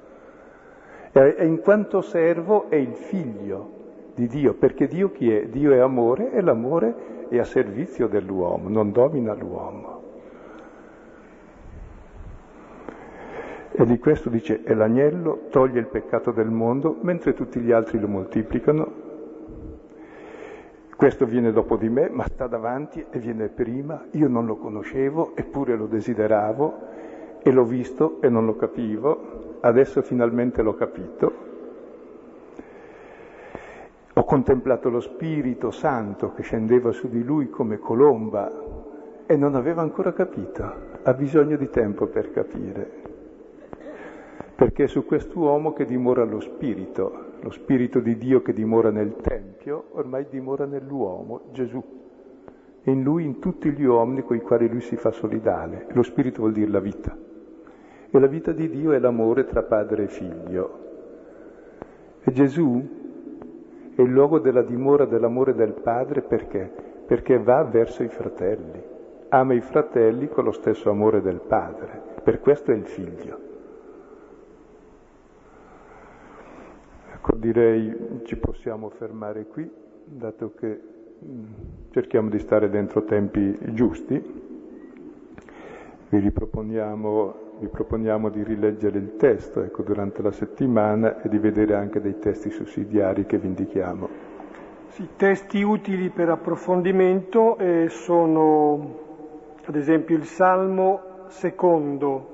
E 1.17 1.47
in 1.47 1.61
quanto 1.61 2.01
servo 2.01 2.69
è 2.69 2.75
il 2.75 2.95
figlio 2.95 3.71
di 4.17 4.27
Dio, 4.27 4.55
perché 4.55 4.89
Dio 4.89 5.13
chi 5.13 5.33
è? 5.33 5.47
Dio 5.47 5.73
è 5.73 5.79
amore 5.79 6.33
e 6.33 6.41
l'amore 6.41 7.29
è 7.29 7.39
a 7.39 7.45
servizio 7.45 8.09
dell'uomo, 8.09 8.69
non 8.69 8.91
domina 8.91 9.33
l'uomo. 9.33 10.03
E 13.71 13.85
di 13.85 13.99
questo 14.01 14.29
dice, 14.29 14.63
è 14.65 14.75
l'agnello, 14.75 15.43
toglie 15.51 15.79
il 15.79 15.87
peccato 15.87 16.33
del 16.33 16.51
mondo, 16.51 16.97
mentre 17.03 17.33
tutti 17.33 17.61
gli 17.61 17.71
altri 17.71 18.01
lo 18.01 18.09
moltiplicano. 18.09 19.03
Questo 20.97 21.27
viene 21.27 21.53
dopo 21.53 21.77
di 21.77 21.89
me, 21.89 22.09
ma 22.09 22.25
sta 22.27 22.49
davanti 22.49 23.05
e 23.09 23.19
viene 23.21 23.49
prima. 23.49 24.05
Io 24.13 24.27
non 24.27 24.47
lo 24.47 24.57
conoscevo, 24.57 25.37
eppure 25.37 25.77
lo 25.77 25.87
desideravo, 25.87 26.75
e 27.41 27.53
l'ho 27.53 27.65
visto 27.65 28.21
e 28.21 28.29
non 28.29 28.47
lo 28.47 28.57
capivo. 28.57 29.53
Adesso 29.65 30.03
finalmente 30.03 30.61
l'ho 30.61 30.75
capito. 30.75 31.33
Ho 34.13 34.25
contemplato 34.25 34.91
lo 34.91 35.01
Spirito 35.01 35.71
Santo 35.71 36.35
che 36.35 36.43
scendeva 36.43 36.93
su 36.93 37.09
di 37.09 37.25
lui 37.25 37.49
come 37.49 37.79
colomba 37.79 38.53
e 39.25 39.37
non 39.37 39.55
aveva 39.55 39.81
ancora 39.81 40.13
capito. 40.13 40.71
Ha 41.03 41.15
bisogno 41.15 41.57
di 41.57 41.71
tempo 41.71 42.07
per 42.07 42.31
capire 42.31 43.13
perché 44.55 44.85
è 44.85 44.87
su 44.87 45.07
quest'uomo 45.07 45.73
che 45.73 45.87
dimora 45.87 46.25
lo 46.25 46.41
Spirito, 46.41 47.33
lo 47.41 47.51
Spirito 47.51 48.01
di 48.01 48.19
Dio 48.19 48.43
che 48.43 48.53
dimora 48.53 48.91
nel 48.91 49.17
Tempio, 49.17 49.87
ormai 49.93 50.27
dimora 50.29 50.67
nell'uomo, 50.67 51.49
Gesù. 51.53 51.83
In 52.83 53.03
lui, 53.03 53.25
in 53.25 53.41
tutti 53.41 53.71
gli 53.71 53.85
uomini 53.85 54.23
con 54.23 54.37
i 54.37 54.41
quali 54.43 54.69
lui 54.69 54.81
si 54.81 54.97
fa 54.97 55.11
solidale. 55.11 55.87
Lo 55.93 56.03
Spirito 56.03 56.41
vuol 56.41 56.53
dire 56.53 56.71
la 56.71 56.81
vita. 56.81 57.17
E 58.15 58.21
la 58.21 58.29
vita 58.29 58.53
di 58.53 58.69
Dio 58.69 58.93
è 58.93 59.01
l'amore 59.01 59.45
tra 59.45 59.65
padre 59.65 60.05
e 60.05 60.07
figlio. 60.07 60.79
E 62.23 62.31
Gesù 62.31 62.81
è 63.93 64.01
il 64.01 64.09
luogo 64.09 64.39
della 64.39 64.63
dimora 64.63 65.05
dell'amore 65.05 65.53
del 65.53 65.73
Padre 65.73 66.23
perché? 66.23 66.71
Perché 67.07 67.41
va 67.41 67.65
verso 67.65 68.05
i 68.05 68.09
fratelli, 68.09 68.81
ama 69.31 69.55
i 69.55 69.61
fratelli 69.61 70.29
con 70.29 70.45
lo 70.45 70.53
stesso 70.53 70.91
amore 70.91 71.23
del 71.23 71.41
Padre, 71.41 72.01
per 72.23 72.39
questo 72.39 72.71
è 72.71 72.75
il 72.77 72.87
figlio. 72.87 73.39
Ecco, 77.15 77.35
direi 77.35 78.21
ci 78.23 78.37
possiamo 78.37 78.91
fermare 78.91 79.47
qui, 79.47 79.69
dato 80.05 80.53
che 80.55 80.81
mh, 81.19 81.43
cerchiamo 81.91 82.29
di 82.29 82.39
stare 82.39 82.71
dentro 82.71 83.03
tempi 83.03 83.59
giusti. 83.73 84.43
Vi 86.11 86.19
riproponiamo, 86.21 87.44
vi 87.59 87.69
proponiamo 87.69 88.29
di 88.29 88.43
rileggere 88.43 88.99
il 88.99 89.17
testo 89.17 89.63
ecco, 89.63 89.83
durante 89.83 90.23
la 90.23 90.33
settimana 90.33 91.21
e 91.23 91.29
di 91.29 91.39
vedere 91.39 91.75
anche 91.75 92.01
dei 92.01 92.19
testi 92.19 92.51
sussidiari 92.51 93.27
che 93.27 93.39
vi 93.39 93.47
indichiamo. 93.47 94.09
Sì, 94.89 95.09
testi 95.17 95.63
utili 95.63 96.11
per 96.11 96.29
approfondimento 96.29 97.57
eh, 97.59 97.89
sono 97.89 99.03
ad 99.65 99.77
esempio 99.77 100.17
il 100.17 100.25
Salmo 100.25 101.27
secondo, 101.29 102.33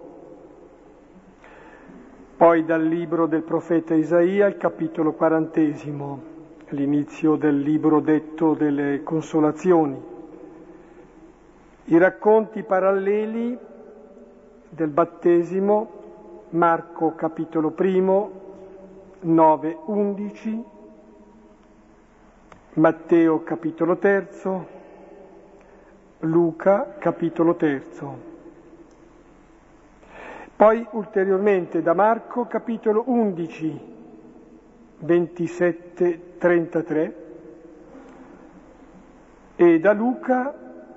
poi 2.37 2.65
dal 2.65 2.83
libro 2.83 3.27
del 3.27 3.43
profeta 3.43 3.95
Isaia, 3.95 4.47
il 4.47 4.57
capitolo 4.57 5.13
quarantesimo, 5.13 6.23
l'inizio 6.71 7.37
del 7.37 7.59
libro 7.61 8.01
detto 8.01 8.55
delle 8.55 9.03
consolazioni. 9.03 10.09
I 11.85 11.99
racconti 11.99 12.63
paralleli 12.63 13.59
del 14.71 14.89
battesimo, 14.89 15.99
Marco 16.51 17.15
capitolo 17.15 17.71
primo, 17.71 18.31
9, 19.21 19.79
11, 19.87 20.65
Matteo 22.75 23.43
capitolo 23.43 23.97
terzo, 23.99 24.67
Luca 26.21 26.95
capitolo 26.99 27.57
terzo. 27.57 28.29
Poi 30.55 30.87
ulteriormente 30.93 31.83
da 31.83 31.95
Marco 31.95 32.47
capitolo 32.47 33.03
11, 33.07 33.81
27, 34.99 36.37
33 36.39 37.15
e 39.57 39.81
da 39.81 39.93
Luca 39.93 40.55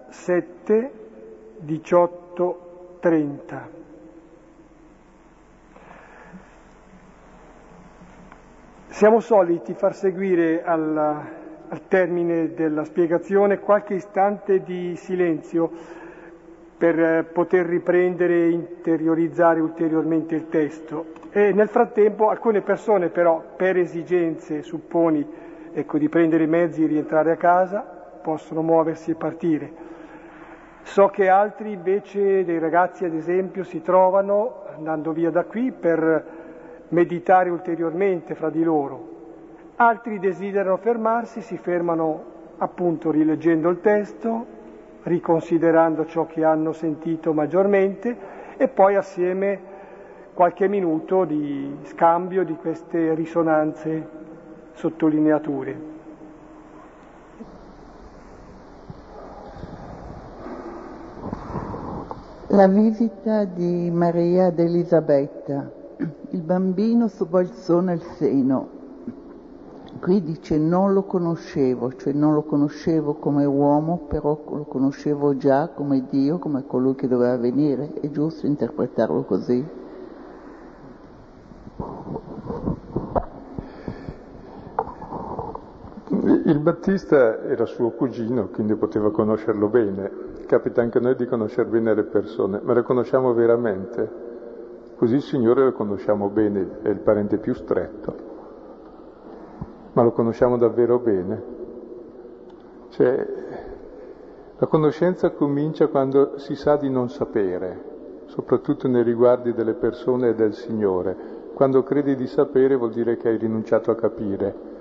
7, 0.09 0.91
18, 1.57 2.62
30. 3.04 3.70
Siamo 8.88 9.20
soliti 9.20 9.74
far 9.74 9.93
seguire 9.93 10.64
al, 10.64 10.97
al 11.68 11.88
termine 11.89 12.54
della 12.54 12.86
spiegazione 12.86 13.60
qualche 13.60 13.95
istante 13.95 14.64
di 14.64 14.95
silenzio 14.95 15.70
per 16.78 17.26
poter 17.34 17.66
riprendere 17.66 18.36
e 18.36 18.51
interiorizzare 18.51 19.60
ulteriormente 19.60 20.36
il 20.36 20.47
testo. 20.47 21.08
E 21.32 21.51
nel 21.51 21.68
frattempo 21.68 22.30
alcune 22.30 22.62
persone 22.62 23.10
però, 23.10 23.43
per 23.58 23.76
esigenze, 23.76 24.62
supponi, 24.62 25.28
ecco, 25.74 25.97
di 25.97 26.08
prendere 26.08 26.45
i 26.45 26.47
mezzi 26.47 26.86
e 26.86 26.88
rientrare 26.88 27.34
a 27.34 27.36
casa, 27.36 27.82
possono 27.82 28.62
muoversi 28.62 29.12
e 29.12 29.16
partire. 29.16 29.91
So 30.84 31.08
che 31.08 31.30
altri 31.30 31.72
invece, 31.72 32.44
dei 32.44 32.60
ragazzi 32.60 33.06
ad 33.06 33.14
esempio, 33.14 33.64
si 33.64 33.82
trovano, 33.82 34.66
andando 34.76 35.12
via 35.12 35.32
da 35.32 35.44
qui, 35.46 35.72
per 35.72 36.26
meditare 36.90 37.50
ulteriormente 37.50 38.36
fra 38.36 38.50
di 38.50 38.64
loro. 38.64 39.12
Altri 39.78 40.20
desiderano 40.20 40.78
fermarsi, 40.78 41.42
si 41.42 41.58
fermano 41.58 42.32
appunto 42.58 43.10
rileggendo 43.10 43.70
il 43.70 43.82
testo, 43.82 44.46
riconsiderando 45.04 46.06
ciò 46.06 46.28
che 46.28 46.44
hanno 46.44 46.74
sentito 46.74 47.34
maggiormente 47.34 48.16
e 48.58 48.68
poi 48.68 48.96
assieme 48.96 49.60
qualche 50.34 50.68
minuto 50.68 51.26
di 51.26 51.78
scambio 51.84 52.44
di 52.44 52.56
queste 52.56 53.16
risonanze, 53.16 54.08
sottolineature. 54.74 55.93
La 62.54 62.68
visita 62.68 63.45
di 63.45 63.89
Maria 63.89 64.45
ed 64.45 64.60
Elisabetta, 64.60 65.72
il 66.30 66.41
bambino 66.41 67.08
sobbalzò 67.08 67.80
nel 67.80 67.99
seno, 68.16 68.70
Qui 69.99 70.22
dice 70.22 70.60
non 70.60 70.93
lo 70.93 71.01
conoscevo, 71.01 71.93
cioè 71.95 72.14
non 72.14 72.36
lo 72.36 72.43
conoscevo 72.43 73.16
come 73.16 73.45
uomo, 73.45 74.06
però 74.08 74.39
lo 74.49 74.66
conoscevo 74.66 75.36
già 75.36 75.70
come 75.70 76.06
Dio, 76.08 76.38
come 76.38 76.64
colui 76.68 76.93
che 76.93 77.08
doveva 77.08 77.38
venire. 77.38 77.91
È 77.99 78.08
giusto 78.12 78.45
interpretarlo 78.45 79.24
così? 79.24 79.66
Il 86.45 86.60
Battista 86.60 87.41
era 87.45 87.66
suo 87.66 87.89
cugino, 87.91 88.49
quindi 88.49 88.76
poteva 88.76 89.10
conoscerlo 89.10 89.70
bene. 89.70 90.33
Capita 90.46 90.82
anche 90.82 90.98
a 90.98 91.02
noi 91.02 91.16
di 91.16 91.26
conoscere 91.26 91.68
bene 91.70 91.94
le 91.94 92.04
persone, 92.04 92.60
ma 92.62 92.74
le 92.74 92.84
conosciamo 92.84 93.34
veramente. 93.34 94.22
Così 94.96 95.16
il 95.16 95.22
Signore 95.22 95.64
lo 95.64 95.74
conosciamo 95.74 96.30
bene, 96.30 96.80
è 96.84 96.89
il 96.89 97.00
parente 97.00 97.38
più 97.38 97.54
stretto 97.54 98.32
ma 99.94 100.02
lo 100.02 100.12
conosciamo 100.12 100.58
davvero 100.58 101.00
bene. 101.00 101.44
Cioè, 102.89 103.28
la 104.58 104.68
conoscenza 104.68 105.32
comincia 105.32 105.88
quando 105.88 106.38
si 106.38 106.56
sa 106.56 106.76
di 106.76 106.89
non 106.89 107.10
sapere, 107.10 108.22
soprattutto 108.26 108.88
nei 108.88 109.04
riguardi 109.04 109.54
delle 109.54 109.74
persone 109.74 110.30
e 110.30 110.36
del 110.36 110.54
Signore. 110.54 111.41
Quando 111.54 111.84
credi 111.84 112.16
di 112.16 112.28
sapere 112.28 112.76
vuol 112.76 112.91
dire 112.91 113.18
che 113.18 113.30
hai 113.30 113.38
rinunciato 113.38 113.91
a 113.91 113.96
capire 113.96 114.72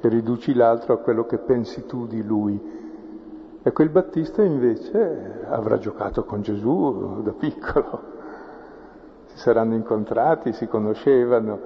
e 0.00 0.08
riduci 0.08 0.54
l'altro 0.54 0.94
a 0.94 0.98
quello 0.98 1.24
che 1.24 1.38
pensi 1.38 1.84
tu 1.86 2.06
di 2.06 2.24
lui. 2.24 2.84
E 3.66 3.72
quel 3.72 3.88
Battista 3.88 4.44
invece 4.44 5.44
avrà 5.48 5.76
giocato 5.78 6.22
con 6.22 6.40
Gesù 6.40 7.20
da 7.24 7.32
piccolo. 7.32 8.00
Si 9.24 9.38
saranno 9.38 9.74
incontrati, 9.74 10.52
si 10.52 10.68
conoscevano 10.68 11.58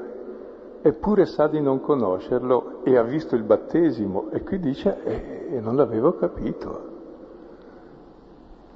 eppure 0.80 1.26
sa 1.26 1.46
di 1.46 1.60
non 1.60 1.82
conoscerlo 1.82 2.82
e 2.84 2.96
ha 2.96 3.02
visto 3.02 3.36
il 3.36 3.42
battesimo 3.42 4.30
e 4.30 4.42
qui 4.42 4.58
dice 4.58 4.96
e 5.04 5.48
eh, 5.56 5.60
non 5.60 5.76
l'avevo 5.76 6.14
capito. 6.14 6.88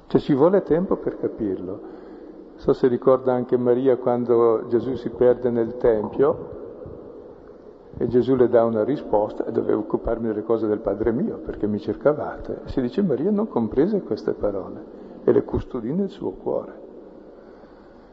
Cioè 0.05 0.21
ci 0.21 0.35
vuole 0.35 0.61
tempo 0.61 0.97
per 0.97 1.17
capirlo. 1.17 1.79
So 2.57 2.73
se 2.73 2.87
ricorda 2.87 3.33
anche 3.33 3.57
Maria 3.57 3.97
quando 3.97 4.67
Gesù 4.67 4.93
si 4.97 5.09
perde 5.09 5.49
nel 5.49 5.77
Tempio 5.77 6.64
e 7.97 8.07
Gesù 8.07 8.35
le 8.35 8.49
dà 8.49 8.63
una 8.65 8.83
risposta 8.83 9.45
e 9.45 9.51
dovevo 9.51 9.81
occuparmi 9.81 10.27
delle 10.27 10.43
cose 10.43 10.67
del 10.67 10.79
Padre 10.79 11.11
mio 11.11 11.37
perché 11.37 11.65
mi 11.65 11.79
cercavate. 11.79 12.61
E 12.65 12.69
si 12.69 12.81
dice 12.81 13.01
Maria 13.01 13.31
non 13.31 13.47
comprese 13.47 14.01
queste 14.01 14.33
parole 14.33 15.03
e 15.23 15.31
le 15.31 15.43
custodì 15.43 15.93
nel 15.93 16.09
suo 16.09 16.31
cuore. 16.31 16.83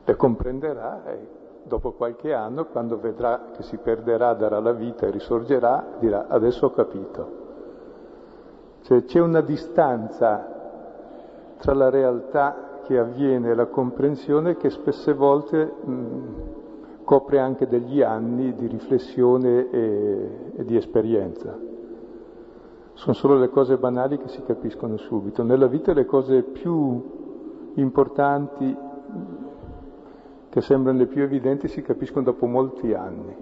Le 0.04 0.16
comprenderà 0.16 1.04
e 1.06 1.26
dopo 1.64 1.92
qualche 1.92 2.32
anno, 2.32 2.66
quando 2.66 2.98
vedrà 2.98 3.50
che 3.56 3.62
si 3.62 3.76
perderà, 3.76 4.34
darà 4.34 4.60
la 4.60 4.72
vita 4.72 5.06
e 5.06 5.10
risorgerà, 5.10 5.96
dirà 5.98 6.26
adesso 6.28 6.66
ho 6.66 6.70
capito. 6.70 7.40
Cioè 8.82 9.04
c'è 9.04 9.20
una 9.20 9.40
distanza 9.40 10.60
tra 11.58 11.74
la 11.74 11.88
realtà 11.88 12.80
che 12.82 12.98
avviene 12.98 13.50
e 13.50 13.54
la 13.54 13.66
comprensione 13.66 14.56
che 14.56 14.70
spesse 14.70 15.12
volte 15.12 15.64
mh, 15.64 15.92
copre 17.12 17.40
anche 17.40 17.68
degli 17.68 18.00
anni 18.00 18.54
di 18.54 18.66
riflessione 18.66 19.68
e, 19.68 20.30
e 20.56 20.64
di 20.64 20.76
esperienza. 20.76 21.54
Sono 22.94 23.14
solo 23.14 23.36
le 23.38 23.50
cose 23.50 23.76
banali 23.76 24.16
che 24.16 24.28
si 24.28 24.42
capiscono 24.42 24.96
subito. 24.96 25.42
Nella 25.42 25.66
vita 25.66 25.92
le 25.92 26.06
cose 26.06 26.40
più 26.40 27.02
importanti 27.74 28.74
che 30.48 30.60
sembrano 30.62 31.00
le 31.00 31.06
più 31.06 31.22
evidenti 31.22 31.68
si 31.68 31.82
capiscono 31.82 32.24
dopo 32.24 32.46
molti 32.46 32.94
anni. 32.94 33.36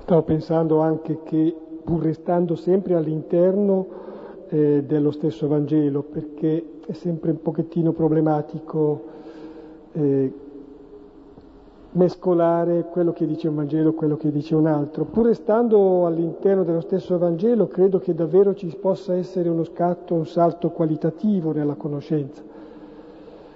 Stavo 0.00 0.22
pensando 0.24 0.80
anche 0.80 1.22
che 1.22 1.56
pur 1.82 2.02
restando 2.02 2.54
sempre 2.54 2.96
all'interno 2.96 4.03
eh, 4.48 4.84
dello 4.86 5.10
stesso 5.10 5.48
Vangelo, 5.48 6.02
perché 6.02 6.80
è 6.86 6.92
sempre 6.92 7.30
un 7.30 7.40
pochettino 7.40 7.92
problematico 7.92 9.04
eh, 9.92 10.32
mescolare 11.92 12.86
quello 12.90 13.12
che 13.12 13.26
dice 13.26 13.48
un 13.48 13.56
Vangelo 13.56 13.90
e 13.90 13.94
quello 13.94 14.16
che 14.16 14.30
dice 14.30 14.54
un 14.54 14.66
altro. 14.66 15.04
Pur 15.04 15.26
restando 15.26 16.06
all'interno 16.06 16.64
dello 16.64 16.80
stesso 16.80 17.18
Vangelo, 17.18 17.66
credo 17.66 17.98
che 17.98 18.14
davvero 18.14 18.54
ci 18.54 18.76
possa 18.80 19.14
essere 19.14 19.48
uno 19.48 19.64
scatto, 19.64 20.14
un 20.14 20.26
salto 20.26 20.70
qualitativo 20.70 21.52
nella 21.52 21.74
conoscenza. 21.74 22.42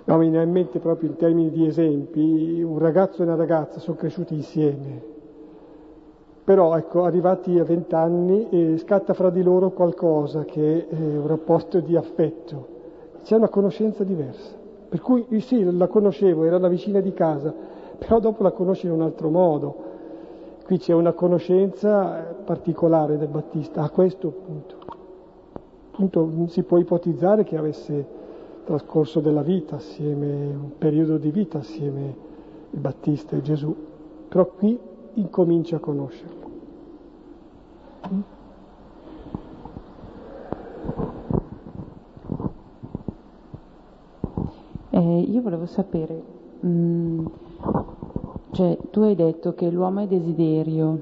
No, 0.05 0.17
mi 0.17 0.31
viene 0.31 0.45
in 0.45 0.51
mente 0.53 0.79
proprio 0.79 1.11
in 1.11 1.17
termini 1.17 1.51
di 1.51 1.67
esempi, 1.67 2.63
un 2.63 2.79
ragazzo 2.79 3.21
e 3.21 3.25
una 3.27 3.35
ragazza 3.35 3.79
sono 3.79 3.97
cresciuti 3.97 4.35
insieme, 4.35 5.17
però 6.49 6.79
ecco, 6.79 7.05
arrivati 7.05 7.59
a 7.59 7.63
vent'anni 7.63 8.49
eh, 8.49 8.79
scatta 8.79 9.13
fra 9.13 9.29
di 9.29 9.43
loro 9.43 9.69
qualcosa 9.73 10.47
che 10.47 10.89
è 10.89 10.95
un 10.97 11.27
rapporto 11.27 11.79
di 11.81 11.95
affetto, 11.95 12.69
c'è 13.23 13.37
una 13.37 13.51
conoscenza 13.51 14.03
diversa. 14.03 14.57
Per 14.89 14.99
cui 15.03 15.27
sì, 15.43 15.63
la 15.63 15.89
conoscevo, 15.89 16.45
era 16.45 16.57
la 16.57 16.69
vicina 16.69 17.01
di 17.01 17.13
casa, 17.13 17.55
però 17.99 18.19
dopo 18.19 18.43
la 18.43 18.53
conosci 18.53 18.87
in 18.87 18.93
un 18.93 19.03
altro 19.03 19.29
modo. 19.29 19.75
Qui 20.65 20.79
c'è 20.79 20.95
una 20.95 21.13
conoscenza 21.13 22.35
particolare 22.47 23.19
del 23.19 23.29
Battista 23.29 23.83
a 23.83 23.91
questo 23.91 24.31
punto. 24.31 24.77
Appunto 25.91 26.47
si 26.47 26.63
può 26.63 26.79
ipotizzare 26.79 27.45
che 27.45 27.59
avesse 27.59 28.07
trascorso 28.65 29.21
della 29.21 29.43
vita 29.43 29.77
assieme, 29.77 30.47
un 30.47 30.79
periodo 30.79 31.19
di 31.19 31.31
vita 31.31 31.59
assieme 31.59 32.17
il 32.71 32.81
Battista 32.81 33.37
e 33.37 33.43
Gesù, 33.43 33.77
però 34.29 34.47
qui 34.47 34.97
incomincia 35.13 35.77
a 35.77 35.81
conoscerlo. 35.81 36.38
Eh, 44.91 45.21
io 45.21 45.43
volevo 45.43 45.67
sapere, 45.67 46.23
mh, 46.61 46.69
mm, 46.69 47.27
cioè, 48.53 48.77
tu 48.91 49.01
hai 49.03 49.15
detto 49.15 49.55
che 49.55 49.71
l'uomo 49.71 50.01
è 50.01 50.07
desiderio 50.07 50.99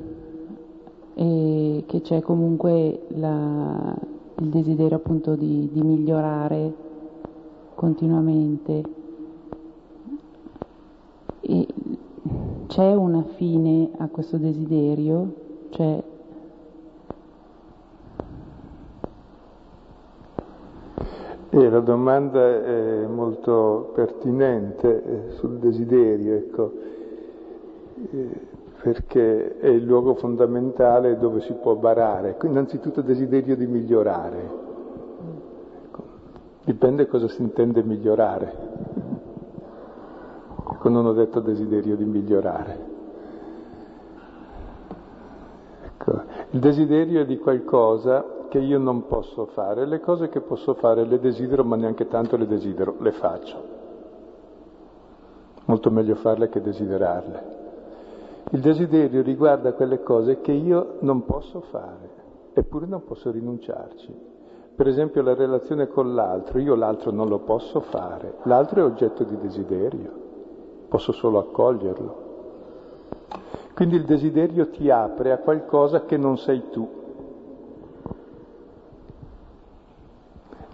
e 1.15 1.85
che 1.87 2.03
c'è 2.03 2.21
comunque 2.21 3.07
la, 3.09 3.97
il 4.41 4.49
desiderio 4.49 4.97
appunto 4.97 5.35
di, 5.35 5.71
di, 5.73 5.81
migliorare 5.81 6.75
continuamente. 7.75 8.83
E 11.41 11.67
c'è 12.67 12.95
una 12.95 13.23
fine 13.37 13.91
a 13.97 14.09
questo 14.09 14.37
desiderio? 14.37 15.33
Cioè, 15.71 16.03
E 21.49 21.71
la 21.71 21.81
domanda 21.81 22.41
è 22.41 23.07
molto 23.07 23.93
pertinente 23.95 25.03
eh, 25.03 25.31
sul 25.35 25.59
desiderio, 25.59 26.35
ecco, 26.35 26.73
eh, 28.11 28.29
perché 28.83 29.59
è 29.59 29.69
il 29.69 29.85
luogo 29.85 30.15
fondamentale 30.15 31.17
dove 31.19 31.41
si 31.41 31.53
può 31.55 31.75
barare. 31.77 32.37
Innanzitutto 32.43 33.01
desiderio 33.01 33.57
di 33.57 33.67
migliorare. 33.67 34.51
Ecco, 35.85 36.03
dipende 36.65 37.07
cosa 37.07 37.29
si 37.29 37.41
intende 37.41 37.83
migliorare. 37.83 38.53
Ecco, 40.73 40.89
non 40.89 41.07
ho 41.07 41.13
detto 41.13 41.41
desiderio 41.41 41.97
di 41.97 42.05
migliorare. 42.05 42.79
Ecco, 45.85 46.23
il 46.51 46.61
desiderio 46.61 47.21
è 47.21 47.25
di 47.25 47.39
qualcosa 47.39 48.36
che 48.49 48.59
io 48.59 48.79
non 48.79 49.07
posso 49.07 49.47
fare, 49.47 49.87
le 49.87 50.01
cose 50.01 50.29
che 50.29 50.41
posso 50.41 50.75
fare 50.75 51.05
le 51.05 51.19
desidero, 51.19 51.65
ma 51.65 51.77
neanche 51.77 52.09
tanto 52.09 52.37
le 52.37 52.47
desidero, 52.47 52.97
le 52.99 53.13
faccio. 53.13 53.75
Molto 55.67 55.91
meglio 55.91 56.15
farle 56.15 56.49
che 56.49 56.61
desiderarle. 56.61 57.55
Il 58.51 58.61
desiderio 58.61 59.23
riguarda 59.23 59.73
quelle 59.73 60.03
cose 60.03 60.41
che 60.41 60.53
io 60.53 60.99
non 61.01 61.25
posso 61.25 61.61
fare, 61.63 62.11
eppure 62.53 62.87
non 62.87 63.05
posso 63.05 63.31
rinunciarci. 63.31 64.35
Per 64.77 64.87
esempio 64.87 65.23
la 65.23 65.35
relazione 65.35 65.89
con 65.89 66.15
l'altro, 66.15 66.59
io 66.59 66.75
l'altro 66.75 67.11
non 67.11 67.29
lo 67.29 67.39
posso 67.41 67.81
fare, 67.81 68.35
l'altro 68.43 68.81
è 68.81 68.85
oggetto 68.85 69.25
di 69.25 69.37
desiderio, 69.39 70.13
posso 70.89 71.13
solo 71.13 71.39
accoglierlo. 71.39 72.25
Quindi 73.75 73.97
il 73.97 74.05
desiderio 74.05 74.71
ti 74.71 74.91
apre 74.91 75.33
a 75.33 75.39
qualcosa 75.39 76.05
che 76.05 76.17
non 76.17 76.39
sei 76.39 76.71
tu. 76.71 76.96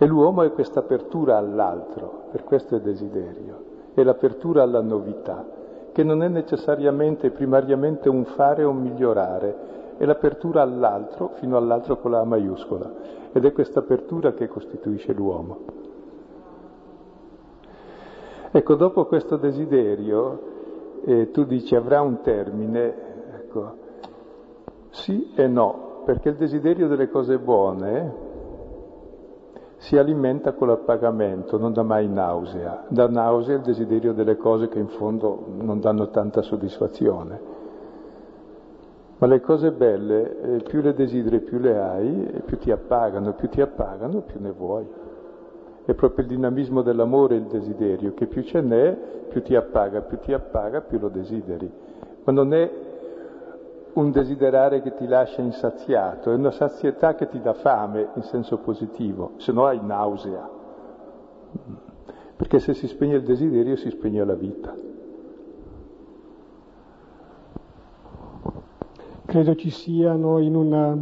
E 0.03 0.07
l'uomo 0.07 0.43
è 0.43 0.51
questa 0.51 0.81
apertura 0.81 1.37
all'altro, 1.37 2.25
per 2.33 2.43
questo 2.43 2.75
è 2.75 2.81
desiderio, 2.81 3.91
è 3.95 4.03
l'apertura 4.03 4.65
alla 4.65 4.81
novità, 4.81 5.47
che 5.93 6.03
non 6.03 6.25
è 6.25 6.29
necessariamente, 6.29 7.31
primariamente 7.31 8.09
un 8.09 8.25
fare 8.25 8.65
o 8.65 8.71
un 8.71 8.79
migliorare, 8.79 9.95
è 9.99 10.05
l'apertura 10.05 10.61
all'altro, 10.61 11.29
fino 11.35 11.57
all'altro 11.57 11.99
con 11.99 12.11
la 12.11 12.25
maiuscola, 12.25 12.91
ed 13.31 13.45
è 13.45 13.53
questa 13.53 13.79
apertura 13.79 14.33
che 14.33 14.49
costituisce 14.49 15.13
l'uomo. 15.13 15.59
Ecco, 18.51 18.75
dopo 18.75 19.05
questo 19.05 19.37
desiderio, 19.37 20.41
eh, 21.05 21.31
tu 21.31 21.45
dici 21.45 21.77
avrà 21.77 22.01
un 22.01 22.23
termine, 22.23 22.95
ecco, 23.37 23.75
sì 24.89 25.31
e 25.37 25.47
no, 25.47 26.03
perché 26.05 26.31
il 26.31 26.35
desiderio 26.35 26.89
delle 26.89 27.09
cose 27.09 27.39
buone 27.39 28.22
si 29.83 29.97
alimenta 29.97 30.53
con 30.53 30.69
l'appagamento, 30.69 31.59
non 31.59 31.73
dà 31.73 31.83
mai 31.83 32.07
nausea. 32.07 32.85
Dà 32.87 33.09
nausea 33.09 33.57
il 33.57 33.63
desiderio 33.63 34.13
delle 34.13 34.37
cose 34.37 34.69
che 34.69 34.79
in 34.79 34.87
fondo 34.87 35.45
non 35.59 35.81
danno 35.81 36.09
tanta 36.11 36.41
soddisfazione. 36.41 37.41
Ma 39.19 39.27
le 39.27 39.41
cose 39.41 39.73
belle, 39.73 40.41
eh, 40.41 40.63
più 40.63 40.83
le 40.83 40.95
desideri, 40.95 41.41
più 41.41 41.59
le 41.59 41.81
hai, 41.81 42.43
più 42.45 42.59
ti 42.59 42.71
appagano, 42.71 43.33
più 43.33 43.49
ti 43.49 43.61
appagano, 43.61 44.21
più 44.21 44.41
ne 44.41 44.53
vuoi. 44.53 44.87
È 45.85 45.95
proprio 45.95 46.25
il 46.25 46.31
dinamismo 46.31 46.83
dell'amore 46.83 47.35
il 47.35 47.47
desiderio, 47.47 48.15
che 48.15 48.27
più 48.27 48.43
ce 48.43 48.61
n'è, 48.61 48.97
più 49.31 49.43
ti 49.43 49.57
appaga, 49.57 50.01
più 50.03 50.19
ti 50.21 50.33
appaga, 50.33 50.81
più 50.83 51.01
lo 51.01 51.09
desideri. 51.09 51.69
Ma 52.23 52.33
non 52.33 52.55
è 52.55 52.71
un 53.95 54.11
desiderare 54.11 54.81
che 54.81 54.95
ti 54.95 55.07
lascia 55.07 55.43
insaziato, 55.43 56.31
è 56.31 56.35
una 56.35 56.51
sazietà 56.51 57.15
che 57.15 57.29
ti 57.29 57.41
dà 57.41 57.53
fame 57.53 58.09
in 58.15 58.23
senso 58.23 58.59
positivo, 58.59 59.33
se 59.37 59.53
no 59.53 59.67
hai 59.67 59.81
nausea. 59.83 60.49
Perché 62.37 62.59
se 62.59 62.73
si 62.75 62.87
spegne 62.87 63.17
il 63.17 63.23
desiderio 63.23 63.77
si 63.77 63.91
spegne 63.91 64.25
la 64.25 64.35
vita. 64.35 64.75
Credo 69.27 69.55
ci 69.55 69.71
siano 69.71 70.39
in 70.39 70.55
una 70.55 70.97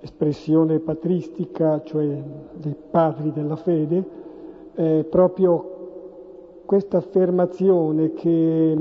espressione 0.00 0.78
patristica, 0.80 1.82
cioè 1.82 2.22
dei 2.54 2.76
padri 2.90 3.32
della 3.32 3.56
fede, 3.56 4.04
eh, 4.74 5.06
proprio 5.08 5.78
questa 6.64 6.98
affermazione 6.98 8.12
che 8.12 8.76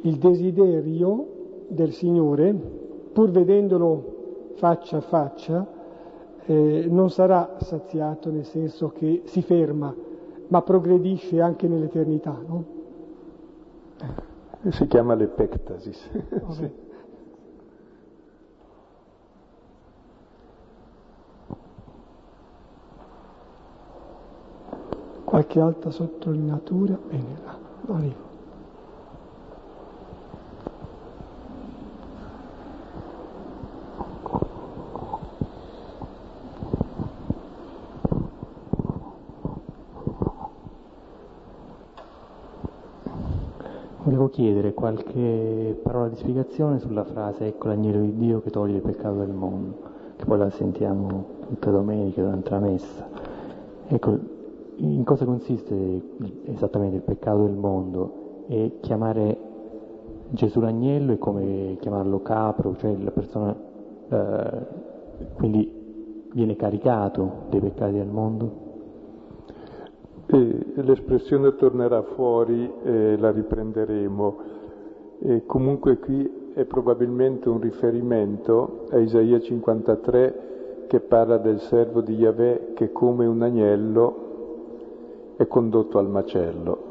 il 0.00 0.16
desiderio 0.16 1.31
del 1.72 1.92
Signore, 1.92 2.52
pur 3.12 3.30
vedendolo 3.30 4.52
faccia 4.54 4.98
a 4.98 5.00
faccia, 5.00 5.66
eh, 6.44 6.86
non 6.88 7.10
sarà 7.10 7.56
saziato 7.58 8.30
nel 8.30 8.44
senso 8.44 8.90
che 8.90 9.22
si 9.24 9.42
ferma, 9.42 9.94
ma 10.48 10.62
progredisce 10.62 11.40
anche 11.40 11.68
nell'eternità. 11.68 12.36
No? 12.46 12.64
Si 14.70 14.86
chiama 14.86 15.14
l'epectasis. 15.14 16.08
sì. 16.50 16.70
Qualche 25.24 25.60
altra 25.60 25.90
sottolineatura? 25.90 26.98
Bene, 27.08 27.38
là, 27.42 27.58
arrivo. 27.94 28.31
Volevo 44.12 44.28
chiedere 44.28 44.74
qualche 44.74 45.74
parola 45.82 46.08
di 46.10 46.16
spiegazione 46.16 46.78
sulla 46.78 47.02
frase 47.02 47.46
ecco 47.46 47.68
l'agnello 47.68 48.02
di 48.02 48.14
Dio 48.14 48.42
che 48.42 48.50
toglie 48.50 48.76
il 48.76 48.82
peccato 48.82 49.14
del 49.14 49.32
mondo, 49.32 49.78
che 50.16 50.26
poi 50.26 50.36
la 50.36 50.50
sentiamo 50.50 51.24
tutte 51.48 51.70
le 51.70 51.72
domeniche 51.72 52.20
durante 52.20 52.50
la 52.50 52.58
messa. 52.58 53.08
Ecco, 53.86 54.18
in 54.76 55.02
cosa 55.04 55.24
consiste 55.24 56.02
esattamente 56.44 56.96
il 56.96 57.02
peccato 57.02 57.44
del 57.44 57.54
mondo? 57.54 58.44
E 58.48 58.76
chiamare 58.82 59.38
Gesù 60.28 60.60
l'agnello 60.60 61.14
è 61.14 61.18
come 61.18 61.78
chiamarlo 61.80 62.20
capro, 62.20 62.76
cioè 62.76 62.94
la 62.94 63.12
persona 63.12 63.56
eh, 64.10 64.66
quindi 65.32 66.28
viene 66.34 66.54
caricato 66.54 67.46
dei 67.48 67.60
peccati 67.60 67.94
del 67.94 68.08
mondo? 68.08 68.71
E 70.34 70.64
l'espressione 70.76 71.54
tornerà 71.56 72.00
fuori 72.00 72.72
e 72.82 73.18
la 73.18 73.30
riprenderemo. 73.30 74.36
E 75.18 75.42
comunque 75.44 75.98
qui 75.98 76.50
è 76.54 76.64
probabilmente 76.64 77.50
un 77.50 77.60
riferimento 77.60 78.86
a 78.90 78.96
Isaia 78.96 79.38
53 79.38 80.86
che 80.86 81.00
parla 81.00 81.36
del 81.36 81.60
servo 81.60 82.00
di 82.00 82.14
Yahweh 82.14 82.72
che 82.72 82.92
come 82.92 83.26
un 83.26 83.42
agnello 83.42 85.34
è 85.36 85.46
condotto 85.46 85.98
al 85.98 86.08
macello 86.08 86.90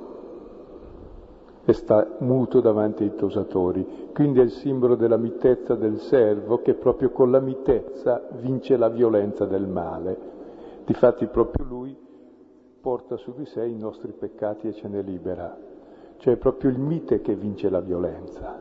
e 1.66 1.74
sta 1.74 2.18
muto 2.20 2.60
davanti 2.60 3.02
ai 3.04 3.16
tosatori. 3.16 4.10
Quindi 4.14 4.40
è 4.40 4.44
il 4.44 4.52
simbolo 4.52 4.94
della 4.94 5.18
mitezza 5.18 5.74
del 5.74 5.98
servo 5.98 6.62
che 6.62 6.76
proprio 6.76 7.10
con 7.10 7.32
la 7.32 7.40
mitezza 7.40 8.22
vince 8.40 8.78
la 8.78 8.90
violenza 8.90 9.46
del 9.46 9.66
male. 9.66 10.18
Difatti 10.86 11.26
proprio 11.26 11.66
lui 11.66 12.01
porta 12.82 13.16
su 13.16 13.32
di 13.38 13.46
sé 13.46 13.64
i 13.64 13.78
nostri 13.78 14.12
peccati 14.12 14.68
e 14.68 14.74
ce 14.74 14.88
ne 14.88 15.04
libera. 15.04 15.56
Cioè 16.18 16.34
è 16.34 16.38
proprio 16.38 16.72
il 16.72 16.80
mite 16.80 17.22
che 17.22 17.36
vince 17.36 17.70
la 17.70 17.80
violenza, 17.80 18.60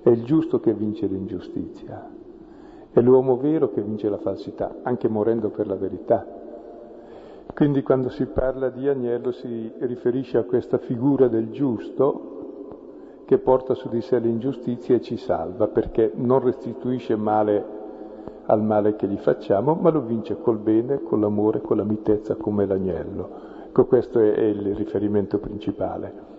è 0.00 0.08
il 0.08 0.22
giusto 0.22 0.60
che 0.60 0.72
vince 0.72 1.06
l'ingiustizia, 1.06 2.08
è 2.90 3.00
l'uomo 3.00 3.36
vero 3.36 3.70
che 3.70 3.82
vince 3.82 4.08
la 4.08 4.18
falsità, 4.18 4.76
anche 4.82 5.08
morendo 5.08 5.50
per 5.50 5.66
la 5.66 5.74
verità. 5.74 6.24
Quindi 7.52 7.82
quando 7.82 8.08
si 8.08 8.26
parla 8.26 8.70
di 8.70 8.88
agnello 8.88 9.32
si 9.32 9.72
riferisce 9.78 10.38
a 10.38 10.44
questa 10.44 10.78
figura 10.78 11.26
del 11.28 11.50
giusto 11.50 13.24
che 13.24 13.38
porta 13.38 13.74
su 13.74 13.88
di 13.88 14.00
sé 14.00 14.18
l'ingiustizia 14.18 14.94
e 14.94 15.00
ci 15.00 15.16
salva, 15.16 15.66
perché 15.66 16.12
non 16.14 16.40
restituisce 16.40 17.16
male 17.16 17.81
al 18.46 18.62
male 18.62 18.96
che 18.96 19.06
gli 19.06 19.18
facciamo, 19.18 19.74
ma 19.74 19.90
lo 19.90 20.00
vince 20.00 20.40
col 20.40 20.58
bene, 20.58 21.02
con 21.02 21.20
l'amore, 21.20 21.60
con 21.60 21.76
la 21.76 21.84
mitezza 21.84 22.34
come 22.34 22.66
l'agnello. 22.66 23.50
Ecco, 23.68 23.86
questo 23.86 24.18
è, 24.18 24.32
è 24.32 24.42
il 24.42 24.74
riferimento 24.74 25.38
principale. 25.38 26.30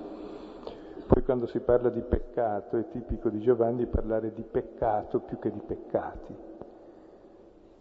Poi 1.08 1.24
quando 1.24 1.47
si 1.47 1.60
parla 1.60 1.89
di 1.89 2.01
peccato 2.01 2.78
è 2.78 2.88
tipico 2.89 3.30
di 3.30 3.39
Giovanni 3.39 3.86
parlare 3.86 4.34
di 4.34 4.43
peccato 4.43 5.20
più 5.20 5.38
che 5.39 5.51
di 5.51 5.62
peccati. 5.66 6.36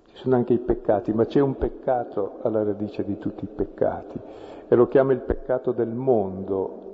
Ci 0.04 0.16
sono 0.16 0.36
anche 0.36 0.52
i 0.52 0.58
peccati, 0.58 1.12
ma 1.12 1.24
c'è 1.24 1.40
un 1.40 1.56
peccato 1.56 2.38
alla 2.42 2.62
radice 2.62 3.04
di 3.04 3.18
tutti 3.18 3.44
i 3.44 3.48
peccati 3.48 4.20
e 4.68 4.74
lo 4.74 4.88
chiama 4.88 5.12
il 5.12 5.20
peccato 5.20 5.72
del 5.72 5.88
mondo, 5.88 6.91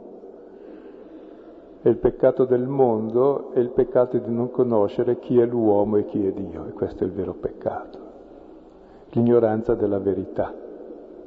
e 1.89 1.91
il 1.91 1.97
peccato 1.97 2.45
del 2.45 2.67
mondo 2.67 3.51
è 3.53 3.59
il 3.61 3.71
peccato 3.71 4.19
di 4.19 4.31
non 4.31 4.51
conoscere 4.51 5.19
chi 5.19 5.39
è 5.41 5.47
l'uomo 5.47 5.97
e 5.97 6.05
chi 6.05 6.27
è 6.27 6.33
Dio, 6.33 6.67
e 6.67 6.73
questo 6.73 7.03
è 7.03 7.07
il 7.07 7.15
vero 7.15 7.33
peccato, 7.33 7.99
l'ignoranza 9.13 9.75
della 9.75 9.99
verità. 9.99 10.67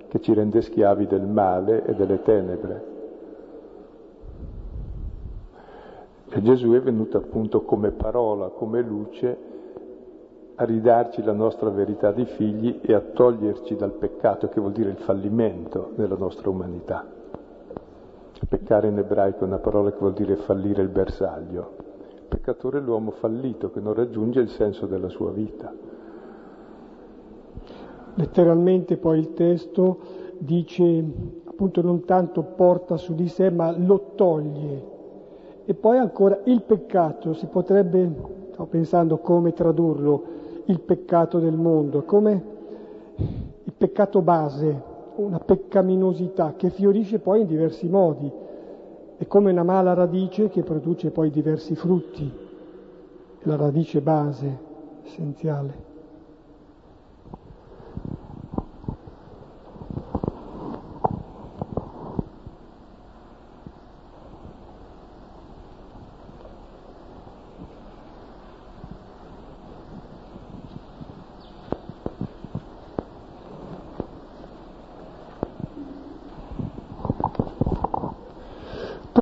che 0.08 0.20
ci 0.20 0.34
rende 0.34 0.62
schiavi 0.62 1.08
del 1.08 1.26
male 1.26 1.86
e 1.86 1.96
delle 1.96 2.22
tenebre. 2.22 2.86
E 6.28 6.42
Gesù 6.42 6.74
è 6.74 6.82
venuto 6.82 7.16
appunto 7.16 7.62
come 7.62 7.92
parola, 7.92 8.50
come 8.50 8.82
luce, 8.82 9.38
a 10.56 10.66
ridarci 10.66 11.24
la 11.24 11.32
nostra 11.32 11.70
verità 11.70 12.12
di 12.12 12.26
figli 12.26 12.82
e 12.82 12.94
a 12.94 13.00
toglierci 13.00 13.78
dal 13.78 13.94
peccato, 13.94 14.50
che 14.50 14.60
vuol 14.60 14.74
dire 14.74 14.90
il 14.90 14.98
fallimento 14.98 15.92
della 15.96 16.18
nostra 16.18 16.50
umanità. 16.50 17.20
Peccare 18.48 18.88
in 18.88 18.98
ebraico 18.98 19.42
è 19.42 19.48
una 19.48 19.60
parola 19.60 19.92
che 19.92 20.00
vuol 20.00 20.14
dire 20.14 20.36
fallire 20.36 20.82
il 20.82 20.90
bersaglio. 20.90 21.76
Il 22.14 22.24
peccatore 22.28 22.80
è 22.80 22.82
l'uomo 22.82 23.12
fallito 23.12 23.72
che 23.72 23.80
non 23.80 23.94
raggiunge 23.94 24.40
il 24.42 24.50
senso 24.50 24.88
della 24.88 25.10
sua 25.10 25.32
vita. 25.32 25.74
Letteralmente 28.16 28.98
poi 28.98 29.20
il 29.20 29.34
testo 29.34 30.00
dice 30.38 31.04
appunto 31.46 31.82
non 31.82 32.04
tanto 32.04 32.42
porta 32.42 32.98
su 32.98 33.14
di 33.14 33.28
sé 33.28 33.50
ma 33.50 33.72
lo 33.78 34.12
toglie. 34.16 34.90
E 35.66 35.74
poi 35.74 35.98
ancora 35.98 36.40
il 36.46 36.64
peccato, 36.64 37.34
si 37.34 37.46
potrebbe, 37.46 38.12
sto 38.52 38.66
pensando 38.66 39.20
come 39.20 39.54
tradurlo, 39.54 40.24
il 40.66 40.80
peccato 40.82 41.40
del 41.40 41.56
mondo, 41.56 42.04
come 42.04 42.44
il 43.64 43.74
peccato 43.78 44.22
base, 44.22 44.90
una 45.16 45.40
peccaminosità 45.40 46.54
che 46.56 46.70
fiorisce 46.70 47.20
poi 47.20 47.42
in 47.42 47.48
diversi 47.48 47.88
modi, 47.88 48.32
è 49.18 49.28
come 49.28 49.52
una 49.52 49.64
mala 49.64 49.94
radice 49.94 50.50
che 50.50 50.64
produce 50.64 51.12
poi 51.12 51.30
diversi 51.30 51.76
frutti, 51.76 52.32
la 53.44 53.56
radice 53.56 54.02
base, 54.02 54.58
essenziale. 55.06 55.90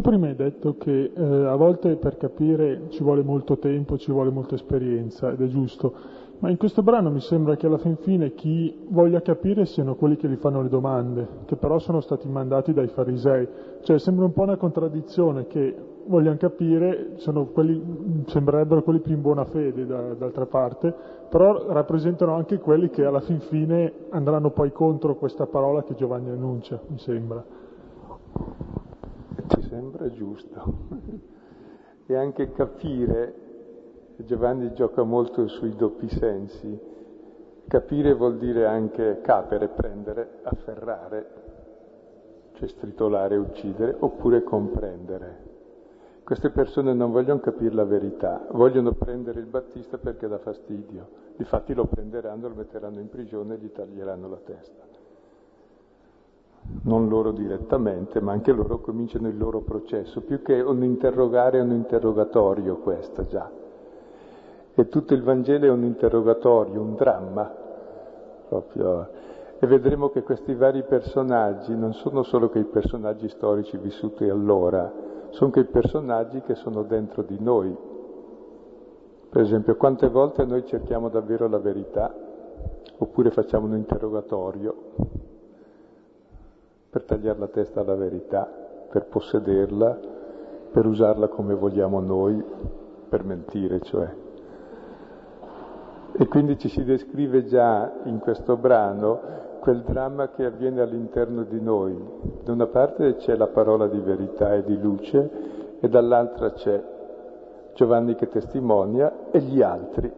prima 0.09 0.25
hai 0.25 0.35
detto 0.59 0.75
che 0.77 1.11
eh, 1.15 1.45
a 1.45 1.55
volte 1.55 1.95
per 1.95 2.17
capire 2.17 2.89
ci 2.89 3.01
vuole 3.01 3.23
molto 3.23 3.57
tempo, 3.57 3.97
ci 3.97 4.11
vuole 4.11 4.29
molta 4.29 4.55
esperienza 4.55 5.31
ed 5.31 5.41
è 5.41 5.47
giusto, 5.47 5.93
ma 6.39 6.49
in 6.49 6.57
questo 6.57 6.83
brano 6.83 7.09
mi 7.09 7.21
sembra 7.21 7.55
che 7.55 7.65
alla 7.65 7.77
fin 7.77 7.95
fine 7.97 8.33
chi 8.33 8.85
voglia 8.89 9.21
capire 9.21 9.65
siano 9.65 9.95
quelli 9.95 10.17
che 10.17 10.27
gli 10.27 10.35
fanno 10.35 10.61
le 10.61 10.69
domande, 10.69 11.27
che 11.45 11.55
però 11.55 11.79
sono 11.79 12.01
stati 12.01 12.27
mandati 12.27 12.73
dai 12.73 12.87
farisei. 12.87 13.47
Cioè 13.81 13.99
sembra 13.99 14.25
un 14.25 14.33
po' 14.33 14.43
una 14.43 14.57
contraddizione 14.57 15.47
che 15.47 15.75
vogliano 16.05 16.37
capire, 16.37 17.17
quelli, 17.53 18.23
sembrerebbero 18.27 18.83
quelli 18.83 18.99
più 18.99 19.13
in 19.13 19.21
buona 19.21 19.45
fede 19.45 19.85
da, 19.85 20.13
d'altra 20.13 20.45
parte, 20.45 20.93
però 21.29 21.71
rappresentano 21.71 22.33
anche 22.33 22.57
quelli 22.59 22.89
che 22.89 23.03
alla 23.03 23.19
fin 23.19 23.39
fine 23.41 23.91
andranno 24.09 24.51
poi 24.51 24.71
contro 24.71 25.15
questa 25.15 25.45
parola 25.45 25.83
che 25.83 25.93
Giovanni 25.95 26.29
annuncia, 26.29 26.79
mi 26.87 26.97
sembra 26.99 27.43
sembra 29.79 30.11
giusto. 30.11 30.77
e 32.05 32.15
anche 32.15 32.51
capire, 32.51 33.33
Giovanni 34.17 34.73
gioca 34.73 35.03
molto 35.03 35.47
sui 35.47 35.73
doppi 35.75 36.09
sensi, 36.09 36.77
capire 37.67 38.13
vuol 38.13 38.37
dire 38.37 38.65
anche 38.65 39.21
capere, 39.21 39.69
prendere, 39.69 40.39
afferrare, 40.43 41.27
cioè 42.53 42.67
stritolare, 42.67 43.37
uccidere, 43.37 43.95
oppure 43.97 44.43
comprendere. 44.43 45.47
Queste 46.25 46.49
persone 46.49 46.93
non 46.93 47.11
vogliono 47.11 47.39
capire 47.39 47.73
la 47.73 47.85
verità, 47.85 48.45
vogliono 48.51 48.91
prendere 48.91 49.39
il 49.39 49.47
Battista 49.47 49.97
perché 49.97 50.27
dà 50.27 50.37
fastidio. 50.37 51.27
Difatti 51.37 51.73
lo 51.73 51.85
prenderanno, 51.85 52.49
lo 52.49 52.55
metteranno 52.55 52.99
in 52.99 53.09
prigione 53.09 53.55
e 53.55 53.57
gli 53.57 53.71
taglieranno 53.71 54.27
la 54.27 54.41
testa 54.43 54.88
non 56.89 57.07
loro 57.07 57.31
direttamente, 57.31 58.19
ma 58.19 58.31
anche 58.31 58.51
loro 58.51 58.79
cominciano 58.79 59.27
il 59.27 59.37
loro 59.37 59.61
processo, 59.61 60.21
più 60.21 60.41
che 60.41 60.59
un 60.59 60.83
interrogare 60.83 61.59
è 61.59 61.61
un 61.61 61.71
interrogatorio 61.71 62.77
questo 62.77 63.27
già. 63.27 63.47
E 64.73 64.87
tutto 64.89 65.13
il 65.13 65.21
Vangelo 65.21 65.65
è 65.65 65.69
un 65.69 65.83
interrogatorio, 65.83 66.81
un 66.81 66.95
dramma, 66.95 67.53
proprio. 68.47 69.07
E 69.59 69.67
vedremo 69.67 70.09
che 70.09 70.23
questi 70.23 70.55
vari 70.55 70.83
personaggi 70.83 71.75
non 71.75 71.93
sono 71.93 72.23
solo 72.23 72.49
quei 72.49 72.63
personaggi 72.63 73.29
storici 73.29 73.77
vissuti 73.77 74.27
allora, 74.27 74.91
sono 75.29 75.51
quei 75.51 75.65
personaggi 75.65 76.41
che 76.41 76.55
sono 76.55 76.81
dentro 76.81 77.21
di 77.21 77.37
noi. 77.39 77.75
Per 79.29 79.41
esempio, 79.41 79.75
quante 79.75 80.09
volte 80.09 80.43
noi 80.43 80.65
cerchiamo 80.65 81.09
davvero 81.09 81.47
la 81.47 81.59
verità, 81.59 82.11
oppure 82.97 83.29
facciamo 83.29 83.67
un 83.67 83.75
interrogatorio, 83.75 84.75
per 86.89 87.03
tagliare 87.03 87.39
la 87.39 87.47
testa 87.47 87.81
alla 87.81 87.95
verità, 87.95 88.49
per 88.89 89.05
possederla, 89.05 89.99
per 90.71 90.85
usarla 90.85 91.27
come 91.27 91.53
vogliamo 91.53 91.99
noi, 91.99 92.43
per 93.07 93.23
mentire, 93.23 93.79
cioè. 93.81 94.27
E 96.11 96.27
quindi 96.27 96.57
ci 96.57 96.69
si 96.69 96.83
descrive 96.83 97.45
già 97.45 97.91
in 98.05 98.19
questo 98.19 98.57
brano 98.57 99.37
quel 99.59 99.83
dramma 99.83 100.29
che 100.29 100.45
avviene 100.45 100.81
all'interno 100.81 101.43
di 101.43 101.61
noi. 101.61 101.95
Da 102.43 102.51
una 102.51 102.67
parte 102.67 103.15
c'è 103.15 103.35
la 103.35 103.47
parola 103.47 103.87
di 103.87 103.99
verità 103.99 104.53
e 104.53 104.63
di 104.63 104.79
luce 104.79 105.77
e 105.79 105.87
dall'altra 105.87 106.51
c'è 106.51 106.97
Giovanni 107.73 108.15
che 108.15 108.27
testimonia 108.27 109.31
e 109.31 109.39
gli 109.39 109.61
altri 109.61 110.11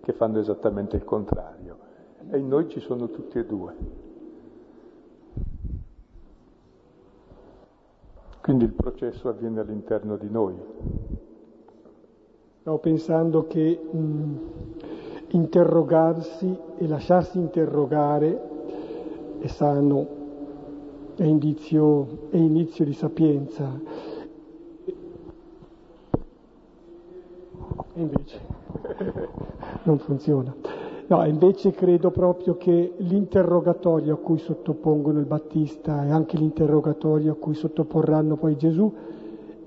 che 0.00 0.12
fanno 0.12 0.38
esattamente 0.38 0.96
il 0.96 1.04
contrario. 1.04 1.78
E 2.30 2.38
in 2.38 2.46
noi 2.46 2.68
ci 2.68 2.80
sono 2.80 3.08
tutti 3.08 3.38
e 3.38 3.44
due. 3.44 3.74
Quindi 8.44 8.64
il 8.64 8.74
processo 8.74 9.30
avviene 9.30 9.60
all'interno 9.60 10.18
di 10.18 10.28
noi. 10.28 10.54
Stavo 12.60 12.76
pensando 12.76 13.46
che 13.46 13.80
mh, 13.90 14.36
interrogarsi 15.28 16.54
e 16.76 16.86
lasciarsi 16.86 17.38
interrogare 17.38 19.38
è 19.38 19.46
sano, 19.46 20.06
è 21.16 21.22
indizio, 21.22 22.28
è 22.28 22.36
inizio 22.36 22.84
di 22.84 22.92
sapienza. 22.92 23.80
E 27.94 27.96
invece 27.98 28.40
non 29.84 29.98
funziona. 30.00 30.83
No, 31.06 31.22
invece 31.26 31.72
credo 31.72 32.10
proprio 32.10 32.56
che 32.56 32.94
l'interrogatorio 32.96 34.14
a 34.14 34.16
cui 34.16 34.38
sottopongono 34.38 35.18
il 35.18 35.26
Battista 35.26 36.02
e 36.04 36.10
anche 36.10 36.38
l'interrogatorio 36.38 37.32
a 37.32 37.36
cui 37.36 37.54
sottoporranno 37.54 38.36
poi 38.36 38.56
Gesù 38.56 38.90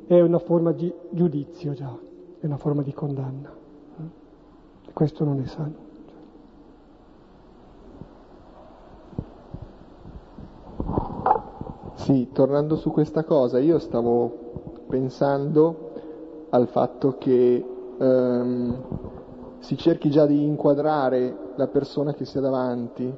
è 0.07 0.19
una 0.19 0.39
forma 0.39 0.71
di 0.71 0.91
giudizio 1.11 1.73
già, 1.73 1.95
è 2.39 2.45
una 2.45 2.57
forma 2.57 2.81
di 2.81 2.91
condanna. 2.91 3.51
E 4.88 4.93
questo 4.93 5.23
non 5.25 5.39
è 5.39 5.45
sano. 5.45 5.85
Sì, 11.95 12.29
tornando 12.31 12.77
su 12.77 12.89
questa 12.89 13.23
cosa, 13.23 13.59
io 13.59 13.77
stavo 13.77 14.31
pensando 14.88 15.91
al 16.49 16.67
fatto 16.67 17.17
che 17.19 17.63
um, 17.97 18.75
si 19.68 19.76
cerchi 19.76 20.09
già 20.09 20.26
di 20.26 20.45
inquadrare 20.45 21.51
la 21.55 21.68
persona 21.68 22.13
che 22.13 22.24
si 22.24 22.38
ha 22.38 22.41
davanti, 22.41 23.13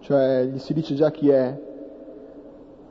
cioè 0.00 0.44
gli 0.44 0.58
si 0.58 0.72
dice 0.72 0.94
già 0.94 1.10
chi 1.10 1.28
è. 1.28 1.60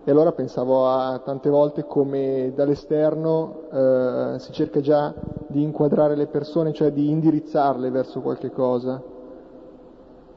E 0.03 0.11
allora 0.11 0.31
pensavo 0.31 0.87
a 0.87 1.19
tante 1.25 1.49
volte 1.49 1.85
come 1.85 2.51
dall'esterno 2.55 3.61
eh, 3.71 4.35
si 4.37 4.51
cerca 4.51 4.79
già 4.79 5.11
di 5.47 5.63
inquadrare 5.63 6.15
le 6.15 6.27
persone, 6.27 6.71
cioè 6.71 6.91
di 6.91 7.09
indirizzarle 7.09 7.89
verso 7.89 8.21
qualche 8.21 8.51
cosa. 8.51 9.01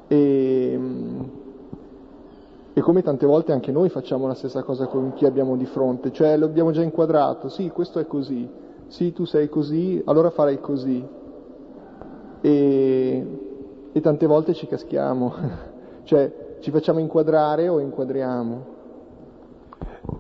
E, 0.09 0.81
e 2.73 2.81
come 2.81 3.03
tante 3.03 3.27
volte 3.27 3.53
anche 3.53 3.71
noi 3.71 3.91
facciamo 3.91 4.27
la 4.27 4.35
stessa 4.35 4.63
cosa 4.63 4.87
con 4.87 5.13
chi 5.13 5.27
abbiamo 5.27 5.57
di 5.57 5.67
fronte, 5.67 6.11
cioè 6.11 6.39
lo 6.39 6.47
abbiamo 6.47 6.71
già 6.71 6.81
inquadrato, 6.81 7.51
sì, 7.51 7.69
questo 7.69 7.99
è 7.99 8.07
così, 8.07 8.49
sì, 8.87 9.13
tu 9.13 9.27
sei 9.27 9.51
così, 9.51 10.01
allora 10.07 10.31
farai 10.31 10.59
così 10.59 11.25
e, 12.47 13.27
e 13.91 14.01
tante 14.01 14.27
volte 14.27 14.55
ci 14.55 14.69
caschiamo, 14.69 15.35
cioè 16.05 16.59
ci 16.61 16.71
facciamo 16.71 17.01
inquadrare 17.01 17.69
o 17.69 17.81
inquadriamo. 17.81 18.75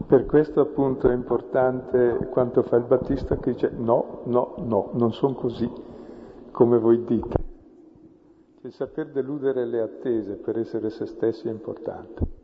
Per 0.08 0.26
questo 0.26 0.60
appunto 0.60 1.08
è 1.08 1.14
importante 1.14 2.28
quanto 2.30 2.62
fa 2.62 2.76
il 2.76 2.84
Battista 2.84 3.36
che 3.36 3.52
dice 3.52 3.70
no, 3.70 4.22
no, 4.24 4.54
no, 4.58 4.90
non 4.94 5.12
sono 5.12 5.34
così 5.34 5.70
come 6.50 6.78
voi 6.78 7.04
dite. 7.04 7.44
Il 8.62 8.72
saper 8.72 9.10
deludere 9.10 9.64
le 9.64 9.80
attese 9.80 10.34
per 10.34 10.58
essere 10.58 10.90
se 10.90 11.06
stessi 11.06 11.46
è 11.46 11.50
importante. 11.50 12.34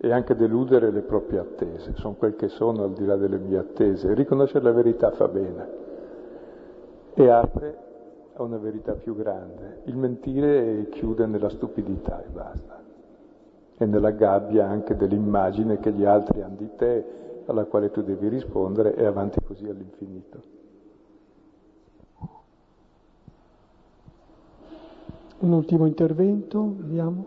e 0.00 0.12
anche 0.12 0.36
deludere 0.36 0.92
le 0.92 1.00
proprie 1.00 1.40
attese, 1.40 1.94
sono 1.96 2.14
quel 2.14 2.36
che 2.36 2.46
sono 2.46 2.84
al 2.84 2.92
di 2.92 3.04
là 3.04 3.16
delle 3.16 3.38
mie 3.38 3.58
attese. 3.58 4.14
Riconoscere 4.14 4.62
la 4.62 4.70
verità 4.70 5.10
fa 5.10 5.26
bene 5.26 5.86
e 7.18 7.28
apre 7.28 7.76
a 8.34 8.42
una 8.44 8.58
verità 8.58 8.92
più 8.92 9.16
grande. 9.16 9.80
Il 9.86 9.96
mentire 9.96 10.88
chiude 10.88 11.26
nella 11.26 11.48
stupidità 11.48 12.22
e 12.22 12.28
basta, 12.28 12.80
e 13.76 13.86
nella 13.86 14.12
gabbia 14.12 14.68
anche 14.68 14.96
dell'immagine 14.96 15.80
che 15.80 15.90
gli 15.90 16.04
altri 16.04 16.42
hanno 16.42 16.54
di 16.54 16.70
te, 16.76 17.42
alla 17.46 17.64
quale 17.64 17.90
tu 17.90 18.02
devi 18.02 18.28
rispondere, 18.28 18.94
e 18.94 19.04
avanti 19.04 19.40
così 19.44 19.68
all'infinito. 19.68 20.42
Un 25.40 25.52
ultimo 25.52 25.86
intervento, 25.86 26.74
vediamo. 26.76 27.26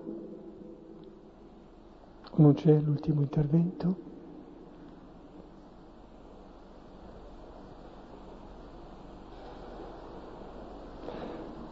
Non 2.36 2.54
c'è 2.54 2.80
l'ultimo 2.80 3.22
intervento? 3.22 4.10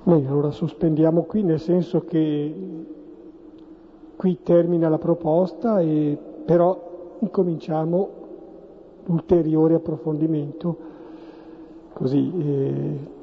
Bene, 0.10 0.28
allora 0.28 0.50
sospendiamo 0.50 1.22
qui, 1.22 1.44
nel 1.44 1.60
senso 1.60 2.04
che 2.04 2.52
qui 4.16 4.40
termina 4.42 4.90
la 4.90 4.98
proposta, 4.98 5.80
e, 5.82 6.18
però 6.46 7.18
incominciamo 7.20 8.10
l'ulteriore 9.06 9.76
approfondimento, 9.76 10.78
così. 11.94 12.34
Eh, 12.40 13.18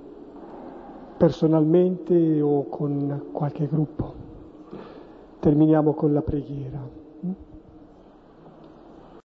personalmente 1.17 2.41
o 2.41 2.69
con 2.69 3.31
qualche 3.33 3.67
gruppo. 3.67 4.15
Terminiamo 5.41 5.93
con 5.93 6.13
la 6.13 6.23
preghiera. 6.23 6.96